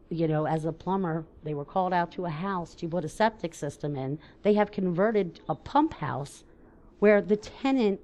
[0.09, 3.09] you know, as a plumber, they were called out to a house to put a
[3.09, 4.19] septic system in.
[4.43, 6.43] They have converted a pump house
[6.99, 7.99] where the tenant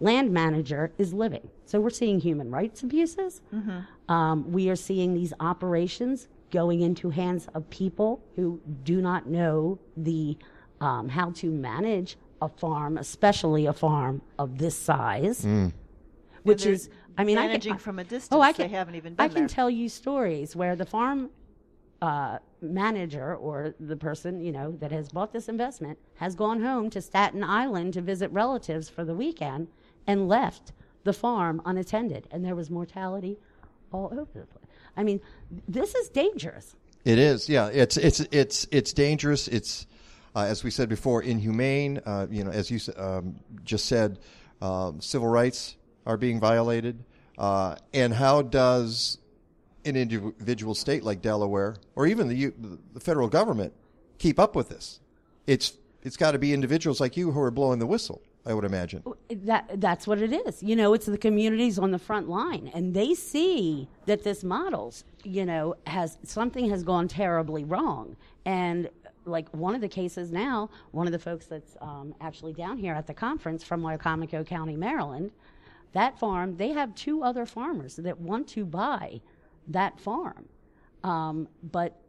[0.00, 1.48] land manager is living.
[1.64, 3.40] So we're seeing human rights abuses.
[3.54, 4.12] Mm-hmm.
[4.12, 9.80] Um, we are seeing these operations going into hands of people who do not know
[9.96, 10.36] the
[10.80, 15.72] um, how to manage a farm, especially a farm of this size, Mm.
[16.44, 16.88] which is.
[17.18, 18.28] I mean, I managing can, from a distance.
[18.32, 19.48] Oh, I they can, haven't even I can there.
[19.48, 21.30] tell you stories where the farm
[22.00, 26.88] uh, manager or the person you know that has bought this investment has gone home
[26.90, 29.68] to Staten Island to visit relatives for the weekend
[30.06, 30.72] and left
[31.04, 33.38] the farm unattended, and there was mortality
[33.92, 34.61] all over the place.
[34.96, 35.20] I mean,
[35.68, 36.74] this is dangerous.
[37.04, 37.68] It is, yeah.
[37.68, 39.48] It's it's it's it's dangerous.
[39.48, 39.86] It's
[40.36, 42.00] uh, as we said before, inhumane.
[42.04, 44.18] Uh, you know, as you um, just said,
[44.60, 47.02] um, civil rights are being violated.
[47.38, 49.18] Uh, and how does
[49.84, 52.52] an individual state like Delaware, or even the
[52.92, 53.72] the federal government,
[54.18, 55.00] keep up with this?
[55.46, 58.22] It's it's got to be individuals like you who are blowing the whistle.
[58.44, 59.04] I would imagine.
[59.30, 60.62] That that's what it is.
[60.62, 65.04] You know, it's the communities on the front line, and they see that this models,
[65.22, 68.16] you know, has something has gone terribly wrong.
[68.44, 68.88] And
[69.24, 72.94] like one of the cases now, one of the folks that's um, actually down here
[72.94, 75.30] at the conference from Wicomico County, Maryland,
[75.92, 79.20] that farm they have two other farmers that want to buy
[79.68, 80.48] that farm,
[81.04, 82.00] um, but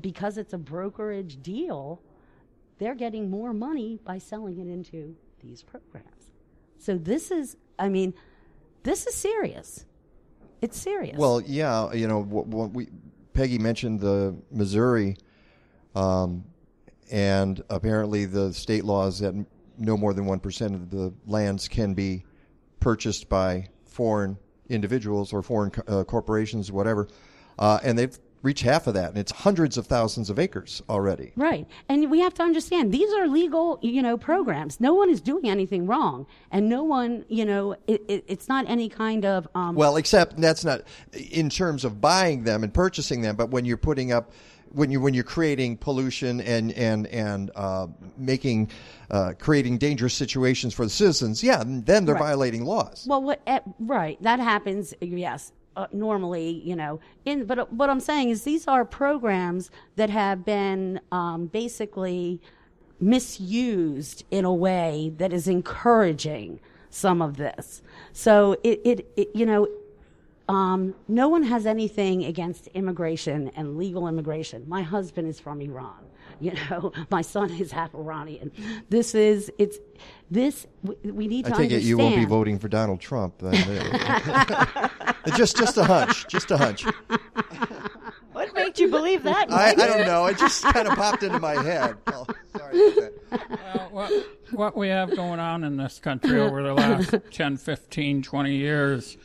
[0.00, 2.00] because it's a brokerage deal,
[2.78, 6.32] they're getting more money by selling it into these programs.
[6.78, 8.14] So this is, I mean,
[8.82, 9.84] this is serious.
[10.60, 11.16] It's serious.
[11.16, 12.88] Well, yeah, you know, what, what we
[13.32, 15.16] Peggy mentioned the Missouri,
[15.94, 16.44] um,
[17.10, 19.34] and apparently the state laws that
[19.78, 22.24] no more than one percent of the lands can be
[22.80, 24.36] purchased by foreign
[24.68, 27.08] individuals or foreign uh, corporations, whatever,
[27.58, 31.32] uh, and they've reached half of that, and it's hundreds of thousands of acres already.
[31.36, 31.66] Right.
[31.88, 34.80] And we have to understand these are legal, you know, programs.
[34.80, 36.26] No one is doing anything wrong.
[36.50, 39.48] And no one, you know, it, it, it's not any kind of.
[39.54, 40.82] Um, Well, except that's not
[41.12, 44.30] in terms of buying them and purchasing them, but when you're putting up,
[44.70, 47.86] when you when you're creating pollution and and and uh,
[48.18, 48.70] making,
[49.10, 52.22] uh, creating dangerous situations for the citizens, yeah, then they're Right.
[52.24, 53.06] violating laws.
[53.08, 53.40] Well, what?
[53.46, 54.92] eh, Right, that happens.
[55.00, 57.00] Yes, uh, normally, you know.
[57.24, 62.40] In but uh, what I'm saying is these are programs that have been um, basically
[63.00, 66.58] misused in a way that is encouraging
[66.90, 67.80] some of this.
[68.12, 69.68] So it, it, it you know.
[70.50, 74.64] Um, no one has anything against immigration and legal immigration.
[74.66, 76.06] My husband is from Iran.
[76.40, 78.52] You know, my son is half Iranian.
[78.90, 79.78] This is it's
[80.30, 80.66] this.
[80.82, 81.82] We, we need I to take understand.
[81.82, 83.38] it you won't be voting for Donald Trump.
[83.38, 83.54] then.
[85.36, 86.84] just just a hunch, just a hunch.
[88.32, 89.50] What made you believe that?
[89.50, 90.26] I, I don't know.
[90.26, 91.96] It just kind of popped into my head.
[92.06, 92.24] Oh,
[92.56, 93.52] sorry about that.
[93.70, 94.12] Well, what,
[94.52, 99.16] what we have going on in this country over the last 10, 15, 20 years,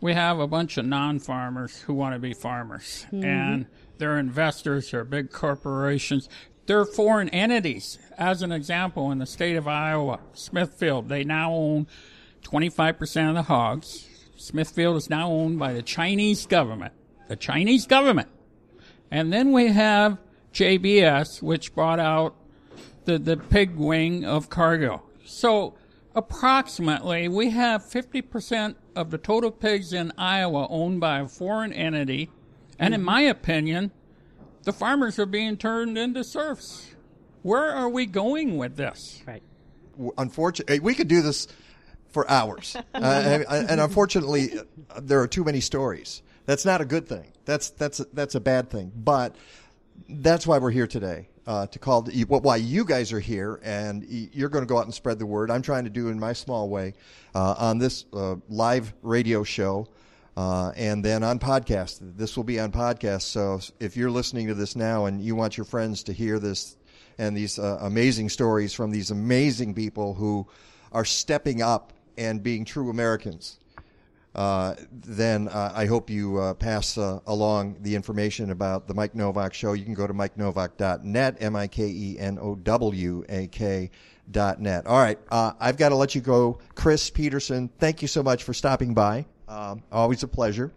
[0.00, 3.06] we have a bunch of non farmers who want to be farmers.
[3.12, 3.24] Mhm.
[3.24, 3.66] And
[3.98, 6.28] they're investors, they're big corporations,
[6.70, 7.98] they're foreign entities.
[8.16, 11.88] As an example, in the state of Iowa, Smithfield, they now own
[12.44, 14.06] 25% of the hogs.
[14.36, 16.94] Smithfield is now owned by the Chinese government.
[17.26, 18.28] The Chinese government.
[19.10, 20.18] And then we have
[20.54, 22.36] JBS, which bought out
[23.04, 25.02] the, the pig wing of Cargill.
[25.24, 25.74] So
[26.14, 32.30] approximately we have 50% of the total pigs in Iowa owned by a foreign entity.
[32.78, 33.06] And in mm-hmm.
[33.06, 33.90] my opinion,
[34.62, 36.90] the farmers are being turned into serfs.
[37.42, 39.22] Where are we going with this?
[39.26, 39.42] Right.
[40.18, 41.48] Unfortunately, we could do this
[42.10, 44.50] for hours, uh, and, and, unfortunately,
[45.00, 46.22] there are too many stories.
[46.46, 47.32] That's not a good thing.
[47.44, 48.92] That's that's that's a bad thing.
[48.94, 49.36] But
[50.08, 51.28] that's why we're here today.
[51.46, 54.84] Uh, to call the, why you guys are here, and you're going to go out
[54.84, 55.50] and spread the word.
[55.50, 56.94] I'm trying to do in my small way
[57.34, 59.88] uh, on this uh, live radio show,
[60.40, 61.98] uh, and then on podcast.
[62.00, 63.22] This will be on podcast.
[63.22, 66.78] So if you're listening to this now and you want your friends to hear this
[67.18, 70.46] and these uh, amazing stories from these amazing people who
[70.92, 73.58] are stepping up and being true Americans,
[74.34, 79.52] uh, then uh, I hope you uh, pass along the information about the Mike Nowak
[79.52, 79.74] Show.
[79.74, 83.90] You can go to mikenowak.net, M I K E N O W A K
[84.30, 84.86] dot net.
[84.86, 86.60] All right, I've got to let you go.
[86.74, 89.26] Chris Peterson, thank you so much for stopping by.
[89.50, 90.72] Um, always a pleasure.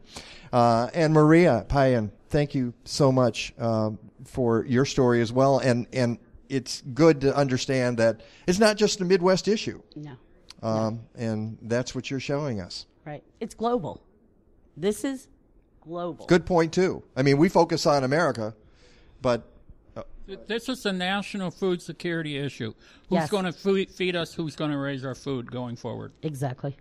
[0.51, 5.59] and Maria Payan, thank you so much um, for your story as well.
[5.59, 6.17] And, and
[6.49, 9.81] it's good to understand that it's not just a Midwest issue.
[9.95, 10.11] No.
[10.63, 11.23] Um, no.
[11.23, 12.87] And that's what you're showing us.
[13.05, 13.23] Right.
[13.39, 14.01] It's global.
[14.75, 15.27] This is
[15.81, 16.25] global.
[16.25, 17.03] Good point, too.
[17.15, 18.55] I mean, we focus on America,
[19.21, 19.47] but.
[19.95, 20.03] Uh,
[20.47, 22.73] this is a national food security issue.
[23.09, 23.29] Who's yes.
[23.29, 24.33] going to feed us?
[24.33, 26.13] Who's going to raise our food going forward?
[26.23, 26.75] Exactly.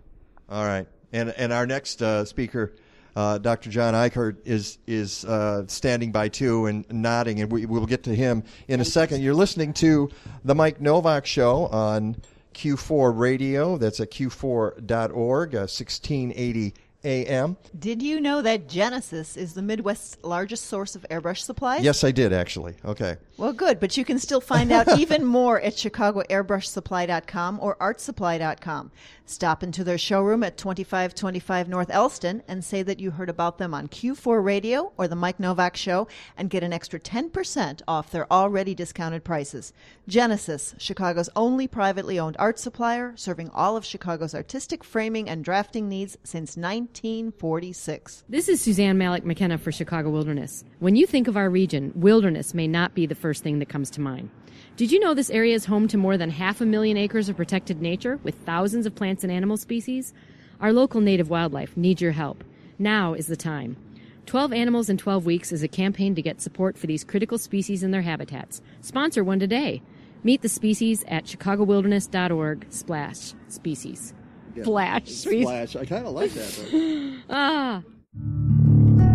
[0.49, 0.87] All right.
[1.13, 2.73] And, and our next uh, speaker.
[3.15, 3.69] Uh, Dr.
[3.69, 8.15] John Ikerd is is uh, standing by too and nodding, and we will get to
[8.15, 9.21] him in a second.
[9.21, 10.09] You're listening to
[10.43, 12.15] the Mike Nowak Show on
[12.55, 13.77] Q4 Radio.
[13.77, 16.73] That's at q4.org, uh, 1680
[17.03, 17.57] AM.
[17.77, 21.83] Did you know that Genesis is the Midwest's largest source of airbrush supplies?
[21.83, 22.75] Yes, I did actually.
[22.85, 23.17] Okay.
[23.35, 28.91] Well, good, but you can still find out even more at chicagoairbrushsupply.com or artsupply.com.
[29.25, 33.73] Stop into their showroom at 2525 North Elston and say that you heard about them
[33.73, 36.07] on Q4 Radio or the Mike Nowak Show
[36.37, 39.71] and get an extra 10% off their already discounted prices.
[40.07, 45.87] Genesis, Chicago's only privately owned art supplier, serving all of Chicago's artistic framing and drafting
[45.87, 48.25] needs since 1946.
[48.27, 50.65] This is Suzanne Malec-McKenna for Chicago Wilderness.
[50.79, 53.89] When you think of our region, wilderness may not be the first thing that comes
[53.91, 54.29] to mind.
[54.75, 57.37] Did you know this area is home to more than half a million acres of
[57.37, 60.13] protected nature with thousands of plants and animal species?
[60.59, 62.43] Our local native wildlife needs your help.
[62.77, 63.77] Now is the time.
[64.25, 67.81] 12 Animals in 12 Weeks is a campaign to get support for these critical species
[67.81, 68.61] and their habitats.
[68.81, 69.81] Sponsor one today.
[70.25, 74.13] Meet the species at chicagowilderness.org slash species.
[74.53, 74.65] Yeah.
[74.65, 75.07] Flash.
[75.07, 75.77] Splash.
[75.77, 77.21] I kind of like that.
[77.29, 77.83] ah.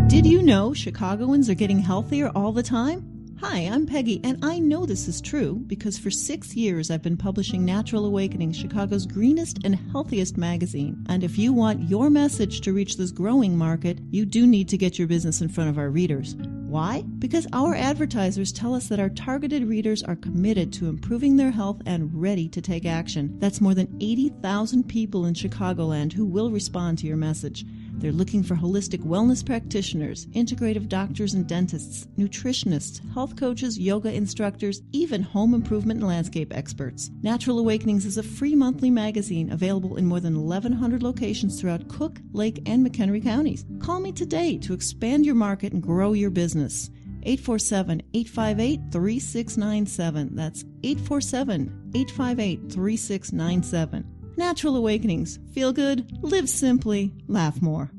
[0.09, 3.18] Did you know Chicagoans are getting healthier all the time?
[3.41, 7.17] Hi, I'm Peggy, and I know this is true because for six years I've been
[7.17, 11.07] publishing Natural Awakening, Chicago's greenest and healthiest magazine.
[11.09, 14.77] And if you want your message to reach this growing market, you do need to
[14.77, 16.35] get your business in front of our readers.
[16.69, 17.03] Why?
[17.21, 21.81] Because our advertisers tell us that our targeted readers are committed to improving their health
[21.87, 23.39] and ready to take action.
[23.39, 27.65] That's more than 80,000 people in Chicagoland who will respond to your message.
[27.99, 34.83] They're looking for holistic wellness practitioners, integrative doctors and dentists, nutritionists, health coaches, yoga instructors,
[34.93, 37.11] even home improvement and landscape experts.
[37.23, 42.21] Natural Awakenings is a free monthly magazine available in more than 1,100 locations throughout Cook,
[42.33, 43.65] Lake, and McHenry counties.
[43.81, 46.91] Call me today to expand your market and grow your business.
[47.25, 50.37] 847 858 3697.
[50.37, 54.18] That's 847 858 3697.
[54.39, 55.41] Natural Awakenings.
[55.53, 57.91] Feel good, live simply, laugh more.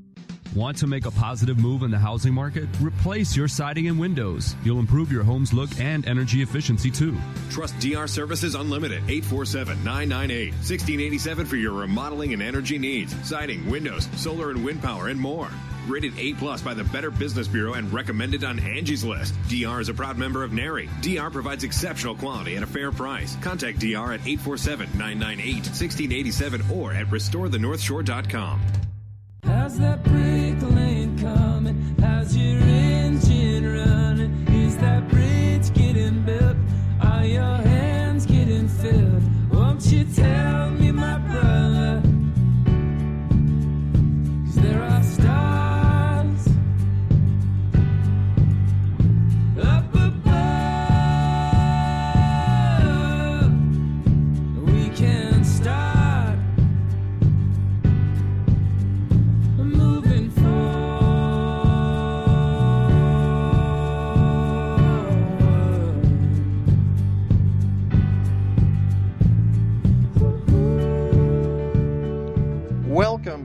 [0.56, 2.68] Want to make a positive move in the housing market?
[2.82, 4.56] Replace your siding and windows.
[4.64, 7.16] You'll improve your home's look and energy efficiency too.
[7.52, 13.14] Trust DR Services Unlimited 847 998 1687 for your remodeling and energy needs.
[13.28, 15.50] Siding, windows, solar and wind power, and more.
[15.90, 19.34] Rated A plus by the Better Business Bureau and recommended on Angie's List.
[19.50, 20.90] DR is a proud member of NARI.
[21.02, 23.36] DR provides exceptional quality at a fair price.
[23.42, 28.62] Contact DR at 847-998-1687 or at restorethenorthshore.com.
[29.44, 31.96] How's that brick lane coming?
[32.00, 34.48] How's your engine running?
[34.48, 36.58] Is that bridge getting built?
[37.02, 39.24] Are your hands getting filled?
[39.52, 40.79] Won't you tell me,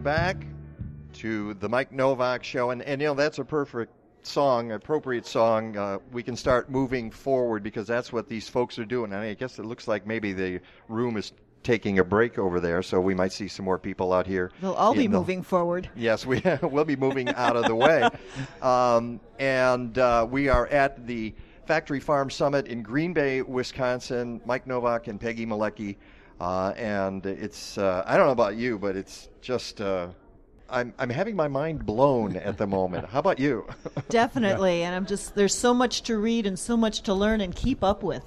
[0.04, 0.46] back
[1.14, 3.90] to the Mike Nowak Show, and, and you know that's a perfect
[4.22, 5.76] song, appropriate song.
[5.76, 9.14] Uh, we can start moving forward because that's what these folks are doing.
[9.14, 11.32] I, mean, I guess it looks like maybe the room is
[11.62, 14.52] taking a break over there, so we might see some more people out here.
[14.60, 15.88] They'll all be the- moving forward.
[15.96, 18.08] Yes, we will be moving out of the way.
[18.62, 21.34] Um, and uh, we are at the
[21.66, 24.40] Factory Farm Summit in Green Bay, Wisconsin.
[24.44, 25.96] Mike Novak and Peggy Malecki.
[26.40, 30.08] Uh, and it's, uh, I don't know about you, but it's just, uh,
[30.68, 33.08] I'm, I'm having my mind blown at the moment.
[33.08, 33.66] How about you?
[34.08, 37.54] Definitely, and I'm just there's so much to read and so much to learn and
[37.54, 38.24] keep up with.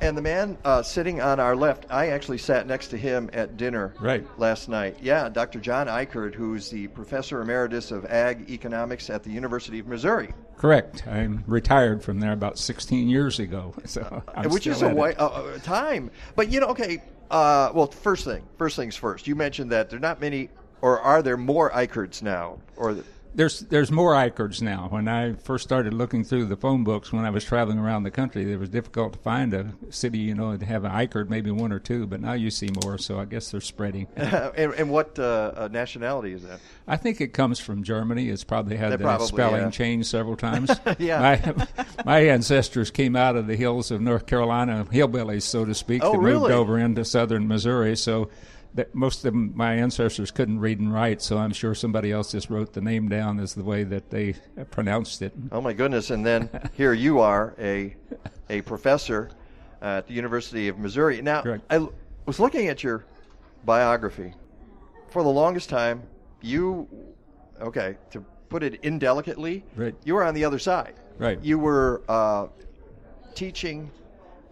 [0.00, 3.56] And the man uh, sitting on our left, I actually sat next to him at
[3.56, 4.24] dinner Right.
[4.38, 4.98] last night.
[5.02, 5.58] Yeah, Dr.
[5.58, 10.32] John Ikerd, who's the professor emeritus of ag economics at the University of Missouri.
[10.56, 11.04] Correct.
[11.08, 13.74] I'm retired from there about 16 years ago.
[13.86, 16.10] So I'm which is a way, uh, uh, time.
[16.36, 17.02] But you know, okay.
[17.30, 19.26] Uh, well, first thing, first things first.
[19.26, 20.48] You mentioned that there are not many,
[20.80, 22.58] or are there more Ikerds now?
[22.76, 22.96] Or
[23.38, 24.88] There's there's more Ikerds now.
[24.90, 28.10] When I first started looking through the phone books when I was traveling around the
[28.10, 31.52] country, it was difficult to find a city, you know, to have an Ikerd, maybe
[31.52, 32.08] one or two.
[32.08, 34.08] But now you see more, so I guess they're spreading.
[34.16, 36.58] and, and what uh, uh, nationality is that?
[36.88, 38.28] I think it comes from Germany.
[38.28, 39.70] It's probably had They the probably, spelling yeah.
[39.70, 40.72] changed several times.
[40.98, 41.20] Yeah.
[41.20, 41.66] My,
[42.04, 46.10] my ancestors came out of the hills of North Carolina, hillbillies, so to speak, Oh,
[46.10, 47.96] that moved over into southern Missouri.
[47.96, 48.30] So
[48.74, 52.50] that most of my ancestors couldn't read and write, so I'm sure somebody else just
[52.50, 54.34] wrote the name down as the way that they
[54.70, 55.32] pronounced it.
[55.50, 56.10] Oh my goodness!
[56.10, 57.96] And then here you are, a
[58.50, 59.30] a professor
[59.82, 61.22] at the University of Missouri.
[61.22, 61.92] Now, I l-
[62.26, 63.04] was looking at your
[63.64, 64.34] biography.
[65.10, 66.02] For the longest time,
[66.42, 66.86] you,
[67.60, 68.20] okay, to
[68.50, 69.94] put it indelicately, Right.
[70.04, 70.94] you were on the other side.
[71.18, 71.38] Right.
[71.42, 72.48] You were uh,
[73.34, 73.90] teaching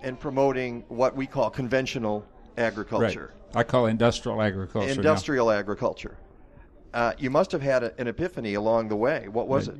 [0.02, 2.24] and promoting what we call conventional
[2.56, 3.45] agriculture, Right.
[3.56, 4.86] I call industrial agriculture.
[4.88, 4.92] now.
[4.92, 6.18] industrial agriculture.
[6.92, 9.28] Uh, you must have had a, an epiphany along the way.
[9.28, 9.76] What was it?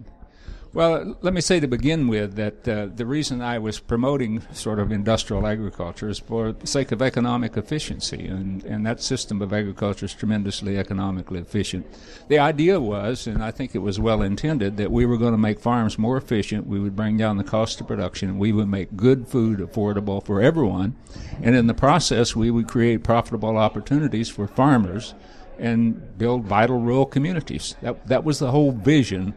[0.76, 4.78] Well, let me say to begin with that uh, the reason I was promoting sort
[4.78, 9.54] of industrial agriculture is for the sake of economic efficiency, and, and that system of
[9.54, 11.86] agriculture is tremendously economically efficient.
[12.28, 15.38] The idea was, and I think it was well intended, that we were going to
[15.38, 18.98] make farms more efficient, we would bring down the cost of production, we would make
[18.98, 20.94] good food affordable for everyone,
[21.42, 25.14] and in the process, we would create profitable opportunities for farmers
[25.58, 27.76] and build vital rural communities.
[27.80, 29.32] That, that was the whole vision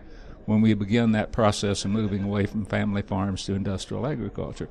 [0.50, 4.68] when we began that process of moving away from family farms to industrial agriculture.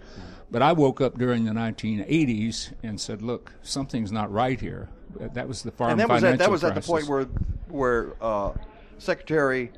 [0.51, 4.89] But I woke up during the 1980s and said, "Look, something's not right here."
[5.21, 7.25] That was the farm and that was financial at, that was at the point where
[7.69, 8.55] where uh,
[8.99, 9.71] Secretary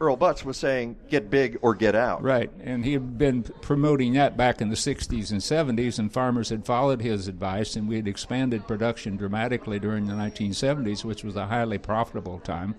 [0.00, 4.14] Earl Butz was saying, "Get big or get out." Right, and he had been promoting
[4.14, 7.94] that back in the 60s and 70s, and farmers had followed his advice, and we
[7.94, 12.74] had expanded production dramatically during the 1970s, which was a highly profitable time.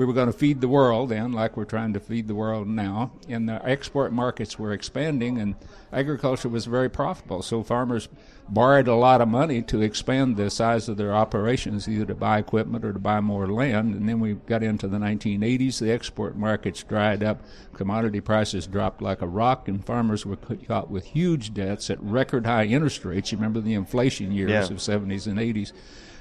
[0.00, 2.66] We were going to feed the world then, like we're trying to feed the world
[2.66, 5.56] now, and the export markets were expanding, and
[5.92, 7.42] agriculture was very profitable.
[7.42, 8.08] So farmers
[8.48, 12.38] borrowed a lot of money to expand the size of their operations, either to buy
[12.38, 13.94] equipment or to buy more land.
[13.94, 17.42] And then we got into the 1980s, the export markets dried up,
[17.74, 22.46] commodity prices dropped like a rock, and farmers were caught with huge debts at record
[22.46, 23.32] high interest rates.
[23.32, 24.74] You remember the inflation years Yeah.
[24.74, 25.74] of 70s and 80s.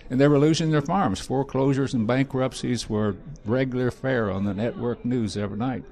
[0.09, 1.19] And they were losing their farms.
[1.19, 3.15] Foreclosures and bankruptcies were
[3.45, 5.83] regular fare on the network news every night.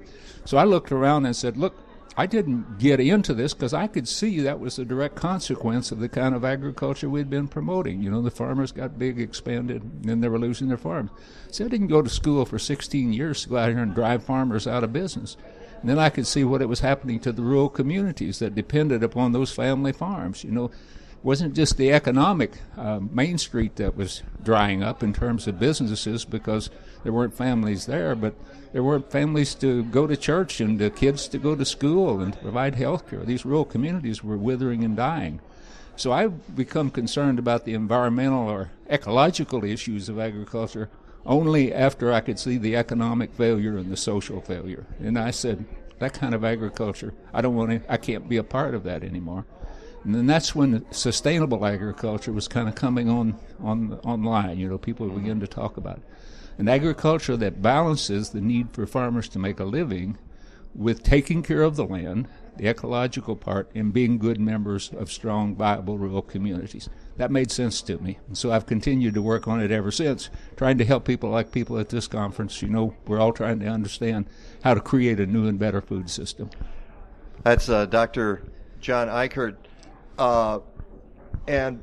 [0.44, 1.74] So I looked around and said, Look,
[2.18, 6.00] I didn't get into this because I could see that was a direct consequence of
[6.00, 8.02] the kind of agriculture we'd been promoting.
[8.02, 11.12] You know, the farmers got big, expanded, and they were losing their farms.
[11.52, 14.24] So I didn't go to school for 16 years to go out here and drive
[14.24, 15.36] farmers out of business.
[15.80, 19.04] And then I could see what it was happening to the rural communities that depended
[19.04, 20.42] upon those family farms.
[20.42, 20.72] You know,
[21.22, 26.24] wasn't just the economic uh, Main Street that was drying up in terms of businesses
[26.24, 26.70] because
[27.02, 28.34] there weren't families there, but
[28.72, 32.34] there weren't families to go to church and the kids to go to school and
[32.34, 33.24] to provide health care.
[33.24, 35.40] These rural communities were withering and dying.
[35.96, 40.88] So I've become concerned about the environmental or ecological issues of agriculture
[41.26, 44.86] only after I could see the economic failure and the social failure.
[45.00, 45.64] And I said,
[45.98, 49.02] that kind of agriculture, I don't want to, I can't be a part of that
[49.02, 49.44] anymore.
[50.04, 54.58] And then that's when sustainable agriculture was kind of coming on, on online.
[54.58, 56.02] You know, people began to talk about it.
[56.58, 60.18] An agriculture that balances the need for farmers to make a living
[60.74, 65.54] with taking care of the land, the ecological part, and being good members of strong,
[65.54, 66.88] viable rural communities.
[67.16, 68.18] That made sense to me.
[68.28, 71.52] And so I've continued to work on it ever since, trying to help people like
[71.52, 72.62] people at this conference.
[72.62, 74.26] You know, we're all trying to understand
[74.62, 76.50] how to create a new and better food system.
[77.42, 78.42] That's uh, Dr.
[78.80, 79.56] John Ikerd.
[80.18, 80.60] Uh,
[81.46, 81.82] and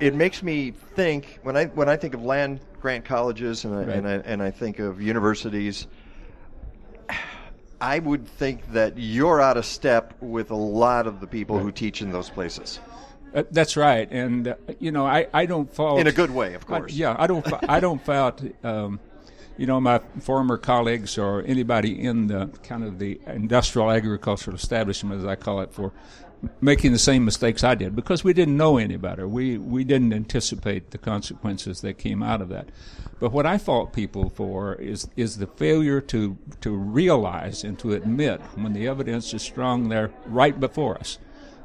[0.00, 3.78] it makes me think when I when I think of land grant colleges and I,
[3.78, 3.88] Right.
[3.96, 5.86] and I, and I think of universities,
[7.80, 11.72] I would think that you're out of step with a lot of the people who
[11.72, 12.78] teach in those places.
[13.34, 16.54] Uh, that's right, and uh, you know I, I don't fault In a good way,
[16.54, 16.92] of I- course.
[16.92, 19.00] yeah, I don't I don't fault um,
[19.56, 25.20] you know my former colleagues or anybody in the kind of the industrial agricultural establishment
[25.20, 25.92] as I call it for
[26.60, 29.26] making the same mistakes I did because we didn't know any better.
[29.28, 32.68] We we didn't anticipate the consequences that came out of that.
[33.18, 37.92] But what I fault people for is is the failure to to realize and to
[37.92, 41.18] admit when the evidence is strong there right before us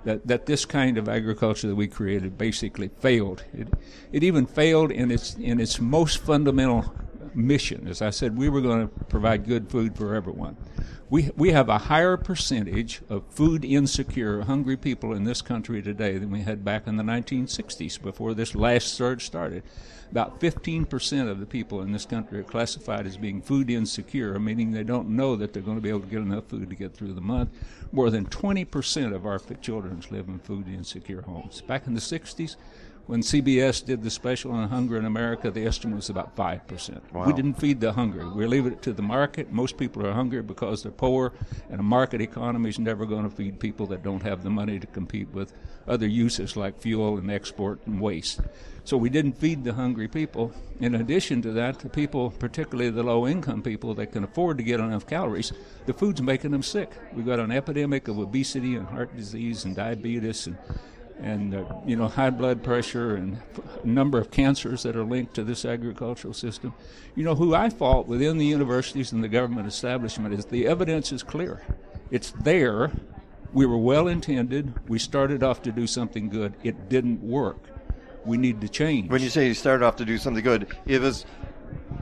[0.03, 3.43] that, that this kind of agriculture that we created basically failed.
[3.53, 3.67] It,
[4.11, 6.93] it even failed in its in its most fundamental
[7.35, 7.87] mission.
[7.87, 10.57] As I said, we were going to provide good food for everyone.
[11.09, 16.17] We we have a higher percentage of food insecure, hungry people in this country today
[16.17, 19.63] than we had back in the 1960s before this last surge started.
[20.11, 24.71] About 15% of the people in this country are classified as being food insecure, meaning
[24.71, 26.93] they don't know that they're going to be able to get enough food to get
[26.93, 27.49] through the month.
[27.93, 31.61] More than 20% of our children live in food insecure homes.
[31.61, 32.57] Back in the 60s,
[33.07, 37.11] when CBS did the special on hunger in America, the estimate was about 5%.
[37.11, 37.25] Wow.
[37.25, 38.25] We didn't feed the hungry.
[38.25, 39.51] We leave it to the market.
[39.51, 41.33] Most people are hungry because they're poor,
[41.69, 44.79] and a market economy is never going to feed people that don't have the money
[44.79, 45.53] to compete with
[45.87, 48.39] other uses like fuel and export and waste.
[48.83, 50.51] So we didn't feed the hungry people.
[50.79, 54.63] In addition to that, the people, particularly the low income people that can afford to
[54.63, 55.51] get enough calories,
[55.85, 56.91] the food's making them sick.
[57.13, 60.57] We've got an epidemic of obesity and heart disease and diabetes and
[61.21, 63.39] and uh, you know high blood pressure and
[63.83, 66.73] a number of cancers that are linked to this agricultural system.
[67.15, 71.11] You know who I fault within the universities and the government establishment is the evidence
[71.11, 71.63] is clear.
[72.09, 72.91] It's there.
[73.53, 74.73] We were well intended.
[74.89, 76.53] We started off to do something good.
[76.63, 77.59] It didn't work.
[78.25, 79.09] We need to change.
[79.09, 81.25] When you say you started off to do something good, it was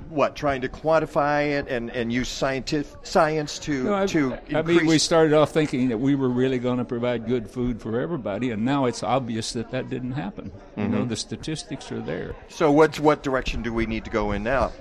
[0.10, 4.64] what trying to quantify it and, and use scientific science to No, I, to I
[4.64, 8.00] mean, we started off thinking that we were really going to provide good food for
[8.00, 10.52] everybody, and now it's obvious that that didn't happen.
[10.76, 11.10] You know, Mhm.
[11.10, 12.36] the statistics are there.
[12.48, 14.72] so what's what direction do we need to go in now?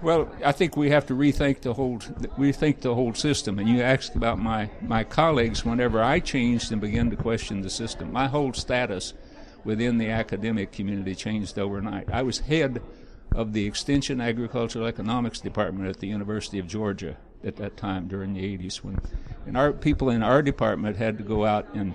[0.00, 1.98] Well, I think we have to rethink the whole
[2.38, 3.58] rethink the whole system.
[3.58, 5.64] And you asked about my my colleagues.
[5.64, 9.12] Whenever I changed and began to question the system, my whole status
[9.64, 12.08] within the academic community changed overnight.
[12.12, 12.80] I was head
[13.32, 18.34] of the Extension Agricultural Economics Department at the University of Georgia at that time during
[18.34, 18.98] the 80s when
[19.46, 21.94] and our people in our department had to go out and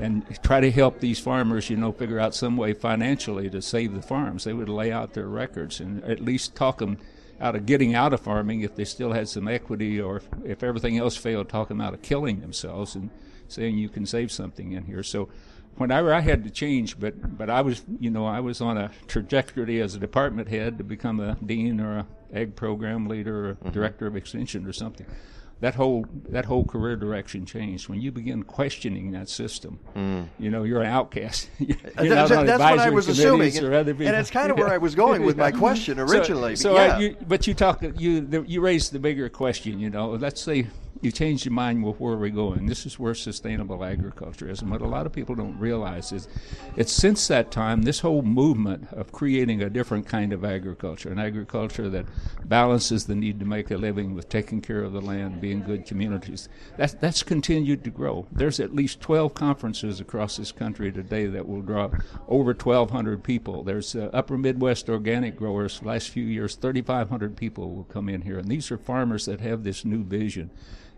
[0.00, 3.94] and try to help these farmers, you know, figure out some way financially to save
[3.94, 4.44] the farms.
[4.44, 6.98] They would lay out their records and at least talk them
[7.40, 10.62] out of getting out of farming if they still had some equity, or if, if
[10.62, 13.10] everything else failed, talk them out of killing themselves and
[13.48, 15.02] saying you can save something in here.
[15.02, 15.28] So
[15.78, 18.90] whenever I had to change, but but I was, you know, I was on a
[19.06, 23.56] trajectory as a department head to become a dean or a ag program leader or
[23.64, 25.06] a director of extension or something.
[25.60, 29.80] That whole that whole career direction changed when you begin questioning that system.
[30.38, 31.50] You know, you're an outcast.
[31.58, 34.52] you're Uh, not that's- on that's what I was assuming, or and- and it's kind
[34.52, 36.98] of where I was going with my question originally, So, but I- yeah.
[37.00, 39.80] you, but you talk you the, you raised the bigger question.
[39.80, 40.68] You know, let's say
[41.02, 41.82] you change your mind.
[41.82, 42.66] Well, where we're we going?
[42.66, 46.28] This is where sustainable agriculture is, and what a lot of people don't realize is,
[46.76, 51.18] it's since that time this whole movement of creating a different kind of agriculture, an
[51.18, 52.06] agriculture that
[52.44, 55.86] balances the need to make a living with taking care of the land, being good
[55.86, 56.48] communities.
[56.76, 58.26] That's that's continued to grow.
[58.32, 61.90] There's at least 12 conferences across this country today that will draw
[62.28, 63.62] over 1,200 people.
[63.62, 65.82] There's uh, Upper Midwest organic growers.
[65.82, 69.64] Last few years, 3,500 people will come in here, and these are farmers that have
[69.64, 70.50] this new vision.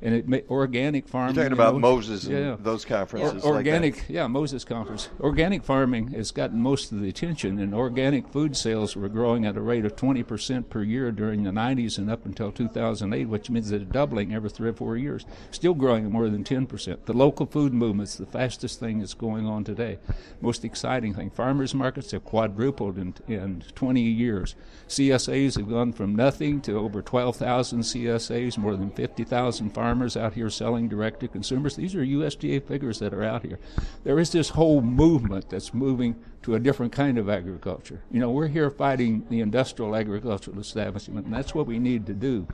[0.03, 1.35] And it ma- organic farming.
[1.35, 2.57] You're talking you about know, Moses and yeah.
[2.59, 3.49] those conferences like that.
[3.49, 5.11] organic, yeah, Moses conference.
[5.21, 9.59] Organic farming has gotten most of the attention, and organic food sales were growing at
[9.59, 13.69] a rate of 20% per year during the 90s and up until 2008, which means
[13.69, 15.27] they're doubling every three or four years.
[15.51, 17.05] Still growing at more than 10%.
[17.05, 19.99] The local food movement's the fastest thing that's going on today.
[20.41, 21.29] Most exciting thing.
[21.29, 24.55] Farmers markets have quadrupled in, in 20 years.
[24.89, 30.51] CSAs have gone from nothing to over 12,000 CSAs, more than 50,000 farmers out here
[30.51, 31.77] selling direct to consumers.
[31.77, 33.59] These are USDA figures that are out here.
[34.05, 38.03] There is this whole movement that's moving to a different kind of agriculture.
[38.11, 42.15] You know, we're here fighting the industrial agricultural establishment, and that's what we need to
[42.15, 42.47] do.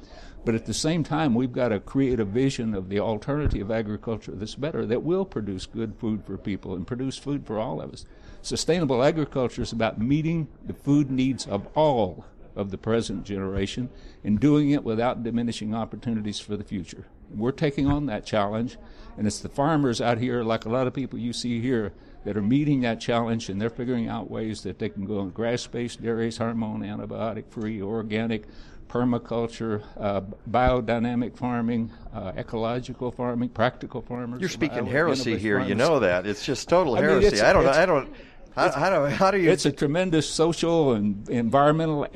[0.45, 4.33] But at the same time, we've got to create a vision of the alternative agriculture
[4.33, 7.93] that's better, that will produce good food for people and produce food for all of
[7.93, 8.07] us.
[8.43, 12.25] Sustainable agriculture is about meeting the food needs of all
[12.57, 13.91] of the present generation
[14.25, 17.07] and doing it without diminishing opportunities for the future.
[17.35, 18.79] We're taking on that challenge,
[19.17, 21.93] and it's the farmers out here, like a lot of people you see here,
[22.27, 25.31] that are meeting that challenge and they're figuring out ways that they can go on
[25.31, 28.47] grass based dairies, hormone, antibiotic free, organic,
[28.89, 30.21] permaculture, uh,
[30.51, 34.41] biodynamic farming, uh, ecological farming, practical farmers.
[34.41, 35.61] You're speaking heresy here.
[35.61, 36.27] You know that.
[36.27, 37.41] It's just total I mean, heresy.
[37.41, 37.71] I don't know.
[37.71, 38.13] I don't.
[38.57, 39.51] How, how do how do you?
[39.51, 42.09] It's a tremendous social and environmental,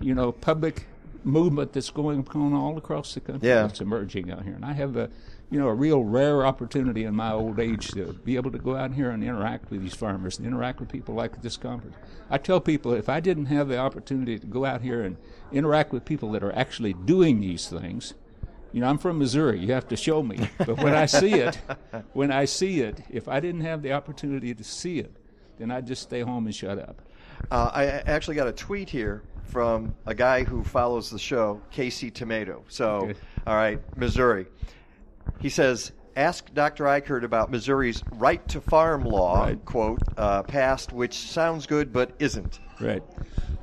[0.00, 0.86] you know, public
[1.24, 3.48] movement that's going on all across the country.
[3.48, 3.62] Yeah.
[3.62, 5.10] that's emerging out here, and I have a,
[5.50, 8.76] you know, a real rare opportunity in my old age to be able to go
[8.76, 11.96] out here and interact with these farmers, and interact with people like this conference.
[12.30, 15.16] I tell people if I didn't have the opportunity to go out here and
[15.52, 18.14] interact with people that are actually doing these things.
[18.72, 19.58] You know, I'm from Missouri.
[19.58, 20.48] You have to show me.
[20.56, 21.56] But when I see it,
[22.14, 25.14] when I see it, if I didn't have the opportunity to see it,
[25.58, 27.02] then I'd just stay home and shut up.
[27.50, 29.22] Uh, I actually got a tweet here
[29.52, 32.64] from a guy who follows the show, Casey Tomato.
[32.68, 33.12] So,
[33.46, 34.46] all right, Missouri.
[35.40, 36.84] He says, "Ask Dr.
[36.84, 42.60] Ikerd about Missouri's right to farm law." Quote uh, passed, which sounds good but isn't.
[42.80, 43.02] Right.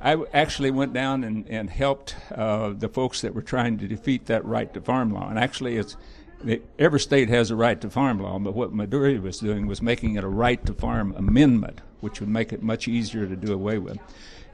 [0.00, 4.26] I actually went down and, and helped uh, the folks that were trying to defeat
[4.26, 5.28] that right to farm law.
[5.28, 5.96] And actually, it's
[6.78, 10.14] every state has a right to farm law, but what Missouri was doing was making
[10.14, 13.78] it a right to farm amendment, which would make it much easier to do away
[13.78, 13.98] with.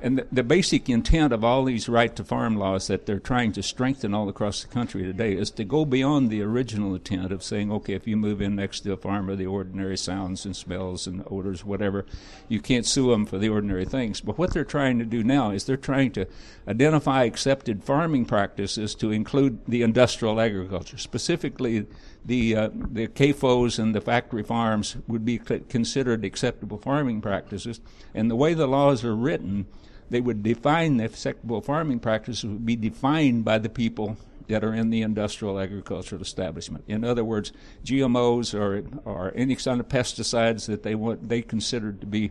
[0.00, 3.52] And the, the basic intent of all these right to farm laws that they're trying
[3.52, 7.42] to strengthen all across the country today is to go beyond the original intent of
[7.42, 11.06] saying, okay, if you move in next to a farmer, the ordinary sounds and smells
[11.06, 12.04] and odors, whatever,
[12.48, 14.20] you can't sue them for the ordinary things.
[14.20, 16.26] But what they're trying to do now is they're trying to
[16.68, 21.86] identify accepted farming practices to include the industrial agriculture, specifically
[22.24, 27.80] the uh, the CAFOs and the factory farms would be considered acceptable farming practices.
[28.14, 29.66] And the way the laws are written,
[30.10, 34.16] they would define the acceptable farming practices would be defined by the people
[34.48, 36.84] that are in the industrial agricultural establishment.
[36.86, 37.52] In other words,
[37.84, 42.30] GMOs or or any kind of pesticides that they want they considered to be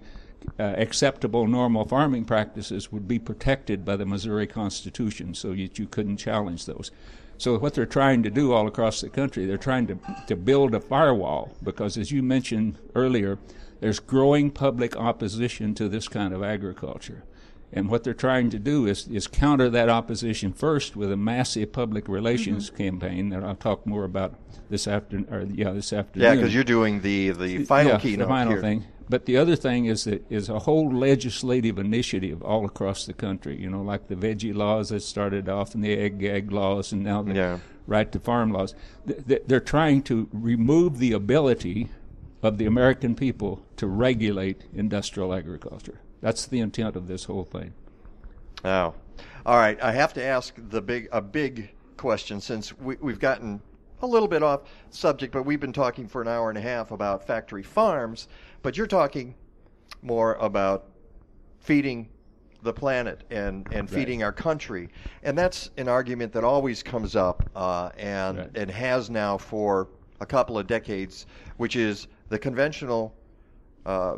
[0.59, 5.87] uh, acceptable normal farming practices would be protected by the Missouri Constitution, so that you
[5.87, 6.91] couldn't challenge those.
[7.37, 9.97] So what they're trying to do all across the country, they're trying to
[10.27, 13.37] to build a firewall because, as you mentioned earlier,
[13.81, 17.23] there's growing public opposition to this kind of agriculture.
[17.75, 21.73] And what they're trying to do is, is counter that opposition first with a massive
[21.73, 22.77] public relations mm-hmm.
[22.77, 24.33] campaign that I'll talk more about
[24.69, 25.27] this afternoon.
[25.29, 26.25] Or yeah, this afternoon.
[26.25, 28.61] Yeah, because you're doing the the final yeah, keynote the final here.
[28.61, 28.85] thing.
[29.07, 33.59] But the other thing is that is a whole legislative initiative all across the country.
[33.61, 37.21] You know, like the veggie laws that started off, and the ag-gag laws, and now
[37.21, 38.73] the right to farm laws.
[39.05, 41.89] Th- th- They're trying to remove the ability
[42.41, 45.99] of the American people to regulate industrial agriculture.
[46.21, 47.73] That's the intent of this whole thing.
[48.63, 48.95] Oh,
[49.45, 49.81] all right.
[49.81, 53.61] I have to ask the big a big question since we, we've gotten
[54.01, 56.91] a little bit off subject, but we've been talking for an hour and a half
[56.91, 58.27] about factory farms.
[58.63, 59.35] But you're talking
[60.01, 60.89] more about
[61.59, 62.09] feeding
[62.63, 63.99] the planet and, and Right.
[63.99, 64.89] feeding our country,
[65.23, 69.89] and that's an argument that always comes up uh, and and has now for
[70.19, 71.27] a couple of decades,
[71.57, 73.13] which is the conventional
[73.85, 74.17] uh,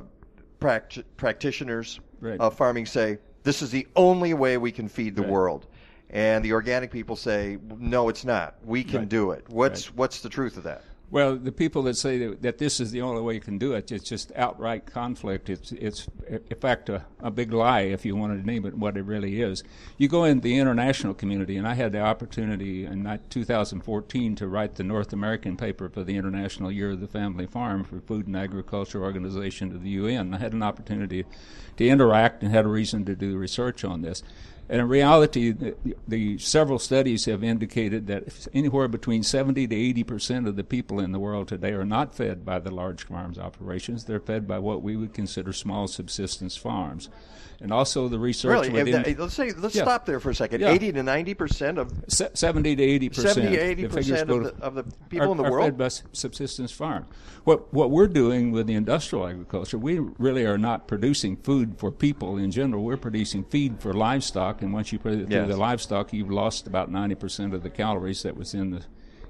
[0.60, 2.40] pract- practitioners Right.
[2.40, 5.32] of farming say this is the only way we can feed the Right.
[5.32, 5.68] world,
[6.10, 8.56] and the organic people say no, it's not.
[8.66, 9.10] We can Right.
[9.10, 9.46] do it.
[9.50, 10.84] What's what's the truth of that?
[11.10, 13.72] Well, the people that say that, that this is the only way you can do
[13.72, 15.50] it, it's just outright conflict.
[15.50, 18.98] It's, it's in fact, a, a big lie if you wanted to name it what
[18.98, 19.64] it really is.
[19.98, 24.76] You go in the international community, and I had the opportunity in 2014 to write
[24.76, 28.36] the North American paper for the International Year of the Family Farm for Food and
[28.36, 30.34] Agriculture Organization of the UN.
[30.34, 31.24] I had an opportunity
[31.78, 34.24] to interact and had a reason to do research on this.
[34.70, 35.76] And in reality, the,
[36.08, 41.00] the several studies have indicated that anywhere between 70 to 80 percent of the people
[41.00, 44.04] in the world today are not fed by the large farms operations.
[44.04, 47.08] They're fed by what we would consider small subsistence farms.
[47.60, 49.82] And also the research Really, within, that- let's say let's Yeah.
[49.84, 50.62] stop there for a second.
[50.62, 50.70] Yeah.
[50.70, 53.34] Eighty to ninety percent of Se- 70 to 80 percent.
[53.36, 55.66] 70 to 80% of the- of the people in the are world?
[55.66, 57.06] fed by subsistence farm.
[57.46, 61.92] What what we're doing with the industrial agriculture, we really are not producing food for
[61.92, 62.84] people in general.
[62.84, 65.48] We're producing feed for livestock, and once you put it through Yes.
[65.50, 68.82] the livestock, you've lost about 90 percent of the calories that was in the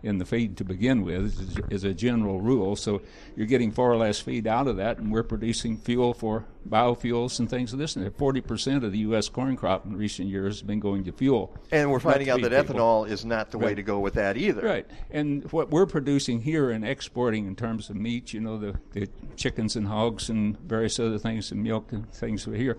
[0.07, 2.75] in the feed to begin with, is, is a general rule.
[2.75, 3.01] So
[3.35, 7.49] you're getting far less feed out of that, and we're producing fuel for biofuels and
[7.49, 7.95] things of this.
[7.95, 9.29] And 40 percent of the U.S.
[9.29, 11.55] corn crop in recent years has been going to fuel.
[11.71, 12.75] and we're finding out that people.
[12.75, 14.61] ethanol is not the way to go with that either.
[14.61, 14.87] Right.
[15.11, 19.09] And what we're producing here and exporting in terms of meat, you know, the, the
[19.35, 22.77] chickens and hogs and various other things and milk and things over here.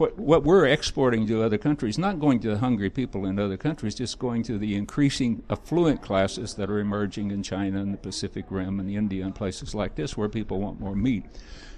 [0.00, 3.58] What, what we're exporting to other countries, not going to the hungry people in other
[3.58, 7.98] countries, just going to the increasing affluent classes that are emerging in China and the
[7.98, 11.26] Pacific Rim and India and places like this where people want more meat.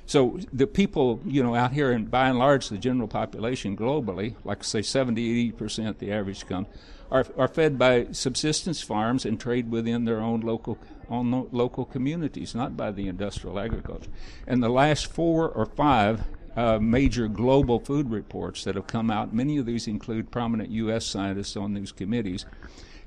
[0.06, 4.36] So the people, you know, out here, and by and large, the general population globally,
[4.44, 6.68] like say 70, 80 percent, the average come,
[7.10, 10.78] are, are fed by subsistence farms and trade within their own local
[11.08, 14.10] on local communities, not by the industrial agriculture.
[14.46, 16.22] And the last four or five
[16.56, 21.06] uh, major global food reports that have come out, many of these include prominent U.S.
[21.06, 22.44] scientists on these committees,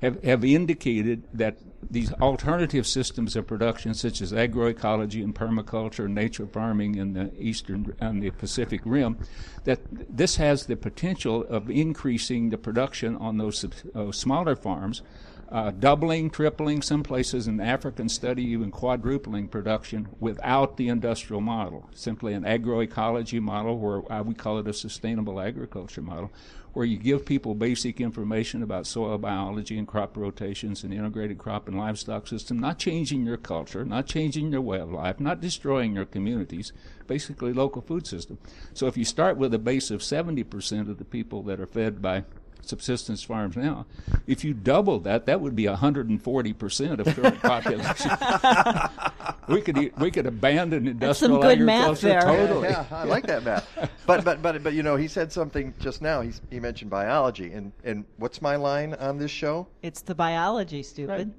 [0.02, 1.56] have, have indicated that
[1.90, 7.32] these alternative systems of production, such as agroecology and permaculture and nature farming in the
[7.38, 9.16] eastern and the Pacific Rim,
[9.64, 13.64] that this has the potential of increasing the production on those
[13.94, 15.02] uh, smaller farms
[15.50, 21.88] uh, doubling, tripling, some places in African study even quadrupling production without the industrial model.
[21.94, 26.32] Simply an agroecology model, where uh, we call it a sustainable agriculture model,
[26.72, 31.68] where you give people basic information about soil biology and crop rotations and integrated crop
[31.68, 35.94] and livestock system, not changing your culture, not changing your way of life, not destroying
[35.94, 36.72] your communities,
[37.06, 38.36] basically local food system.
[38.74, 42.02] So if you start with a base of 70% of the people that are fed
[42.02, 42.24] by
[42.68, 43.86] subsistence farms now.
[44.26, 48.10] If you double that, that would be 140 percent of current population.
[49.48, 52.20] we could we could abandon industrial That's some good agriculture math there.
[52.22, 52.68] totally.
[52.68, 53.68] Yeah, I like that math.
[54.06, 56.20] But but but but you know, he said something just now.
[56.20, 59.66] He he mentioned biology, and and what's my line on this show?
[59.82, 61.32] It's the biology, stupid.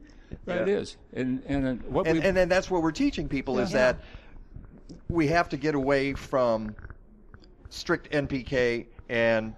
[0.46, 0.98] Right, it is.
[1.14, 3.98] And and uh, what and, we and then that's what we're teaching people is that
[5.10, 6.76] we have to get away from
[7.70, 9.56] strict NPK and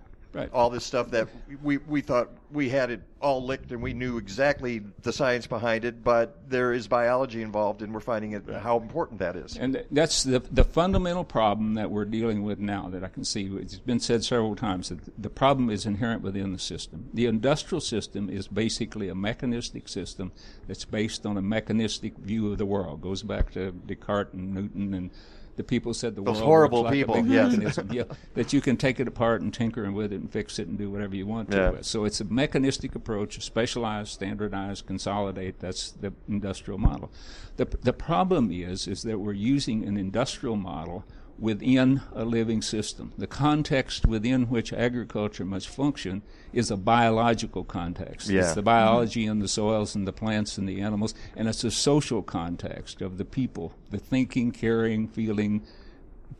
[0.53, 1.27] all this stuff that
[1.63, 5.85] we, we thought we had it all licked and we knew exactly the science behind
[5.85, 9.57] it, but there is biology involved and we're finding it, how important that is.
[9.57, 12.89] And that's the the fundamental problem that we're dealing with now.
[12.89, 13.45] That I can see.
[13.45, 17.09] It's been said several times that the problem is inherent within the system.
[17.13, 20.31] The industrial system is basically a mechanistic system
[20.67, 23.01] that's based on a mechanistic view of the world.
[23.01, 25.11] Goes back to Descartes and Newton and.
[25.59, 27.77] The people said the Those world horrible like people, yes.
[27.91, 28.03] yeah,
[28.33, 30.89] that you can take it apart and tinker with it and fix it and do
[30.89, 31.69] whatever you want to Yeah.
[31.71, 31.85] with.
[31.85, 35.59] So it's a mechanistic approach, specialize, standardize, consolidate.
[35.59, 37.11] That's the industrial model.
[37.57, 41.03] The, the problem is, is that we're using an industrial model
[41.39, 43.13] within a living system.
[43.17, 46.21] The context within which agriculture must function
[46.51, 48.29] is a biological context.
[48.29, 48.41] Yeah.
[48.41, 51.71] It's the biology in the soils and the plants and the animals, and it's a
[51.71, 55.65] social context of the people, the thinking, caring, feeling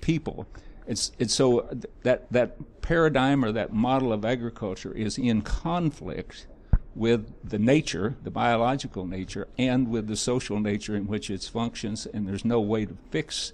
[0.01, 0.47] people.
[0.88, 1.69] It's, it's so
[2.03, 6.47] that that paradigm or that model of agriculture is in conflict
[6.95, 12.07] with the nature, the biological nature, and with the social nature in which it functions,
[12.07, 13.53] and there's no way to fix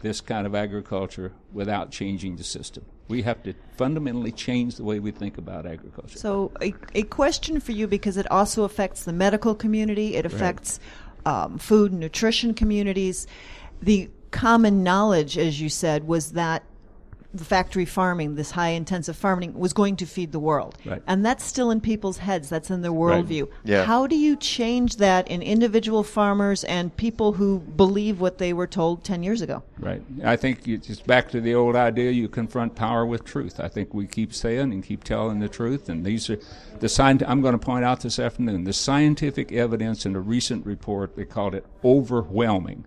[0.00, 2.84] this kind of agriculture without changing the system.
[3.08, 6.18] We have to fundamentally change the way we think about agriculture.
[6.18, 10.78] So, a, a question for you because it also affects the medical community, it affects
[11.26, 13.26] um, food and nutrition communities.
[13.82, 16.62] The common knowledge, as you said, was that
[17.36, 20.76] factory farming, this high intensive farming, was going to feed the world.
[20.84, 21.02] Right.
[21.06, 23.24] And that's still in people's heads, that's in their Right.
[23.24, 23.48] worldview.
[23.64, 23.84] Yeah.
[23.84, 28.66] How do you change that in individual farmers and people who believe what they were
[28.66, 29.62] told 10 years ago?
[29.78, 30.02] Right.
[30.24, 33.60] I think it's just back to the old idea you confront power with truth.
[33.60, 35.88] I think we keep saying and keep telling the truth.
[35.88, 36.38] And these are
[36.80, 40.66] the scient- I'm going to point out this afternoon the scientific evidence in a recent
[40.66, 42.84] report, they called it overwhelming.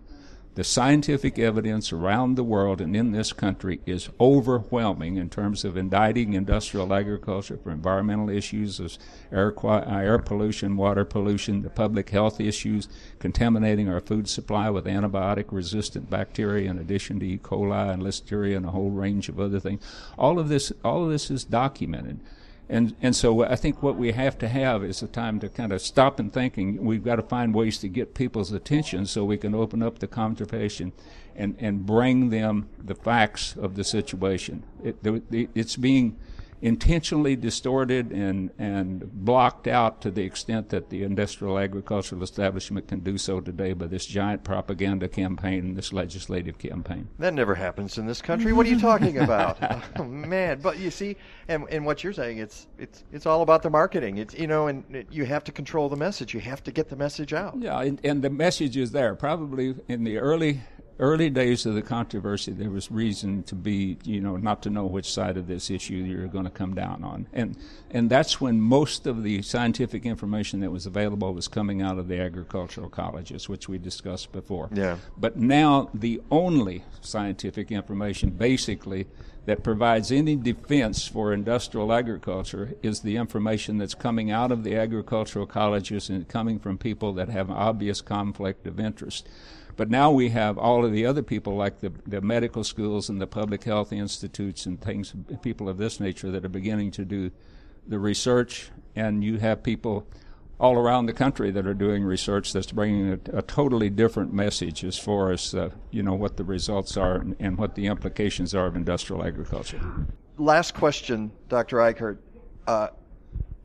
[0.54, 5.76] The scientific evidence around the world and in this country is overwhelming in terms of
[5.76, 8.96] indicting industrial agriculture for environmental issues of
[9.32, 15.46] air, air pollution, water pollution, the public health issues, contaminating our food supply with antibiotic
[15.50, 17.36] resistant bacteria in addition to E.
[17.36, 19.82] coli and listeria and a whole range of other things.
[20.16, 22.20] All of this, all of this is documented.
[22.68, 25.72] And and so I think what we have to have is a time to kind
[25.72, 26.82] of stop and thinking.
[26.84, 30.06] We've got to find ways to get people's attention so we can open up the
[30.06, 30.92] conversation
[31.36, 34.62] and, and bring them the facts of the situation.
[34.82, 34.96] It,
[35.54, 36.16] it's being
[36.64, 43.00] intentionally distorted and, and blocked out to the extent that the industrial agricultural establishment can
[43.00, 47.06] do so today by this giant propaganda campaign and this legislative campaign.
[47.18, 48.54] That never happens in this country.
[48.54, 49.58] What are you talking about?
[49.98, 51.16] oh, man, but you see,
[51.48, 54.16] and, and what you're saying, it's it's it's all about the marketing.
[54.16, 56.32] It's you know, and it, you have to control the message.
[56.32, 57.58] You have to get the message out.
[57.58, 59.14] Yeah, and, and the message is there.
[59.14, 60.62] Probably in the early
[60.98, 64.86] early days of the controversy, there was reason to be, you know, not to know
[64.86, 67.56] which side of this issue you're going to come down on, and
[67.90, 72.08] and that's when most of the scientific information that was available was coming out of
[72.08, 74.68] the agricultural colleges, which we discussed before.
[74.72, 74.98] Yeah.
[75.16, 79.06] But now the only scientific information, basically,
[79.46, 84.76] that provides any defense for industrial agriculture is the information that's coming out of the
[84.76, 89.28] agricultural colleges and coming from people that have obvious conflict of interest.
[89.76, 93.20] But now we have all of the other people, like the, the medical schools and
[93.20, 97.30] the public health institutes and things, people of this nature, that are beginning to do
[97.86, 98.70] the research.
[98.94, 100.06] And you have people
[100.60, 104.84] all around the country that are doing research that's bringing a, a totally different message
[104.84, 108.54] as far as uh, you know what the results are and, and, what the implications
[108.54, 109.80] are of industrial agriculture.
[110.38, 111.78] Last question, Dr.
[111.78, 112.18] Ikerd.
[112.66, 112.88] Uh,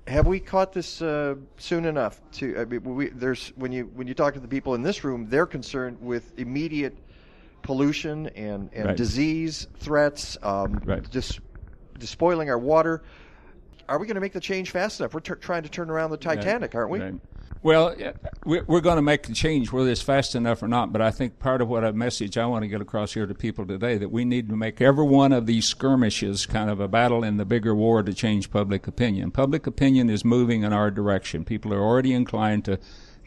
[0.10, 2.20] have we caught this uh, soon enough?
[2.34, 5.04] To I mean, we, there's when you when you talk to the people in this
[5.04, 6.98] room, they're concerned with immediate
[7.62, 8.98] pollution and, and Right.
[8.98, 11.08] disease threats, um, Right.
[11.12, 11.40] just
[12.00, 13.04] despoiling our water.
[13.88, 15.14] Are we going to make the change fast enough?
[15.14, 17.00] We're t- trying to turn around the Titanic, aren't we?
[17.62, 18.14] Well, uh,
[18.46, 20.94] we- we're going to make the change whether it's fast enough or not.
[20.94, 23.34] But I think part of what a message I want to get across here to
[23.36, 26.88] people today that we need to make every one of these skirmishes kind of a
[26.88, 29.32] battle in the bigger war to change public opinion.
[29.32, 31.44] Public opinion is moving in our direction.
[31.44, 32.80] People are already inclined to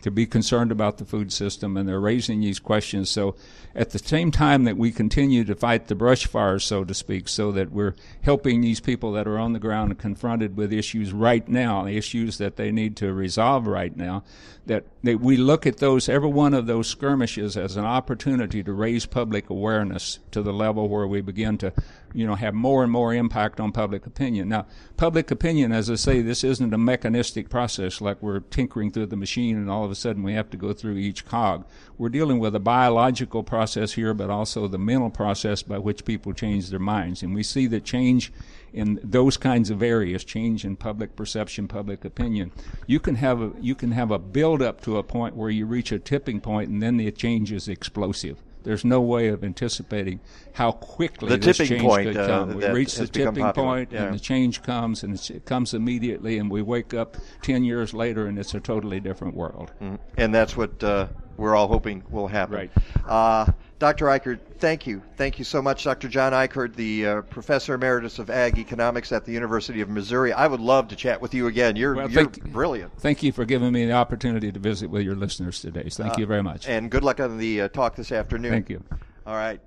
[0.02, 3.08] to be concerned about the food system, and they're raising these questions.
[3.10, 3.34] So,
[3.74, 7.28] at the same time that we continue to fight the brush fires, so to speak,
[7.28, 11.12] so that we're helping these people that are on the ground and confronted with issues
[11.12, 14.22] right now, issues that they need to resolve right now,
[14.66, 18.72] that, that we look at those, every one of those skirmishes as an opportunity to
[18.72, 21.72] raise public awareness to the level where we begin to,
[22.14, 24.48] you know, have more and more impact on public opinion.
[24.48, 24.66] Now,
[24.96, 29.16] public opinion, as I say, this isn't a mechanistic process like we're tinkering through the
[29.16, 31.66] machine and all of a sudden we have to go through each cog.
[31.98, 36.32] We're dealing with a biological process here, but also the mental process by which people
[36.32, 37.22] change their minds.
[37.22, 38.32] And we see that change
[38.72, 42.50] in those kinds of areas, change in public perception, public opinion,
[42.86, 45.66] you can have a, you can have a build up to a point where you
[45.66, 48.38] reach a tipping point and then the change is explosive.
[48.64, 50.20] There's no way of anticipating
[50.52, 52.54] how quickly The this tipping change point, could uh, come.
[52.56, 54.04] we reach the tipping point Yeah.
[54.04, 57.92] and the change comes, and it's, it comes immediately, and we wake up 10 years
[57.94, 59.72] later and it's a totally different world.
[59.82, 59.98] Mhm.
[60.16, 62.54] And that's what uh, we're all hoping will happen.
[62.56, 62.70] Right.
[63.06, 63.52] Uh,
[63.82, 64.04] Dr.
[64.06, 65.02] Ikerd, thank you.
[65.16, 66.06] Thank you so much, Dr.
[66.06, 70.32] John Ikerd, the uh, Professor Emeritus of Ag Economics at the University of Missouri.
[70.32, 71.74] I would love to chat with you again.
[71.74, 72.96] You're, Well, you're thank- brilliant.
[73.00, 75.88] Thank you for giving me the opportunity to visit with your listeners today.
[75.88, 76.68] So Thank Uh, you very much.
[76.68, 78.52] And good luck on the uh, talk this afternoon.
[78.52, 78.84] Thank you.
[79.26, 79.60] All right.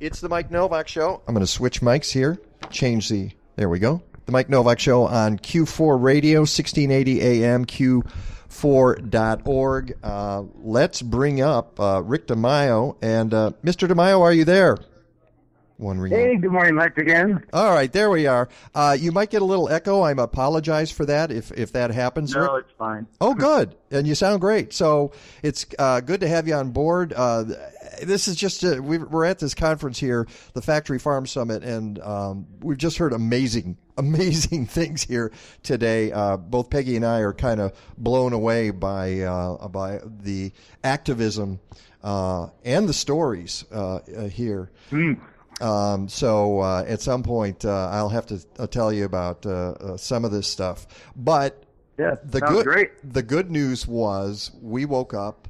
[0.00, 1.22] It's the Mike Nowak Show.
[1.26, 2.38] I'm going to switch mics here.
[2.68, 3.30] Change the.
[3.56, 4.02] There we go.
[4.26, 7.64] The Mike Nowak Show on Q4 Radio, 1680 AM,
[8.56, 9.98] Q4.org.
[10.02, 12.96] Uh, let's bring up uh, Rick DiMaio.
[13.02, 13.88] And uh, Mr.
[13.88, 14.76] DiMaio, are you there?
[15.78, 16.10] One ring.
[16.10, 17.44] Hey, good morning, Mike, again.
[17.52, 18.48] All right, there we are.
[18.74, 20.00] Uh, you might get a little echo.
[20.00, 22.34] I apologize for that if, if that happens.
[22.34, 22.46] Rick.
[22.46, 23.06] No, it's fine.
[23.20, 23.76] Oh, good.
[23.90, 24.72] And you sound great.
[24.72, 25.12] So
[25.42, 27.12] it's uh, good to have you on board.
[27.14, 27.44] Uh,
[28.02, 31.98] this is just, a, we- we're at this conference here, the Factory Farm Summit, and
[31.98, 35.32] um, we've just heard amazing, amazing things here
[35.62, 36.12] today.
[36.12, 40.52] Uh, both Peggy and I are kind of blown away by, uh, by the
[40.84, 41.60] activism
[42.02, 44.70] uh, and the stories uh, uh, here.
[45.60, 49.46] Um, so uh, at some point, uh, I'll have to uh, tell you about
[49.98, 50.86] some of this stuff.
[51.16, 51.62] But
[51.98, 52.90] Yeah, the good great.
[53.14, 55.48] the good news was we woke up.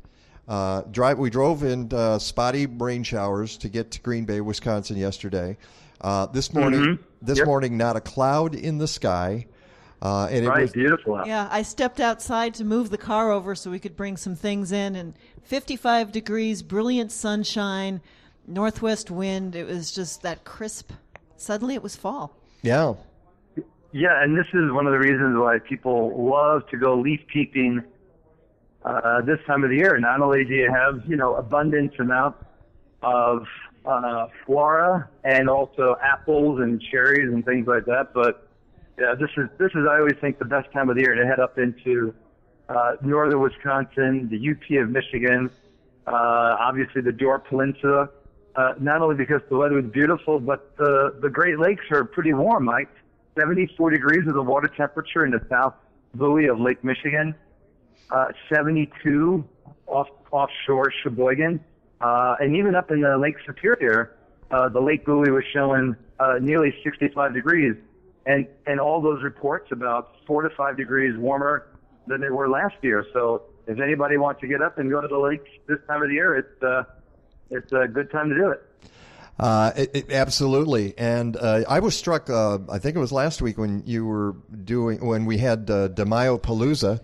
[0.49, 1.19] Uh, drive.
[1.19, 5.57] We drove in uh, spotty rain showers to get to Green Bay, Wisconsin yesterday.
[6.07, 6.99] Uh, this morning, Mhm.
[7.21, 7.47] this Yep.
[7.49, 9.45] morning, not a cloud in the sky,
[10.01, 11.17] uh, and it right, was beautiful.
[11.17, 11.27] out.
[11.27, 14.71] Yeah, I stepped outside to move the car over so we could bring some things
[14.71, 18.01] in, and 55 degrees, brilliant sunshine,
[18.47, 19.57] northwest wind.
[19.57, 20.93] It was just that crisp.
[21.37, 22.37] Suddenly, it was fall.
[22.63, 22.95] yeah.
[23.93, 27.83] Yeah, and this is one of the reasons why people love to go leaf peeping
[28.85, 29.99] uh, this time of the year.
[29.99, 32.37] Not only do you have you know abundant amount
[33.03, 33.47] of
[33.87, 38.49] uh, flora and also apples and cherries and things like that, but
[38.99, 41.27] yeah, this is this is I always think the best time of the year to
[41.27, 42.15] head up into
[42.69, 45.51] uh, northern Wisconsin, the UP of Michigan,
[46.07, 48.09] uh, obviously the Door Peninsula.
[48.55, 52.33] Uh, not only because the weather is beautiful, but the the Great Lakes are pretty
[52.33, 52.89] warm, Mike.
[53.39, 55.75] 74 degrees is the water temperature in the South
[56.15, 57.35] Buoy of Lake Michigan.
[58.11, 59.45] Uh, 72
[59.87, 61.61] off offshore Sheboygan,
[62.01, 64.15] uh, and even up in the Lake Superior,
[64.51, 67.75] uh, the Lake Buoy was showing uh, nearly 65 degrees,
[68.27, 71.67] and and all those reports about four to five degrees warmer
[72.07, 73.05] than they were last year.
[73.13, 76.09] So if anybody wants to get up and go to the lakes this time of
[76.09, 76.85] the year, it's uh,
[77.51, 78.63] it's a good time to do it.
[79.39, 82.31] Uh, it, it- absolutely, and uh, I was struck.
[82.31, 85.89] Uh, I think it was last week when you were doing when we had uh,
[85.89, 87.01] Palooza,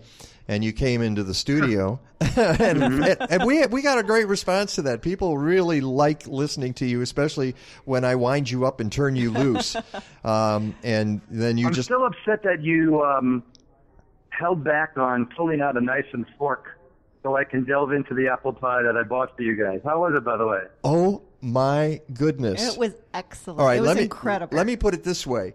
[0.47, 1.99] and you came into the studio,
[2.37, 5.01] and, and, and we we got a great response to that.
[5.01, 7.55] People really like listening to you, especially
[7.85, 9.75] when I wind you up and turn you loose,
[10.23, 13.43] um, and then you I'm just still upset that you um,
[14.29, 16.79] held back on pulling out a knife and fork
[17.23, 19.79] so I can delve into the apple pie that I bought for you guys.
[19.83, 20.61] How was it, by the way?
[20.83, 23.59] oh my goodness, It was excellent.
[23.59, 24.55] All right, it was let me incredible.
[24.55, 25.53] let me put it this way.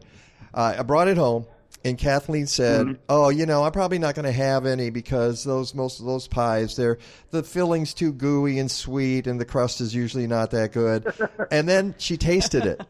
[0.52, 1.46] Uh, I brought it home,
[1.84, 3.02] and Kathleen said, Mm-hmm.
[3.08, 6.26] "Oh, you know, I'm probably not going to have any because those most of those
[6.28, 6.98] pies, they're
[7.30, 11.12] the filling's too gooey and sweet, and the crust is usually not that good."
[11.50, 12.82] and then she tasted it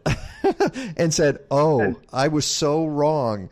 [0.96, 3.50] and said, "Oh, I was so wrong."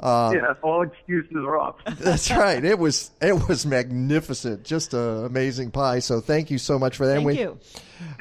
[0.00, 1.76] Uh, yeah, all excuses are off.
[1.98, 2.62] That's right.
[2.62, 6.00] It was it was magnificent, just an amazing pie.
[6.00, 7.14] So thank you so much for that.
[7.14, 7.58] Thank we- you.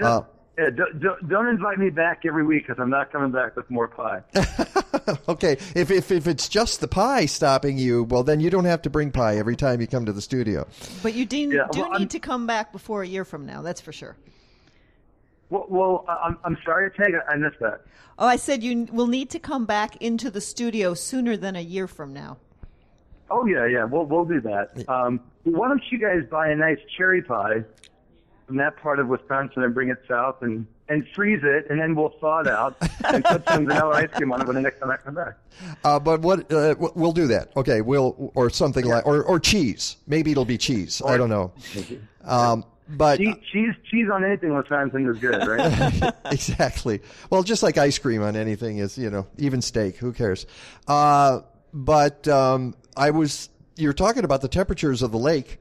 [0.02, 0.22] Uh,
[0.58, 3.68] Yeah, don't, don't, don't invite me back every week because I'm not coming back with
[3.72, 4.22] more pie.
[5.28, 8.84] okay, if, if if it's just the pie stopping you, well, then you don't have
[8.84, 10.68] to bring pie every time you come to the studio.
[11.02, 13.48] But you do, Yeah, do well, need I'm- to come back before a year from
[13.48, 13.64] now.
[13.64, 14.16] That's for sure.
[15.50, 17.82] Well, well I- I'm, I'm sorry, Tag, I missed that.
[18.20, 21.62] Oh, I said you will need to come back into the studio sooner than a
[21.62, 22.38] year from now.
[23.32, 24.88] Oh yeah, yeah, we'll we'll do that.
[24.88, 27.64] Um, why don't you guys buy a nice cherry pie
[28.48, 31.96] from that part of Wisconsin and bring it south and and freeze it, and then
[31.96, 32.76] we'll thaw it out
[33.06, 35.36] and put some vanilla ice cream on it when the next time I come back.
[35.84, 37.56] Uh, but what uh, we'll do that.
[37.56, 39.98] Okay, we'll or something like or or cheese.
[40.08, 41.02] Maybe it'll be cheese.
[41.06, 41.54] I don't know.
[42.24, 46.14] Um, but cheese, cheese, cheese on anything in Wisconsin is good, right?
[46.32, 47.02] exactly.
[47.30, 49.98] Well, just like ice cream on anything is, you know, even steak.
[49.98, 50.46] Who cares?
[50.88, 51.42] Uh,
[51.74, 53.50] but um, I was.
[53.76, 55.60] You're talking about the temperatures of the lake,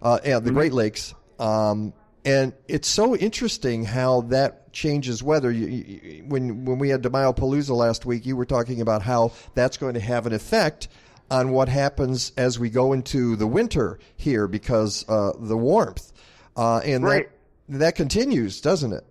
[0.00, 1.92] uh, and the Great Lakes, um,
[2.24, 5.50] and it's so interesting how that changes weather.
[5.50, 9.76] You, you, when when we had Palooza last week, you were talking about how that's
[9.76, 10.88] going to have an effect
[11.30, 16.12] on what happens as we go into the winter here because uh, the warmth,
[16.56, 17.28] uh, and Right.
[17.68, 19.04] that that continues, doesn't it?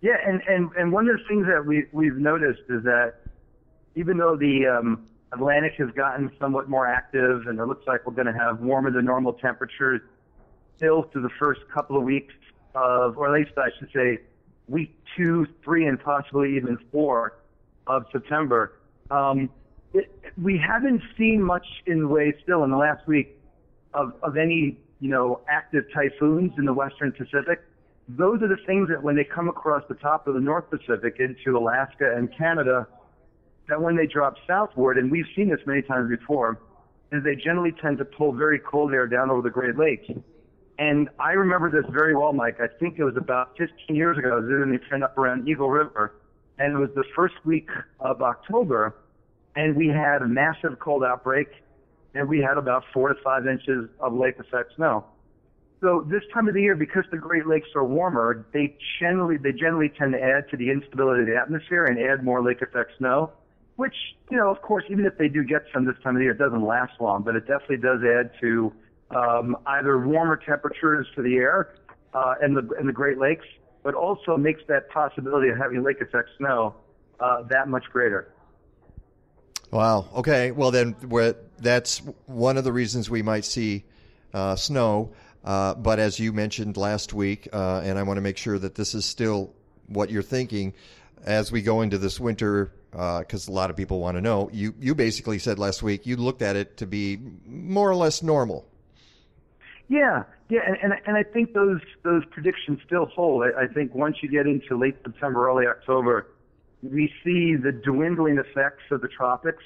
[0.00, 3.14] Yeah, and, and, and one of the things that we, we've noticed is that
[3.96, 8.12] even though the um, Atlantic has gotten somewhat more active and it looks like we're
[8.12, 10.02] going to have warmer than normal temperatures
[10.76, 12.34] still through the first couple of weeks
[12.74, 14.18] of, or at least I should say,
[14.68, 17.38] week two, three, and possibly even four
[17.86, 18.78] of September,
[19.10, 19.48] um,
[19.94, 23.38] it, we haven't seen much in the way still in the last week
[23.94, 27.60] of, of any, you know, active typhoons in the Western Pacific
[28.08, 31.16] those are the things that when they come across the top of the North Pacific
[31.18, 32.86] into Alaska and Canada,
[33.68, 36.60] that when they drop southward, and we've seen this many times before,
[37.10, 40.06] is they generally tend to pull very cold air down over the Great Lakes.
[40.78, 42.58] And I remember this very well, Mike.
[42.60, 44.32] I think it was about 15 years ago.
[44.32, 46.16] I was doing a trend up around Eagle River,
[46.58, 47.68] and it was the first week
[48.00, 48.94] of October,
[49.54, 51.48] and we had a massive cold outbreak,
[52.14, 55.04] and we had about four to five inches of lake effect snow.
[55.80, 59.52] So this time of the year, because the Great Lakes are warmer, they generally they
[59.52, 62.92] generally tend to add to the instability of the atmosphere and add more lake effect
[62.98, 63.32] snow.
[63.76, 63.94] Which
[64.30, 66.32] you know, of course, even if they do get some this time of the year,
[66.32, 67.22] it doesn't last long.
[67.22, 68.72] But it definitely does add to
[69.10, 71.74] um, either warmer temperatures for the air
[72.14, 73.46] uh, in the the Great Lakes,
[73.82, 76.74] but also makes that possibility of having lake effect snow
[77.20, 78.32] uh, that much greater.
[79.70, 80.08] Wow.
[80.14, 80.50] Okay.
[80.52, 80.96] Well, then
[81.58, 83.84] that's one of the reasons we might see
[84.32, 85.12] uh, snow.
[85.44, 88.74] Uh, but as you mentioned last week, uh, and I want to make sure that
[88.74, 89.54] this is still
[89.86, 90.74] what you're thinking
[91.24, 94.50] as we go into this winter, because a lot of people want to know.
[94.52, 98.22] You you basically said last week you looked at it to be more or less
[98.22, 98.66] normal.
[99.88, 103.44] Yeah, yeah, and and, and I think those those predictions still hold.
[103.44, 106.28] I, I think once you get into late September, early October,
[106.82, 109.62] we see the dwindling effects of the tropics,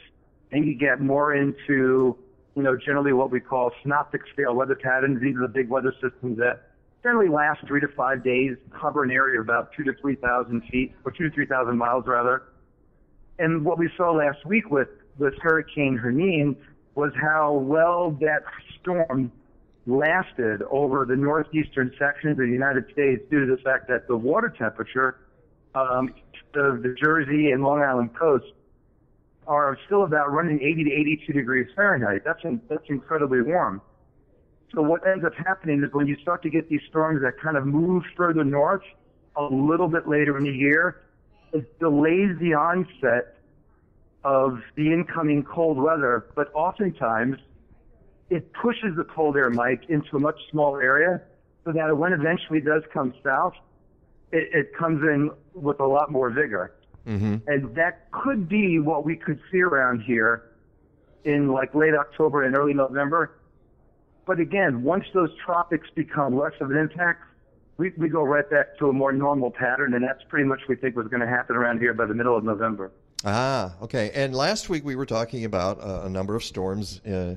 [0.52, 2.16] and you get more into
[2.54, 5.20] you know generally what we call synoptic scale weather patterns.
[5.22, 6.70] These are the big weather systems that
[7.02, 10.62] generally last three to five days, cover an area of about two to three thousand
[10.70, 12.42] feet, or two to three thousand miles rather.
[13.38, 14.88] And what we saw last week with
[15.18, 16.56] with Hurricane Hermine
[16.94, 18.42] was how well that
[18.80, 19.32] storm
[19.90, 24.16] lasted over the northeastern sections of the United States due to the fact that the
[24.16, 25.20] water temperature
[25.74, 26.14] um,
[26.54, 28.46] of the Jersey and Long Island coast
[29.46, 32.22] are still about running 80 to 82 degrees Fahrenheit.
[32.24, 33.82] That's in, that's incredibly warm.
[34.74, 37.56] So what ends up happening is when you start to get these storms that kind
[37.56, 38.82] of move further north
[39.36, 41.02] a little bit later in the year,
[41.52, 43.36] it delays the onset
[44.22, 47.38] of the incoming cold weather, but oftentimes
[48.30, 51.20] it pushes the cold air, Mike, into a much smaller area
[51.64, 53.54] so that when it eventually does come south,
[54.32, 56.72] it, it comes in with a lot more vigor.
[57.06, 57.36] Mm-hmm.
[57.48, 60.52] And that could be what we could see around here
[61.24, 63.32] in like late October and early November.
[64.26, 67.24] But again, once those tropics become less of an impact,
[67.78, 70.68] we, we go right back to a more normal pattern, and that's pretty much what
[70.68, 72.92] we think was going to happen around here by the middle of November.
[73.24, 74.10] Ah, okay.
[74.14, 77.36] And last week we were talking about uh, a number of storms uh,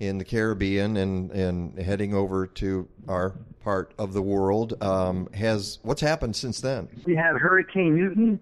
[0.00, 4.74] in the Caribbean and, and heading over to our part of the world.
[4.82, 6.88] Um, has what's happened since then?
[7.04, 8.40] We had Hurricane Newton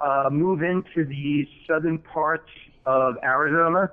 [0.00, 2.50] uh, move into the southern parts
[2.84, 3.90] of Arizona.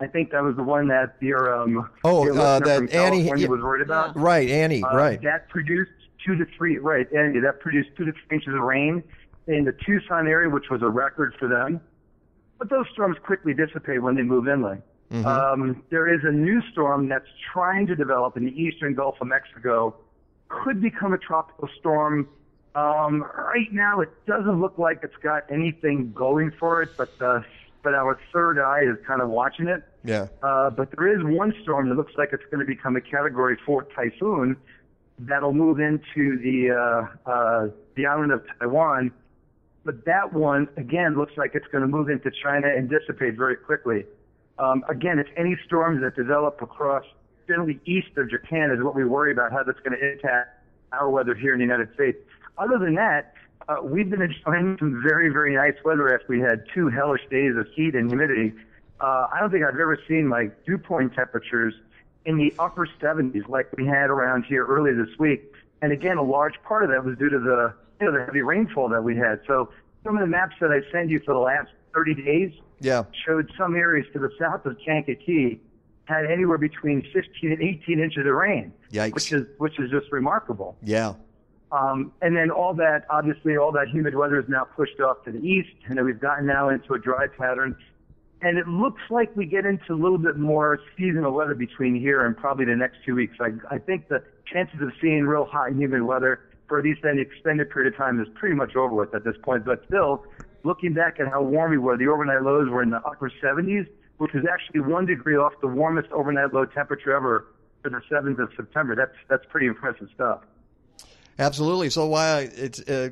[0.00, 3.46] I think that was the one that your um Oh, your uh, that Annie- yeah.
[3.46, 4.16] was worried about.
[4.16, 5.20] Right, Annie, Uh, right.
[5.22, 5.92] That produced
[6.24, 7.40] two to three right, Annie.
[7.40, 9.02] That produced two to three inches of rain
[9.48, 11.80] in the Tucson area, which was a record for them.
[12.58, 14.82] But those storms quickly dissipate when they move inland.
[15.12, 15.26] Mm-hmm.
[15.26, 19.28] Um, there is a new storm that's trying to develop in the eastern Gulf of
[19.28, 19.94] Mexico.
[20.48, 22.28] Could become a tropical storm.
[22.74, 27.40] Um, right now, it doesn't look like it's got anything going for it, but uh,
[27.82, 29.82] but our third eye is kind of watching it.
[30.02, 30.28] Yeah.
[30.42, 33.58] Uh, but there is one storm that looks like it's going to become a Category
[33.66, 34.56] 4 typhoon
[35.18, 39.12] that'll move into the uh, uh, the island of Taiwan.
[39.84, 43.56] But that one again looks like it's going to move into China and dissipate very
[43.56, 44.06] quickly.
[44.62, 47.04] Um, again, it's any storms that develop across
[47.48, 50.50] generally east of Japan is what we worry about how that's going to impact
[50.92, 52.18] our weather here in the United States.
[52.58, 53.34] Other than that,
[53.68, 57.56] uh, we've been enjoying some very, very nice weather after we had two hellish days
[57.56, 58.52] of heat and humidity.
[59.00, 61.74] Uh, I don't think I've ever seen like dew point temperatures
[62.24, 65.42] in the upper 70s like we had around here earlier this week.
[65.80, 68.42] And again, a large part of that was due to the, you know, the heavy
[68.42, 69.40] rainfall that we had.
[69.48, 69.70] So
[70.04, 72.52] some of the maps that I sent you for the last 30 days
[72.82, 73.04] Yeah.
[73.26, 75.60] showed some areas to the south of Kankakee
[76.04, 79.14] had anywhere between 15 and 18 inches of rain, Yikes.
[79.14, 80.76] which is which is just remarkable.
[80.82, 81.14] Yeah.
[81.70, 85.32] Um, and then all that, obviously, all that humid weather is now pushed off to
[85.32, 87.74] the east, and we've gotten now into a dry pattern.
[88.42, 92.26] And it looks like we get into a little bit more seasonal weather between here
[92.26, 93.36] and probably the next two weeks.
[93.40, 94.22] I, I think the
[94.52, 97.96] chances of seeing real hot and humid weather for at least any extended period of
[97.96, 99.64] time is pretty much over with at this point.
[99.64, 100.24] But still,
[100.64, 103.86] looking back at how warm we were, the overnight lows were in the upper 70s,
[104.18, 107.46] which is actually one degree off the warmest overnight low temperature ever
[107.82, 108.94] for the 7th of September.
[108.94, 110.42] That's that's pretty impressive stuff.
[111.38, 111.90] Absolutely.
[111.90, 113.10] So why it's uh,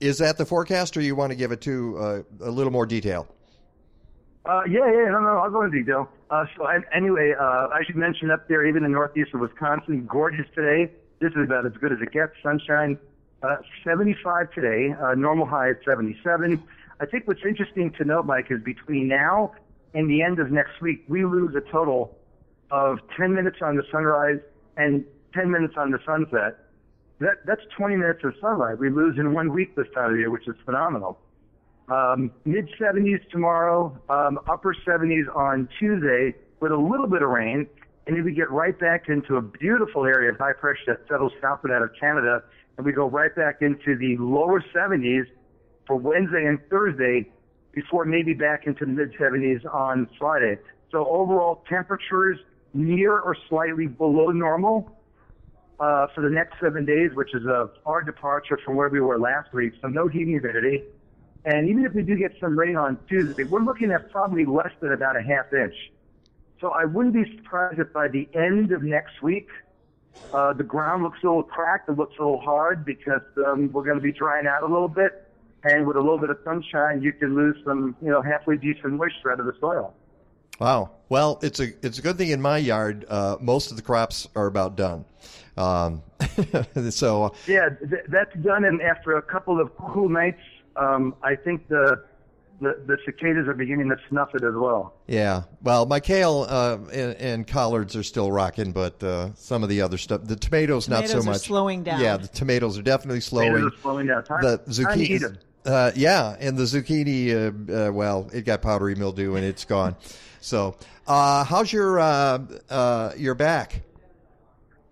[0.00, 2.86] is that the forecast, or you want to give it to uh, a little more
[2.86, 3.28] detail?
[4.44, 6.08] Uh, yeah, yeah, no, no, I'll go into detail.
[6.30, 10.06] Uh, so an- anyway, uh, as you mentioned up there, even in northeast of Wisconsin,
[10.06, 10.90] gorgeous today.
[11.18, 12.32] This is about as good as it gets.
[12.42, 12.98] Sunshine,
[13.42, 14.92] uh, 75 today.
[14.92, 16.62] Uh, normal high at 77.
[17.00, 19.52] I think what's interesting to note, Mike, is between now
[19.94, 22.16] and the end of next week, we lose a total
[22.70, 24.40] of 10 minutes on the sunrise
[24.76, 25.04] and
[25.34, 26.58] 10 minutes on the sunset.
[27.18, 30.30] That, that's 20 minutes of sunlight we lose in one week this time of year,
[30.30, 31.18] which is phenomenal.
[31.88, 37.66] Um, mid 70s tomorrow, um, upper 70s on Tuesday with a little bit of rain.
[38.06, 41.32] And then we get right back into a beautiful area of high pressure that settles
[41.40, 42.42] southward out of Canada.
[42.76, 45.26] And we go right back into the lower 70s
[45.86, 47.30] for Wednesday and Thursday
[47.72, 50.58] before maybe back into the mid 70s on Friday.
[50.90, 52.38] So overall temperatures
[52.74, 54.90] near or slightly below normal
[55.78, 59.18] uh, for the next seven days, which is a far departure from where we were
[59.18, 59.74] last week.
[59.82, 60.84] So no heat humidity.
[61.44, 64.72] And even if we do get some rain on Tuesday, we're looking at probably less
[64.80, 65.74] than about a half inch.
[66.60, 69.48] So I wouldn't be surprised if by the end of next week,
[70.32, 73.84] uh, the ground looks a little cracked, it looks a little hard because um, we're
[73.84, 75.25] going to be drying out a little bit.
[75.68, 78.92] And with a little bit of sunshine, you can lose some, you know, halfway decent
[78.94, 79.94] moisture out of the soil.
[80.60, 80.90] Wow.
[81.08, 83.04] Well, it's a it's a good thing in my yard.
[83.08, 85.04] Uh, most of the crops are about done.
[85.56, 86.02] Um,
[86.90, 88.64] so Yeah, th- that's done.
[88.64, 90.40] And after a couple of cool nights,
[90.76, 92.02] um, I think the,
[92.60, 94.94] the the cicadas are beginning to snuff it as well.
[95.06, 95.42] yeah.
[95.62, 99.80] Well, my kale uh, and, and collards are still rocking, but uh, some of the
[99.82, 101.42] other stuff, the tomatoes, not so are much.
[101.42, 102.00] slowing down.
[102.00, 103.48] Yeah, the tomatoes are definitely slowing.
[103.52, 104.24] Tomatoes are slowing down.
[104.24, 105.38] Time- the time zucchini.
[105.66, 107.30] Uh, yeah, and the zucchini.
[107.34, 109.96] Uh, uh, well, it got powdery mildew and it's gone.
[110.40, 110.76] So,
[111.08, 112.38] uh, how's your uh,
[112.70, 113.82] uh, your back?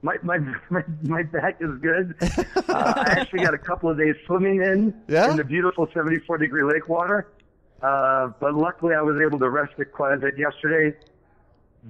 [0.03, 0.39] My my
[0.71, 2.15] my, my back is good.
[2.67, 5.31] Uh, I actually got a couple of days swimming in Yeah?
[5.31, 7.29] in the beautiful 74 degree lake water.
[7.83, 10.97] Uh, but luckily, I was able to rest it quite a bit yesterday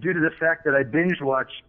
[0.00, 1.62] due to the fact that I binge watched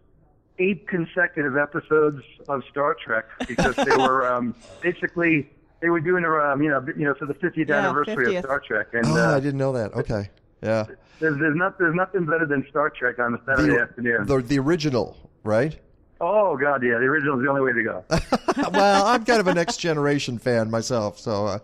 [0.58, 5.50] eight consecutive episodes of Star Trek because they were um, basically
[5.82, 8.38] they were doing a um, you know you know for the 50th Yeah, anniversary 50th.
[8.40, 9.94] of Star Trek, and oh, uh, I didn't know that.
[9.94, 10.30] Okay.
[10.64, 10.86] Yeah.
[11.20, 14.26] there's there's, not, there's nothing better than Star Trek on a Saturday afternoon.
[14.26, 15.78] The, the original, right?
[16.22, 18.06] oh God, yeah, the original is the only way to go.
[18.72, 21.60] well, I'm kind of a next generation fan myself, so uh,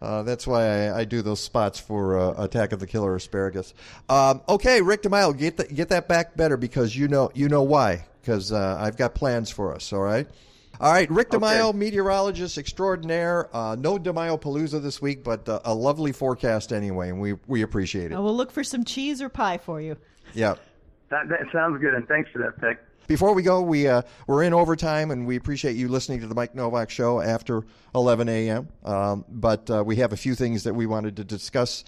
[0.00, 3.74] uh, that's why I, I do those spots for uh, Attack of the Killer Asparagus.
[4.08, 7.62] Um, okay, Rick DeMille, get that get that back better because you know you know
[7.62, 9.92] why because uh, I've got plans for us.
[9.92, 10.28] All right.
[10.80, 13.48] All right, Rick DiMaio, meteorologist extraordinaire.
[13.54, 17.62] Uh, no DiMaio Palooza this week, but uh, a lovely forecast anyway, and we, we
[17.62, 18.14] appreciate it.
[18.14, 19.96] I will look for some cheese or pie for you.
[20.34, 20.54] Yeah.
[21.10, 22.78] That, that sounds good, and thanks for that, Pick.
[23.08, 26.34] Before we go, we uh, we're in overtime, and we appreciate you listening to the
[26.34, 27.64] Mike Nowak Show after
[27.94, 28.68] 11 a.m.
[28.84, 31.84] Um, but uh, we have a few things that we wanted to discuss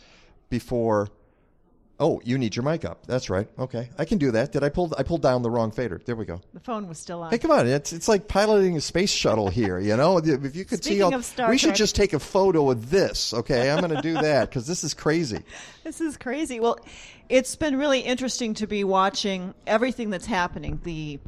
[0.48, 1.10] before.
[2.02, 3.05] Oh, you need your mic up.
[3.06, 3.47] That's right.
[3.59, 4.52] Okay, I can do that.
[4.52, 4.93] Did I pull?
[4.97, 6.01] I pulled down the wrong fader.
[6.02, 6.40] There we go.
[6.55, 7.31] The phone was still on.
[7.31, 7.68] Hey, come on!
[7.68, 9.78] It's it's like piloting a space shuttle here.
[9.78, 12.70] You know, if you could see, all, of Star we should just take a photo
[12.70, 13.35] of this.
[13.35, 15.40] Okay, I'm going to do that because this is crazy.
[15.82, 16.60] This is crazy.
[16.60, 16.78] Well,
[17.28, 20.78] it's been really interesting to be watching everything that's happening.
[20.85, 21.18] The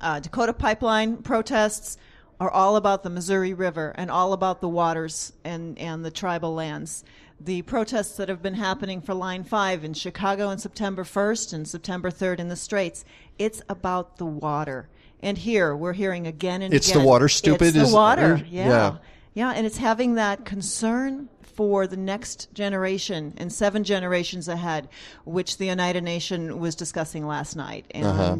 [0.00, 1.96] uh, Dakota pipeline protests
[2.38, 6.54] are all about the Missouri River and all about the waters and, and the tribal
[6.54, 7.04] lands.
[7.38, 11.68] The protests that have been happening for Line 5 in Chicago on September 1st and
[11.68, 13.04] September 3rd in the Straits,
[13.38, 14.88] it's about the water.
[15.20, 17.02] And here we're hearing again and It's again.
[17.02, 18.34] the water, stupid, It's the water.
[18.34, 18.68] er, Yeah.
[18.68, 18.96] yeah.
[19.34, 24.88] Yeah, and it's having that concern for the next generation and seven generations ahead,
[25.26, 27.84] which the Oneida Nation was discussing last night.
[27.90, 28.36] And Uh-huh.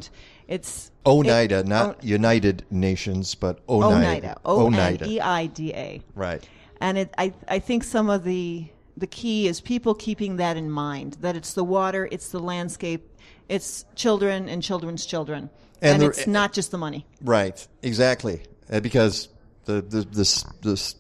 [0.49, 4.39] it's Oneida, it- not United Nations, but O- Oneida.
[4.47, 5.01] Oneida.
[5.05, 6.01] O N E I D A.
[6.15, 6.43] Right.
[6.81, 8.67] And it, I, I think some of the
[8.97, 13.09] the key is people keeping that in mind that it's the water, it's the landscape,
[13.49, 15.51] it's children and children's children,
[15.83, 17.07] And and, the- it's not just the money.
[17.21, 18.43] Right, exactly.
[18.71, 19.29] Uh, because
[19.67, 20.97] the, the this this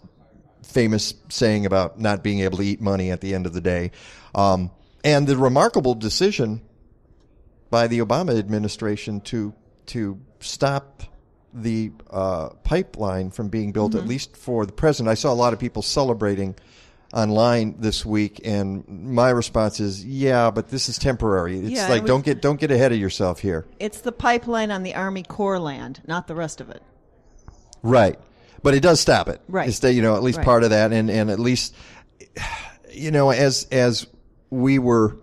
[0.63, 3.91] famous saying about not being able to eat money at the end of the day,
[4.35, 4.71] um,
[5.05, 6.61] and the remarkable decision
[7.71, 9.55] by the Obama administration to
[9.87, 11.03] to stop
[11.55, 14.09] the uh, pipeline from being built, at Mhm.
[14.09, 15.09] least for the president.
[15.11, 16.55] I saw a lot of people celebrating
[17.13, 21.59] online this week, and my response is, "Yeah, but this is temporary.
[21.59, 24.13] It's Yeah, like it was- don't get don't get ahead of yourself here." It's the
[24.13, 26.83] pipeline on the Army Corps land, not the rest of it.
[27.83, 28.19] Right.
[28.63, 29.41] But it does stop it.
[29.49, 29.69] Right.
[29.69, 30.45] It's you know, at least Right.
[30.45, 31.75] part of that and, and at least
[32.93, 34.07] you know, as as
[34.51, 35.17] we were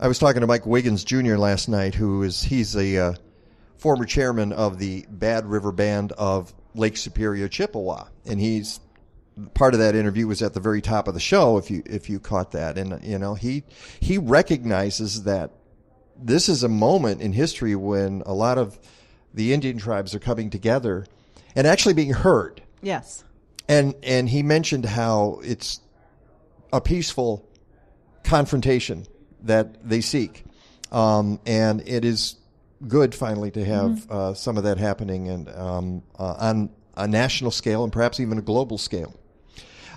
[0.00, 1.36] I was talking to Mike Wiggins Jr.
[1.36, 3.12] last night, who is he's a uh,
[3.78, 8.80] former chairman of the Bad River Band of Lake Superior, Chippewa, and he's
[9.54, 11.58] part of that interview was at the very top of the show.
[11.58, 13.64] If you if you caught that, and you know he
[14.00, 15.50] he recognizes that
[16.16, 18.78] this is a moment in history when a lot of
[19.32, 21.06] the Indian tribes are coming together
[21.56, 22.62] and actually being heard.
[22.82, 23.24] Yes.
[23.68, 25.80] And and he mentioned how it's
[26.72, 27.48] a peaceful
[28.22, 29.06] confrontation
[29.42, 30.44] that they seek,
[30.92, 32.36] um, and it is
[32.88, 34.10] good finally to have Mhm.
[34.10, 38.38] uh, some of that happening and um, uh, on a national scale and perhaps even
[38.38, 39.14] a global scale.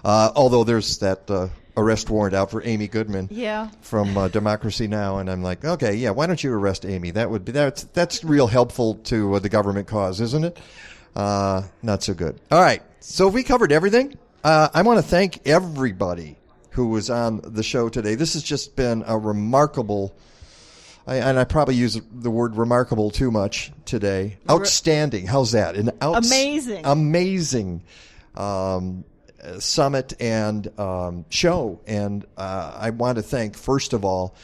[0.03, 3.69] Uh, although there's that uh, arrest warrant out for Amy Goodman Yeah.
[3.81, 7.11] from uh, Democracy Now, and I'm like, okay, yeah, why don't you arrest Amy?
[7.11, 10.57] That would be that's that's real helpful to uh, the government cause, isn't it?
[11.15, 12.39] Uh, not so good.
[12.51, 14.17] All right, so we covered everything.
[14.43, 16.37] Uh, I want to thank everybody
[16.71, 18.15] who was on the show today.
[18.15, 20.15] This has just been a remarkable.
[21.07, 24.37] I, and I probably use the word remarkable too much today.
[24.49, 25.25] Outstanding.
[25.25, 25.75] How's that?
[25.75, 26.85] An Amazing.
[26.85, 27.81] Amazing
[28.35, 29.03] um,
[29.59, 31.79] summit and um, show.
[31.87, 34.35] And uh, I want to thank, first of all,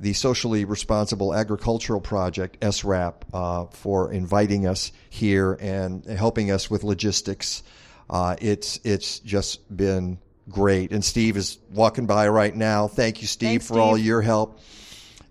[0.00, 6.84] the Socially Responsible Agricultural Project, SRAP, uh, for inviting us here and helping us with
[6.84, 7.62] logistics.
[8.08, 10.92] Uh, it's it's just been great.
[10.92, 12.86] And Steve is walking by right now.
[12.88, 14.60] Thank you, Steve, Thanks, for all your help.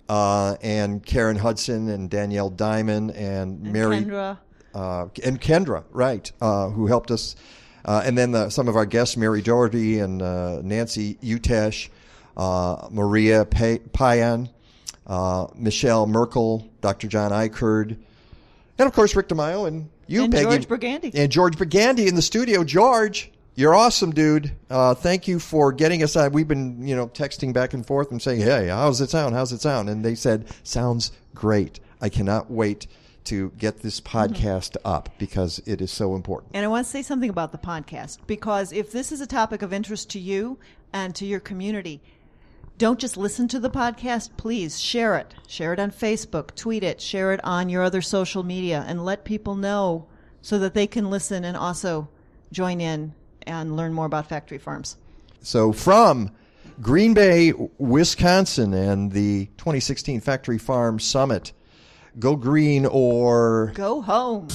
[0.09, 4.37] Uh, and Karen Hudson and Danielle Diamond and, And Mary Kendra.
[4.73, 7.35] uh, and Kendra, right, uh, who helped us,
[7.87, 11.89] uh, and then the, some of our guests, Mary Dougherty and uh, Nancy Utesch,
[12.35, 14.49] uh, Maria Payan,
[15.07, 17.07] uh, Michelle Merkel, Dr.
[17.07, 17.97] John Ikerd,
[18.77, 21.11] and of course Rick DiMaio and you, And Peggy, George Brigandy.
[21.15, 22.63] and George Brigandy in the studio.
[22.63, 24.51] George, you're awesome, dude.
[24.69, 26.31] Uh, thank you for getting us on.
[26.31, 29.33] We've been, you know, texting back and forth and saying, "Hey, how's it sound?
[29.33, 31.79] How's it sound?" And they said, "Sounds great.
[32.01, 32.87] I cannot wait
[33.27, 37.01] to get this podcast up because it is so important." And I want to say
[37.01, 40.57] something about the podcast because if this is a topic of interest to you
[40.91, 42.01] and to your community,
[42.77, 44.29] don't just listen to the podcast.
[44.37, 45.33] Please share it.
[45.47, 49.23] Share it on Facebook, tweet it, share it on your other social media, and let
[49.23, 50.05] people know
[50.41, 52.07] so that they can listen and also
[52.51, 53.13] join in
[53.47, 54.97] and learn more about factory farms.
[55.41, 56.31] So from
[56.81, 61.53] Green Bay, Wisconsin, and the 2016 Factory Farm Summit,
[62.19, 64.47] go green or Go home.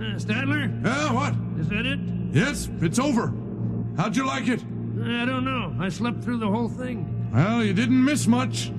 [0.00, 0.70] Uh, Stand Adler?
[0.82, 1.34] Yeah, uh, what?
[1.58, 1.98] Is that it?
[2.32, 3.32] Yes, it's over.
[3.96, 4.60] How'd you like it?
[5.02, 5.74] I don't know.
[5.78, 7.30] I slept through the whole thing.
[7.32, 8.70] Well, you didn't miss much.